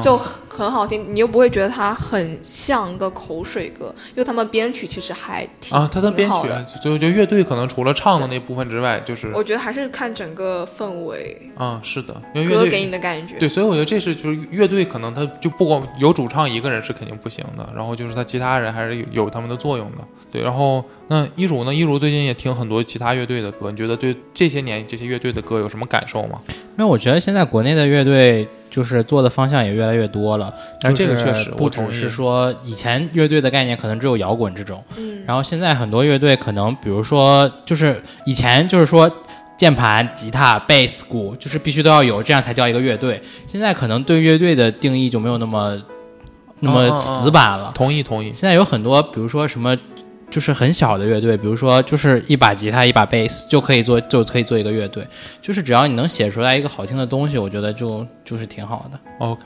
[0.04, 0.16] 就
[0.48, 13.38] 很好听，你又不会觉得它很像个口水歌，因为他们编曲其实还挺啊，他的编曲啊，所以我觉得乐队可能除了唱的那部分之外，就是我觉得还是看整个氛围，嗯，是的，因为乐队歌给你的感觉。
[13.38, 19.98] 对，所以我觉得这是就是乐队可能他就不光有主唱一个人是肯定不行的，然后就是他其他人还是有有他们的作用的。
[20.32, 21.74] 对，然后那一如呢？
[21.74, 26.40] 一如最近也听很多其他乐队的歌，你觉得对这些年这些乐队的歌有什么感受吗？
[26.48, 39.10] 因为我觉得现在国内的乐队就是做的方向也越来越多了，但这个确实不只同是说以前乐队的概念可能只有摇滚这种，嗯，然后现在很多乐队可能比如说就是以前就是说。
[39.56, 43.22] 键盘、吉他、贝斯、鼓，就是必须都要有，这样才叫一个乐队。
[43.46, 45.80] 现在可能对乐队的定义就没有那么
[46.60, 47.72] 那么死板了。
[47.74, 48.34] 同意同意。
[48.34, 49.78] 现在有很多，比如说什么，
[50.34, 55.06] 就是很小的乐队，比如说就是一把吉他、一把贝斯就可以做，就可以做一个乐队。
[55.44, 59.00] 就是只要你能写出来一个好听的东西，我觉得就就是挺好的。
[59.20, 59.44] OK，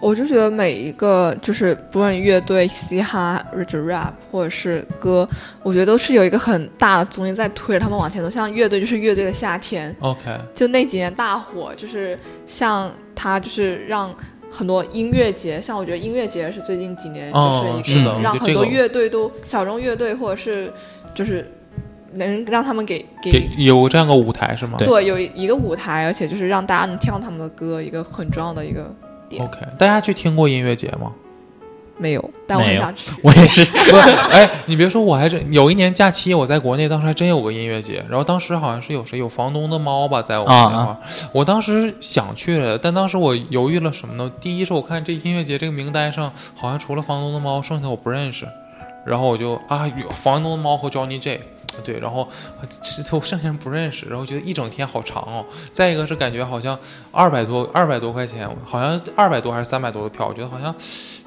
[0.00, 5.28] 我就觉得每一个就是不论乐队、嘻哈、rap 或者是歌，
[5.62, 8.30] 我觉得都是有一个很大的综艺在推着他们往前走。
[8.30, 10.20] 像乐队就是乐队的夏天，OK，
[10.54, 14.10] 就那几年大火，就是像他就是让
[14.52, 20.70] 很多音乐节，像我觉得音乐节是最近几年哦，就是一个、是的，让很多乐队都小众乐队或者是
[21.14, 21.50] 就是
[22.12, 24.76] 能让他们给给给有这样个舞台是吗？
[24.78, 28.94] 对有一个舞台，而且就是让大家能听到他们的歌，一个很重要的一个
[29.28, 29.42] 点。
[29.42, 31.12] OK，大家去听过音乐节吗？
[31.98, 33.12] 没有，但我没有很想去。
[33.22, 33.62] 我也是，
[34.30, 40.96] 哎，你别说，我还真有一年假期，我在国内，当时还真有个音乐节，然后当时好像是有谁有房东的猫吧，在我们啊那块儿，
[41.32, 44.30] 我当时想去了，但当时我犹豫了什么呢？
[44.40, 48.46] 第一是我看这音乐节这个名单上，好像除了房东的猫，剩下我不认识，
[49.06, 51.40] 然后我就啊，有房东的猫和 Johnny J。
[51.82, 52.28] 对，然后
[53.12, 55.42] 我剩下人不认识，然后觉得一整天好长哦。
[55.72, 56.78] 再一个是感觉好像
[57.10, 60.74] 二百多二百多块钱，好像二百多还是三百多的票，我觉得好像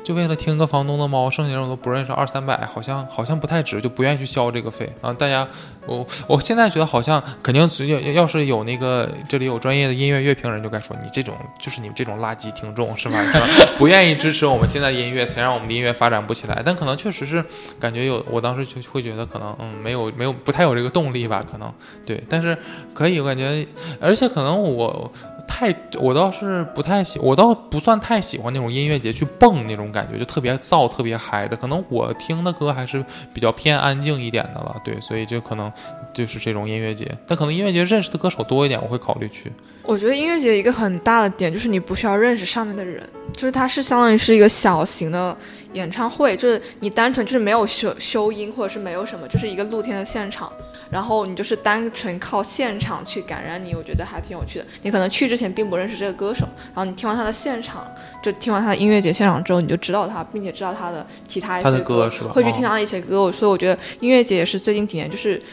[0.05, 5.11] 就为了听个房东的猫，剩下人我都不认识，二三百好像好像不太值，就不愿意去消这个费啊。
[5.11, 5.47] 大家，
[5.87, 13.17] 我我现在觉得好像肯定是要要是有那个这里有专业的音乐乐评人，就该说你这种就是你们这种垃圾听众是吧？
[13.79, 16.61] 不愿意支持我们现在的音乐，才让我们的音乐发展不起来。
[16.63, 17.43] 但可能确实是
[17.79, 21.73] 感觉有，我当时就会觉得可能嗯没有没有不太有这个动力吧，可能
[22.05, 22.55] 对，但是
[22.93, 23.65] 可以我感觉，
[23.99, 25.11] 而且可能我。
[25.47, 31.55] 太，我倒是不太喜，我倒不算太喜欢那种音乐节去蹦那种感觉，就特别燥、特别嗨的。
[31.55, 33.03] 可能我听的歌还是
[33.33, 35.71] 比较偏安静一点的了，对，所以就可能
[36.13, 37.09] 就是这种音乐节。
[37.27, 39.51] 但可能音乐节认识的歌手多一点，我会考虑去。
[39.83, 45.37] 我觉得音乐节一个很大的点就是你不需要认识上面的人，就是它是相当于是一个小型的
[45.73, 50.51] 演唱会，就是你单纯就是没有修修音或者是没有什么，就是一个露天的现场，
[50.95, 54.65] 然后你就是单纯靠现场去感染你，我觉得还挺有趣的。
[54.81, 57.85] 你可能去之前并不认识这个歌手，然后你听完他的现场，
[58.23, 65.43] 就听完他的音乐节现场之后，你就知道他，并且知道他的其他一他的些歌是吧哦会去听他的一些歌，所以我觉得音乐节也是最近几年就是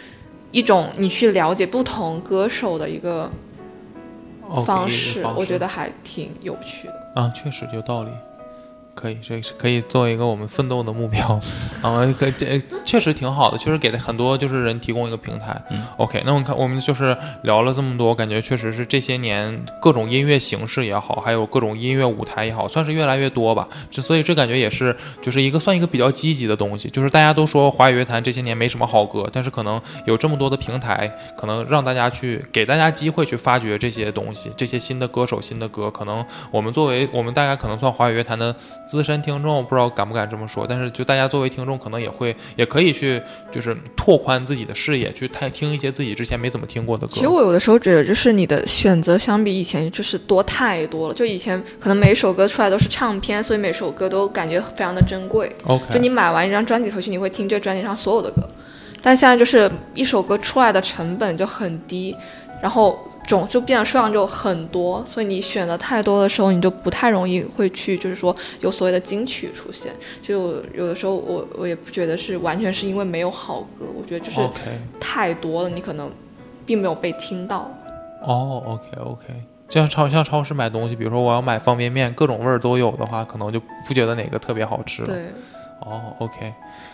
[0.52, 3.28] 一种你去了解不同歌手的一个
[4.64, 7.20] 方式，式，我觉得还挺有趣的。
[7.20, 8.10] 啊，确实有道理。
[9.02, 11.40] 可以，这是可以作为一个我们奋斗的目标，
[11.82, 15.60] 啊，可这确实挺好的，确实给了很多就是人提供一个平台。
[15.70, 23.66] 嗯，OK，那我们看我们就是聊了这么多，我感觉确实是这些年各种音乐形式也好，还有各种音乐舞台也好，算是越来越多吧。
[23.90, 38.54] 这所以这感觉也是就是一个算一个比较积极的东西，就是大家都说华语乐坛这些年没什么好歌，但是可能有这么多的平台，可能让大家去给大家机会去发掘这些东西，这些新的歌手、新的歌，可能我们作为我们大家可能算华语乐坛的
[38.92, 43.20] 资深听众，不知道敢不敢这么说，但是就大家作为听众，可能也会也可以去
[43.50, 47.14] 就是拓宽自己的视野，去听听一些自己之前没怎么听过的歌。
[47.14, 51.14] 其实我有的时候觉得，就是你的选择相比以前就是多太多了。
[51.14, 55.50] 就以前可能每一首歌出来都是唱片，所以每首歌都感觉非常的珍贵。
[55.66, 58.46] 就 OK，你买完一张专辑回去，你会听这专辑上所有的歌。
[59.00, 62.14] 但现在就是一首歌出来的成本就很低，
[62.60, 62.98] 然后
[63.36, 69.92] 种就变得数量就很多，所以你选的太多的时候，你就不太容易会去就是说有所谓的金曲出现。
[70.20, 74.40] 就有的时候我我也不觉得是完全是因为没有好歌，我觉得就是
[75.00, 76.10] 太多了，你可能
[76.64, 77.70] 并没有被听到。
[78.24, 79.26] 哦，OK OK，
[79.68, 85.08] 就像超像超市买东西，比如说我要买方便面，各种味儿都有的话，可能就不觉得哪个特别好吃了。
[85.08, 85.24] 对，
[85.86, 86.52] 哦，OK，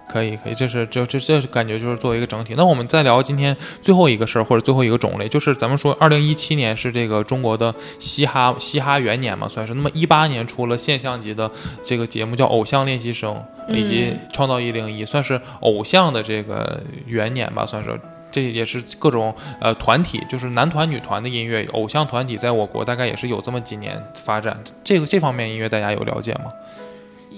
[0.08, 2.54] 可以可以，这是这这这感觉就是作为一个整体。
[2.56, 9.74] 那我们再聊今天最后一个事儿，或者最后一个种类，就是咱们说二零一七年是这个中国的嘻哈嘻哈元年嘛，算是。
[9.74, 11.50] 那么一八年出了现象级的
[11.84, 13.34] 这个节目叫《偶像练习生》，
[13.72, 17.98] 以及《创造一零一》，算是偶像的这个元年吧，算是。
[18.30, 24.54] 这也是各种呃团体，就是男团、女团的音乐，偶像团体在我国大概也是有这么几年发展。
[24.84, 26.52] 这个这方面音乐大家有了解吗？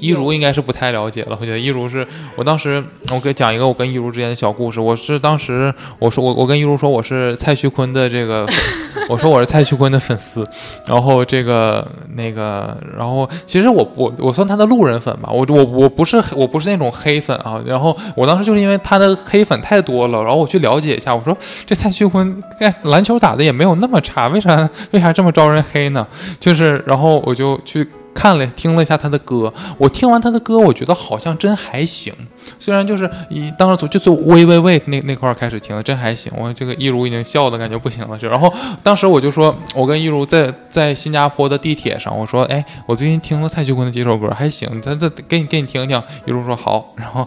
[0.01, 2.07] 一如应该是不太了解了，我觉得一如是
[2.37, 4.81] 我当时我给讲一个我跟一如之间的小故事。
[4.81, 8.47] 我是当时我说我我跟一如说我是蔡徐坤的这个，
[9.09, 10.45] 我说我是蔡徐坤的粉丝，
[10.87, 17.61] 然后这个那个，然后其实我我我算他的路人粉吧，我我我不是我不是那种黑粉啊。
[17.67, 21.37] 然后我当时就是因为他的黑粉太多了，然后我去了解一下，我说
[21.67, 26.07] 这蔡徐坤哎篮球打的也没有那么差，为啥为啥这么招人黑呢？
[26.39, 27.87] 就是然后我就去。
[28.21, 32.13] 看了听了一下他的歌，我听完他的歌，我觉得好像真还行。
[32.59, 36.31] 虽然就是一当时从就是喂喂喂那那块开始听，真还行。
[36.37, 38.53] 我这个一如已经笑的感觉不行了，就然后
[38.83, 45.97] 当时我就说，我跟一如在在新加坡的地铁上，我说，哎，我最近听了蔡徐坤的几首歌，还行，咱这给你给你听听。
[46.27, 47.27] 一如说好，然后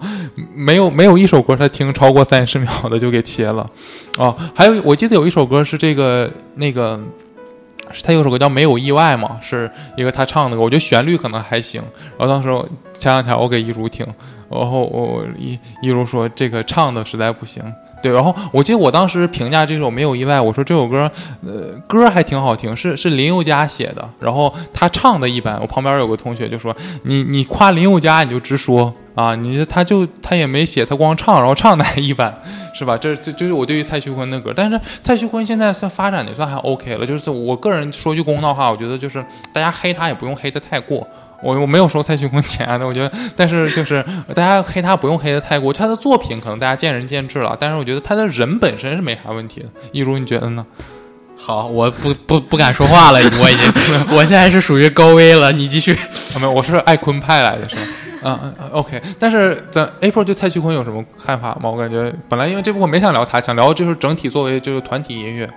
[0.54, 3.68] 没有没有一首歌他听超过三十秒的就给切了。
[4.20, 7.00] 哦，还有我记得有一首歌是这个那个。
[8.02, 11.82] 他有首歌叫《没有意外》嘛，是一个他唱的歌，我觉得旋律可能还行。
[12.18, 12.50] 然后当时
[12.94, 14.06] 前两天我给一如听，
[14.50, 17.64] 然后我一一如说这个唱的实在不行。
[18.04, 21.10] 对，然后我记得我当时评价这首《没有意外》，我说这首歌，
[21.46, 25.58] 呃，歌还挺好听，是是林宥嘉写的，然后他唱的一般。
[25.62, 32.38] 我旁边有个同学就说：“你你夸林宥嘉，你就直说啊，你他就他也没写，他光唱，然后唱的还一般，
[32.76, 32.98] 是吧？
[32.98, 34.52] 这这就是我对于蔡徐坤的歌。
[34.54, 39.24] 但是蔡徐坤现在算发展的算还 OK 了，就是我个人说句公道话，我觉得就是
[39.54, 41.08] 大家黑他也不用黑的太过。”
[41.44, 44.04] 我我没有说蔡徐坤钱的，我觉得，但是就是
[44.34, 49.68] 大家黑他不用黑的太过，他的作品可能大家见仁见智了，但是我觉得他的人本身是没啥问题的。
[49.92, 50.66] 一如你觉得呢？
[51.36, 53.74] 好，我不不不敢说话了，我已经，
[54.16, 55.94] 我现在是属于高危了，你继续。
[55.94, 57.82] 啊，没有，我是爱坤派来的，是吧？
[58.26, 59.02] 嗯嗯，OK。
[59.20, 61.70] 但是咱 April 对蔡徐坤有什么看法吗？
[61.70, 65.50] 我感觉本来因为这部分没想聊他，想聊就是整体作为这个团体音乐。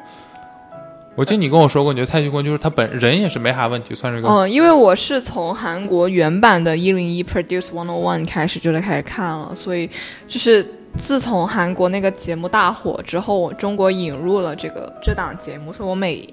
[1.17, 4.29] 我记得你跟我说过，你觉得蔡徐坤就是他本人也是没啥问题，算是个。
[4.29, 9.89] 嗯，因为我是从韩国原版的《一零一 Produce One O One》开始就是开始看了，所以
[10.29, 10.65] 就是
[10.99, 16.29] 自从韩国那个节目大火之后，我中国引入了这个这档节目，所以我每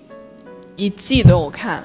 [0.76, 1.81] 一季都有看。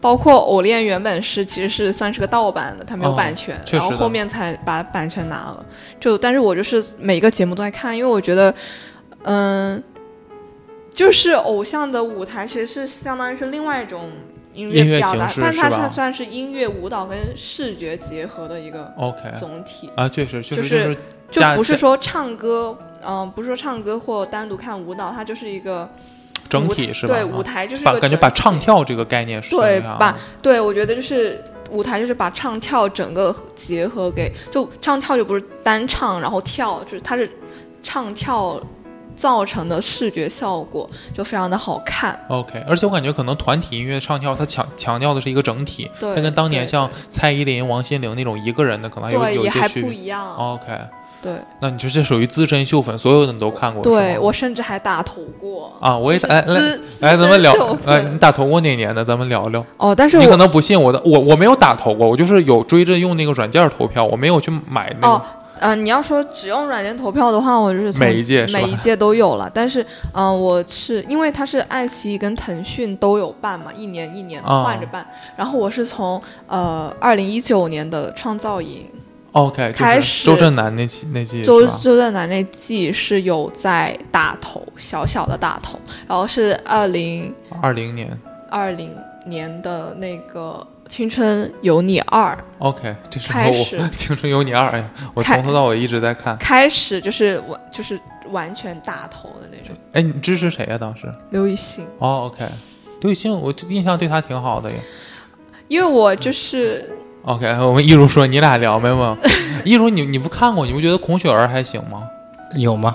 [0.00, 5.64] 包括《偶恋》原本是其实是算是个盗版的，它没有版权，然后后面才把版权拿了。
[6.00, 8.54] 就但是我就是每个节目都在看，因为我觉得，
[9.24, 9.82] 嗯。
[10.94, 14.10] 就是偶像的舞台其实是相当于是另外一种
[14.54, 20.96] 音音乐乐表达，形式但它它算是音乐、舞蹈跟视觉结合的一个 OK 总体，啊，确实确实就是是
[21.32, 25.90] 就不是说唱歌，嗯、不是说唱歌或单独看舞蹈，它就是一个
[26.48, 27.14] 整体是吧？
[27.14, 37.28] 对，啊舞台就是把感觉把唱跳这个概念说对把对，我觉得就是舞台就是把唱跳整个结合给，就唱跳就不是单唱然后跳，就是它是
[37.82, 38.60] 唱跳
[39.16, 42.18] 造成的视觉效果就非常的好看。
[42.28, 49.88] OK，而且我感觉可能团体音乐唱跳，它强强调的是一个整体，对它跟当年像蔡依林、王心凌那种一个人的可能还有对，有也还一些区别。
[49.88, 50.34] 不一样。
[50.36, 50.66] OK，
[51.22, 53.82] 对那你这这属于资深秀粉，所有的你都看过？
[53.82, 55.72] 对我甚至还打头过。
[55.80, 56.28] 啊，我也打。
[56.28, 59.04] 哎来来来，咱们聊哎，你打头过哪年的？
[59.04, 59.64] 咱们聊聊。
[59.78, 69.50] 哦，但是你可能不信我的，我我没有打头过，我就是有追着用那个软件投票，我没有去买那哦个。，呃，你要说只用软件投票的话，我就是从每一届每一届都有了。
[69.52, 75.06] 但是，嗯、我是因为它是爱奇艺跟腾讯都有办嘛，一年一年啊换着办。
[75.36, 78.84] 然后我是从呃二零一九年的创造营
[79.32, 81.66] OK，开始周震南那期那季周？
[81.78, 88.16] 周震南那季是有在打头，小小的打头，然后是二零二零年
[88.50, 88.92] 二零
[89.26, 94.84] 年的那个《青春有你二》OK，这是开始我《青春有你二》呀，
[95.14, 96.36] 我从头到尾一直在看。
[96.38, 97.98] 开始就是完就是
[98.30, 100.78] 完全大头的那种，哎，你支持谁呀？
[100.78, 101.12] 当时？
[101.30, 101.84] 刘雨昕。
[101.98, 102.44] 哦，OK，
[103.00, 104.76] 刘雨昕，我印象对她挺好的呀。
[105.68, 106.88] 因为我就是
[107.24, 109.16] ，OK，我们一如说你俩聊没有？
[109.64, 112.06] 一如你你不看过，你不觉得孔雪儿还行吗？
[112.56, 112.94] 有吗？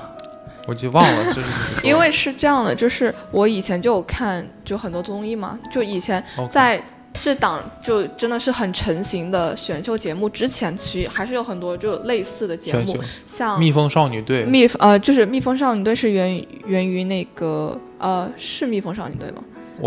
[0.67, 1.47] 我就忘了，这是
[1.85, 6.79] 因为是这样的，就是我以前就有看就很多综艺嘛，就以前在
[7.21, 12.97] 这档就真的是很成型的选秀节目之前，其实还是有很多就类似的节目，
[13.27, 19.43] 像蜜蜂少女队蜜呃就是蜜蜂少女队是源源于那个呃是蜜蜂少女队吗？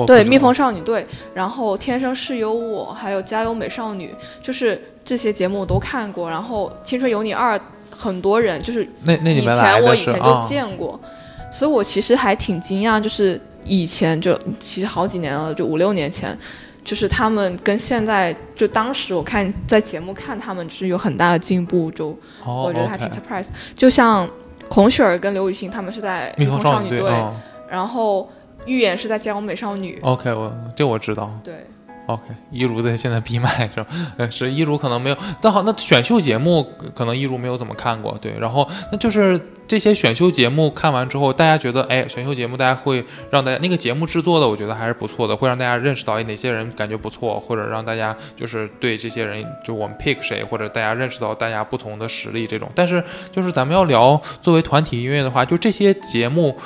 [0.07, 4.09] 对，蜜蜂少女队，然后天生是有我，还有加油美少女，
[4.43, 6.31] 就是这些节目我都看过。
[6.31, 7.61] 然后青春有你二，
[7.91, 10.99] 很多人就是那那以前我以前就见过，
[11.53, 16.35] 所以我其实还挺惊讶，就是以前就其实好几年了，就五六年前，
[16.85, 22.09] 就是他们跟现在就当时我看在节目看他们是有很大的进步，就
[22.45, 23.47] 哦我觉得还挺 surprise。
[23.77, 24.29] 就像
[24.69, 27.35] 孔雪儿跟刘雨昕他们是在蜜蜂蜂少女女队，啊
[27.71, 28.31] 然后
[28.67, 31.31] 预言是在加油美少女，，OK，我这我知道。
[31.43, 31.55] 对。
[32.07, 33.87] OK，一如在现在闭麦是吧？
[34.19, 38.35] 呃，是一如可能没有，但好，那选秀节目可能一如没有怎么看过，对。
[38.41, 52.69] 然后那就是这些选秀节目看完之后，大家觉得，哎，选秀节目大家会让大家那个节目制作的，我觉得还是不错的，会让大家认识到哪些人感觉不错，或者让大家就是对这些人，就我们 pick 谁，或者大家认识到大家不同的实力这种。
[52.75, 56.57] 但是就是咱们要聊作为团体音乐的话，就这些节目。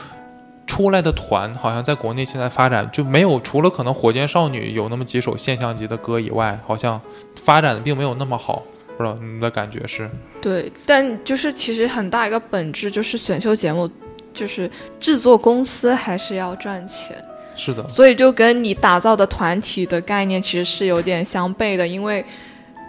[0.66, 7.00] 出来的团好像在国内现在发展就没有，除了可能火箭少女有那么几首现象级的歌以外，好像
[7.36, 8.62] 发展的并没有那么好。
[8.96, 10.10] 不知道你的感觉是？
[10.40, 13.86] 对，但就是其实很大一个本质就是选秀节目，
[14.32, 17.14] 就是制作公司还是要赚钱，
[17.54, 22.24] 是的，所以就跟你打造的团体的概念其实是有点相悖的，因为，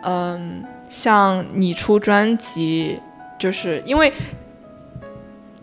[0.03, 2.97] 嗯，像你出专辑，
[3.37, 4.09] 就是因为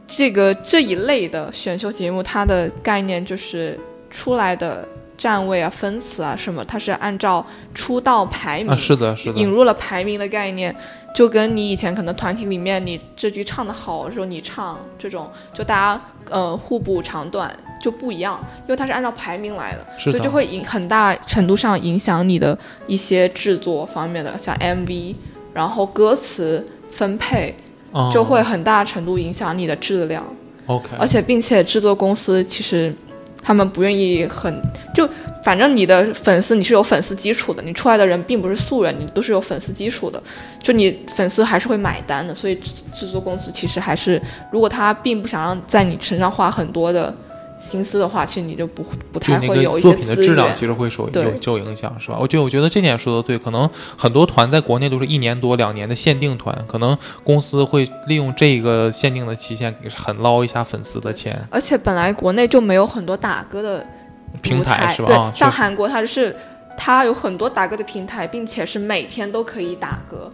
[0.06, 3.78] 这个这一类的选秀节目，它的概念就是
[4.10, 4.86] 出来的
[5.16, 7.44] 站位啊、分词啊什么，它是按照
[7.74, 10.74] 出道排名啊，是的，是的，引入了排名的概念，
[11.14, 16.00] 就跟你以前可能团体里面你这句唱的好的时候你唱这种，就大家
[16.30, 19.98] 呃互补长短就不一样，因为它是按照排名来的，的。
[19.98, 22.56] 所以就，会影很大程度上影响你的
[22.86, 25.14] 一些制作方面的，像 MV，
[25.52, 27.54] 然后歌词分配
[27.94, 30.24] 嗯就会很大程度影响你的质量。
[30.66, 32.92] OK，而且并且制作公司其实
[33.40, 34.60] 他们不愿意很
[34.94, 35.08] 就
[35.44, 40.20] 反正你的粉丝你是有粉丝基础的，你出来的人并不是素人，你都是有粉丝基础的，
[40.62, 42.34] 就你粉丝还是会买单的。
[42.34, 47.14] 所以制制作公司其实还是，如果他并不想让在你身上花很多的
[47.64, 50.14] 心思的话，其实你就不不太会有个作品的。
[50.14, 52.18] 质量其实会受有对受影响，是吧？
[52.20, 61.42] 我觉得我觉得这点说的对，可能很多团在国内都是一年多两年的限定团，可能公司会利用这个限定的期限，很捞一下粉丝的钱。
[61.50, 63.84] 而且本来国内就没有很多打歌的
[64.42, 66.36] 平台是吧啊像韩国它就是
[66.76, 70.30] 它有很多打歌的平台，并且是每天都可以打歌。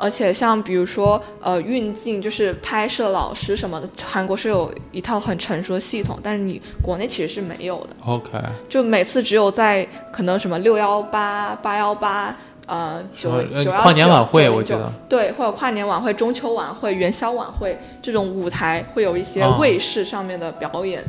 [0.00, 7.90] 而且像比如说呃运镜，就是拍摄老师什么的，韩国是有一套很成熟的系统，但是你国内其实是没有的。
[8.06, 8.30] OK，
[8.68, 12.34] 就每次只有在可能什么六幺八、八幺八、
[12.66, 21.04] 呃九呃九幺跨年晚会我记得对，会有跨年晚会、中秋晚会、元宵晚会这种舞台，会有一些啊卫视上面的表演。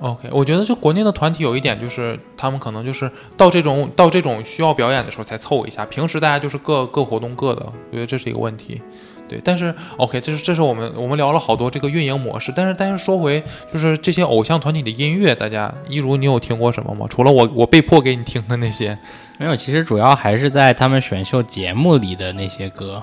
[0.00, 8.80] OK，我觉得就国内的团体有一点就是，他们可能就是到这种到这种需要表演的时候才凑一下，平时大家就是各各活动各的，我觉得这是一个问题。
[9.28, 17.06] 对，但是 OK，这是这是我们我们聊了好多这个运营模式，但是但是说回就是这些偶像团体的音乐，大家一如你有听过什么吗？
[17.10, 18.96] 除了我我被迫给你听的那些，
[19.36, 23.02] 没有，其实主要还是在他们选秀节目里的那些歌，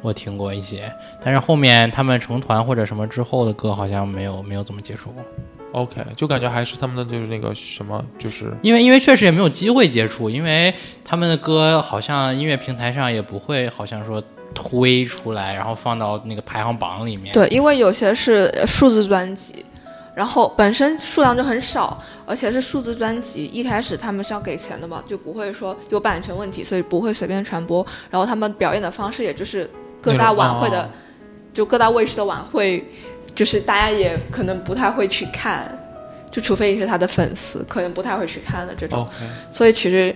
[0.00, 0.92] 我听过一些，
[1.22, 5.22] 但是后面他们成团或者什么之后的歌，好像没有没有怎么接触过，
[5.72, 10.72] OK，就感觉还是他们的就是那个什么，就是因为因为确实也没有机会接触，因为
[11.04, 14.22] 他们的歌好像音乐平台上也不会，好像说
[14.54, 17.32] 推出来，然后放到那个排行榜里面。
[17.32, 19.64] 对，因为有些是数字专辑，
[20.14, 27.84] 然后本身数量就很少，而且是数字专辑，一开始他们是要给钱的嘛，就不会说有版权问题，所以不会随便传播。
[28.10, 29.70] 然后他们表演的方式也就是
[30.02, 30.88] 各大晚会的，哦
[31.54, 32.82] 就各大卫视的晚会，
[33.34, 35.76] 就是大家也可能不太会去看，
[36.30, 39.08] 就除非你是他的粉丝，可能不太会去看的这种。
[39.50, 40.14] 所以其实，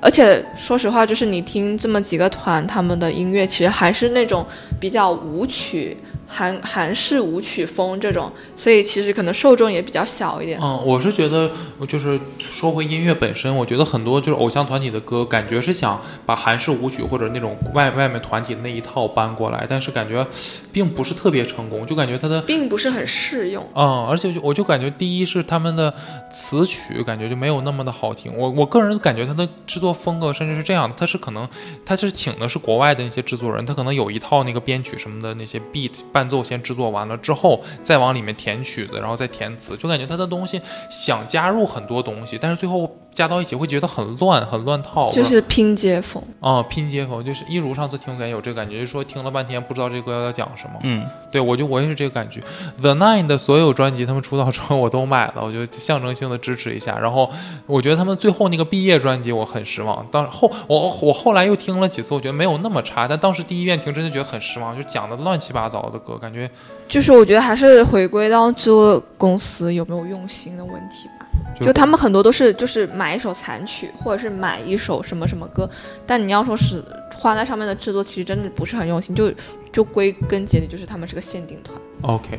[0.00, 4.44] 而且说实话，就是你听这么几个团他们的音乐，其实还是那种
[4.80, 5.96] 比较舞曲。
[6.26, 10.58] 韩韩式舞曲风这种，所以其实可能受众也比较小一点。
[10.60, 11.50] 嗯，我是觉得，
[11.86, 20.26] 就是说回音乐本身，我觉得很多就是偶像团体的歌，感觉是想把韩式舞曲或者那种外外面团体的那一套搬过来，但是感觉
[20.72, 23.64] 并不是特别成功，就感觉它的并不是很适用。
[23.74, 25.92] 嗯，而且就我就感觉第一是他们的
[26.30, 31.48] 词曲感觉就没有那么的好听，我我个人感觉他的制作风格甚至是这样的，他是可能
[31.84, 40.60] 他是请的是国外的那些制作人，他可能有一套那个编曲什么的那些 beat 伴奏先制作完了之后，再往里面填曲子，然后再填词，就感觉他的东西
[40.90, 46.22] 想加入很多东西，但是最后加到一起会觉得很乱，很乱套，就是拼接风。
[46.40, 50.80] 啊、拼接风就是一如上次听我感觉有这个感觉，就是说听了半天不知道这歌要讲什么。
[50.82, 52.42] 嗯，对我就我也是这个感觉。
[52.80, 56.98] The Nine 的所有专辑，他们出道之后我都买了，我就象征性的支持一下。
[56.98, 57.30] 然后
[57.66, 66.50] 我觉得他们最后那个毕业专辑我很失望，当后我我后来又听了几次，我觉得没有那么差，但当时第一遍听真的觉得很失望，就讲的乱七八糟的歌，感觉
[66.86, 71.26] 就是我觉得还是回归到制作公司有没有用心的问题吧。
[71.58, 75.68] 就就他们很多都是就是买一首残曲，或者是买一首什么什么歌，
[76.06, 76.84] 但你要说是
[77.16, 79.32] 花在上面的制作，其实真的不是很用心，就
[79.72, 81.76] 就归根结底就是他们是个限定团。
[82.02, 82.38] OK。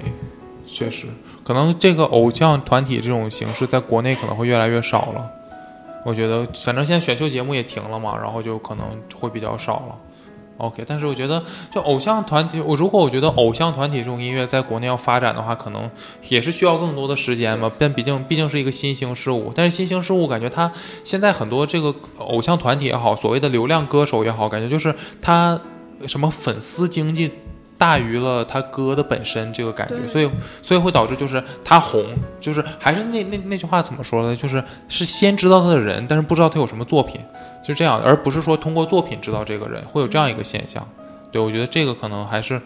[0.67, 1.05] 确实，
[1.43, 5.29] 可能这个偶像团体这种形式在国内可能会越来越少了。
[6.03, 9.95] 我觉得，反正现在选秀节目也停了嘛，然后就可能会比较少了。
[10.57, 15.90] OK，但是我觉得，就偶像团体，我如果我觉得偶像团体这种音乐在国内要发展的话，可能
[16.30, 17.72] 也是需要更多的时间嘛。
[17.77, 20.72] 但毕竟毕竟是一个新兴事物，但是新兴事物感觉它
[21.03, 25.60] 现在很多这个偶像团体也好，所谓的流量歌手也好，感觉就是它
[26.06, 27.30] 什么粉丝经济
[27.77, 32.02] 大于了他歌的本身这个感觉，所以所以会导致就是他红，
[32.40, 34.34] 就是还是那那那句话怎么说呢？
[34.34, 37.19] 就是是先知道他的人，但是不知道他有什么作品，
[37.55, 40.87] 就是这样，而不是说通过作品知道这个人，会有这样一个现象。
[41.31, 42.61] 对我觉得这个可能还是。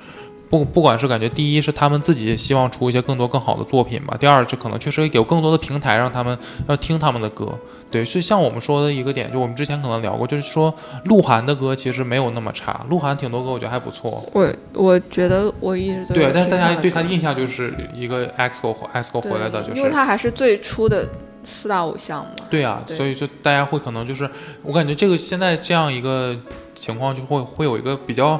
[0.51, 6.35] 不，不管是感觉，第一是他们自己希望出一些更多更好的作品吧，第二这可能确实有更多的平台让他们
[6.67, 7.47] 要听他们的歌，
[7.91, 10.73] 对，就像我们说的一个点，就我们之前可能聊过，就是说
[11.03, 21.07] 鹿晗的歌其实没有那么差，鹿晗挺多歌我觉得还不错，我我觉得我一直都对，但是大家对他的印象就是一个 EXO EXO 回来的，就是因为他还是最初的
[21.43, 22.31] 四大偶像嘛。
[22.49, 24.29] 对啊，对所以就大家会可能就是，
[24.63, 26.37] 我感觉这个现在这样一个
[26.73, 28.39] 情况就会会有一个比较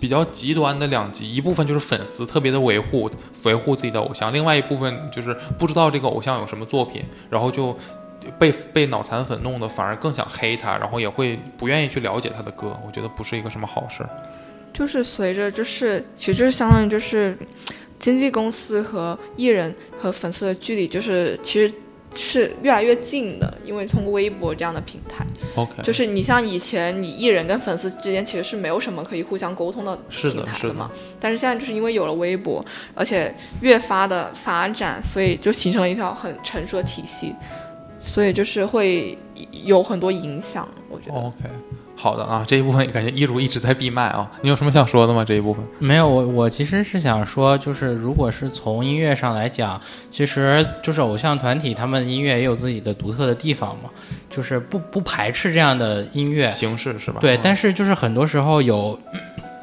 [0.00, 3.10] 比较极端的两极，一部分就是粉丝特别的维护
[3.44, 7.76] 维护自己的偶像，另外一部分就是不知道这个偶像有什么作品，然后就。
[8.36, 14.10] 被被脑残粉弄的，反而更想黑他，然后也会不愿意去了解他的歌，我觉得不是一个什么好事儿。
[14.74, 17.38] 就是随着就是其实相当于就是
[17.98, 21.72] 经纪公司和艺人和粉丝的距离，就是其实
[22.14, 25.24] 是越来越近的，因为通过微博这样的平台
[25.54, 30.74] ，OK，就是你像以前你艺人跟粉丝之间其实是没有什么可以互相沟通的是的平台是的。
[30.74, 30.90] 嘛，
[31.20, 32.64] 但是现在就是因为有了微博，
[32.94, 37.34] 而且越发的发展，所以就形成了一条很成熟的体系，
[38.02, 39.16] 所以就是会
[39.64, 41.14] 有很多影响，我觉得。
[41.14, 41.36] OK，
[42.00, 45.24] 好的啊，这一部分感觉一如一直在闭麦啊， 你有什么想说的吗？
[45.24, 45.64] 这一部分？
[45.80, 53.90] 没有，我我其实是想说，就是如果是从音乐上来讲，其实就是偶像团体他们音乐也有自己的独特的地方嘛，
[54.30, 57.18] 就是不不排斥这样的音乐，形式是吧？
[57.20, 58.96] 对，嗯但是就是很多时候有，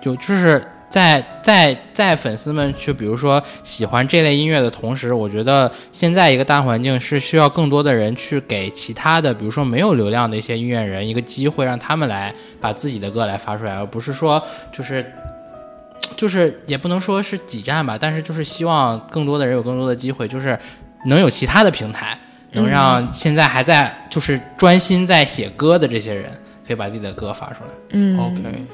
[0.03, 0.62] 有就是
[0.95, 14.41] 在在在粉丝们去，比如说喜欢这类音乐的同时，我觉得现在一个大环境是需要更多的人去给其他的，比如说没有流量的一些音乐人一个机会，让他们来把自己的歌来发出来，而不是说
[14.72, 15.05] 就是。
[16.15, 20.57] 就是也不能说是挤占吧，但是就是希望更多的人有更多的机会，就是
[21.07, 22.17] 能有其他的平台，
[22.51, 26.31] 能让现在还在就是专心在写歌的这些人，
[26.65, 27.69] 可以把自己的歌发出来。
[27.91, 28.65] 嗯 OK，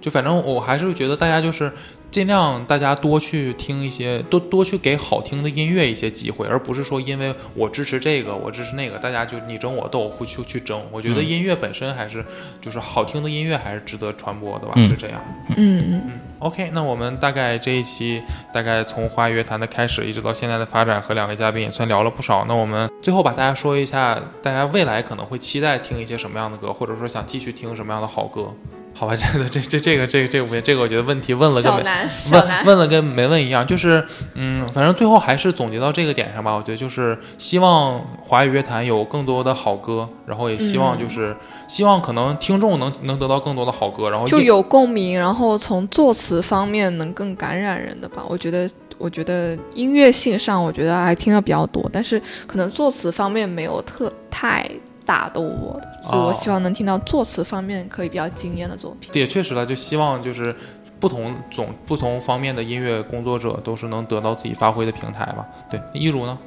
[0.00, 1.72] 就反正我还是觉得大家就是
[2.10, 10.82] 尽量大家多去听一些，多多去给好听的音乐一些机会，而不是说因为我支持这个，我支持那个，大家就你争我斗，会去去争。
[10.90, 12.24] 我觉得嗯音乐本身还是、
[12.60, 15.20] 就是好听的音乐还是值得传播的吧，嗯是这样。
[15.56, 18.20] 嗯嗯，OK，那我们大概这一期
[18.52, 22.44] 大概从华语乐坛的开始，一直到现在的发展，和两位嘉宾也算聊了不少。
[22.48, 28.52] 那我们最后把大家说一下，大家未来可能会期待听一些什么样的歌，或者说想继续听什么样的好歌。
[29.00, 31.82] 好吧， 这个这这这个这个这个这个我觉得问题问了跟没
[32.32, 34.04] 问，问了跟没问一样，就是
[34.34, 36.54] 嗯，反正最后还是总结到这个点上吧。
[36.54, 41.34] 我觉得就是希望华语乐坛有更多的好歌，然后也希望嗯就是、
[41.66, 48.22] 希望可能听众能能得到更多的好歌，然后就有共鸣，然后从作词方面能更感染人的吧。
[48.28, 48.68] 我觉得，
[48.98, 54.70] 我觉得音乐性上，我觉得还听的比较多，但是可能作词方面没有特太
[55.10, 59.10] 打动我的，所以我哦希望能听到作词方面可以比较惊艳的作品。
[59.14, 60.54] 也确实了，就希望就是
[61.00, 65.44] 不同种不同方面的音乐工作者都是能得到自己发挥的平台吧。
[65.68, 66.38] 对，一如呢？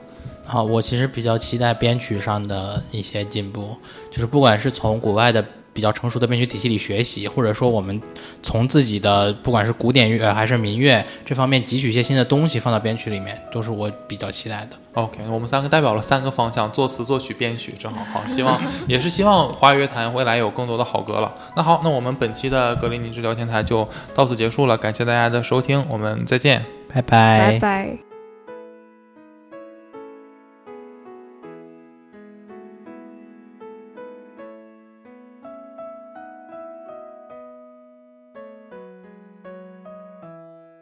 [0.46, 3.76] 好，我其实比较期待编曲上的一些进步，
[4.10, 8.00] 就是不管是从国外的比较成熟的编曲体系里学习，或者说我们
[8.42, 14.78] 从自己的不管是古典乐还是民乐这方面汲取一些新的东西放到编曲里面，都是我比较期待的。
[14.94, 21.34] OK，我们三个代表了三个方向：作词、作曲、编曲，正好好，希望也是希望华语乐坛未来有更多的好歌了。
[21.56, 26.64] 那好，那我们本期的格林尼治聊天台就到此结束了，感谢大家的收听，我们再见。
[26.94, 28.13] 拜拜拜拜。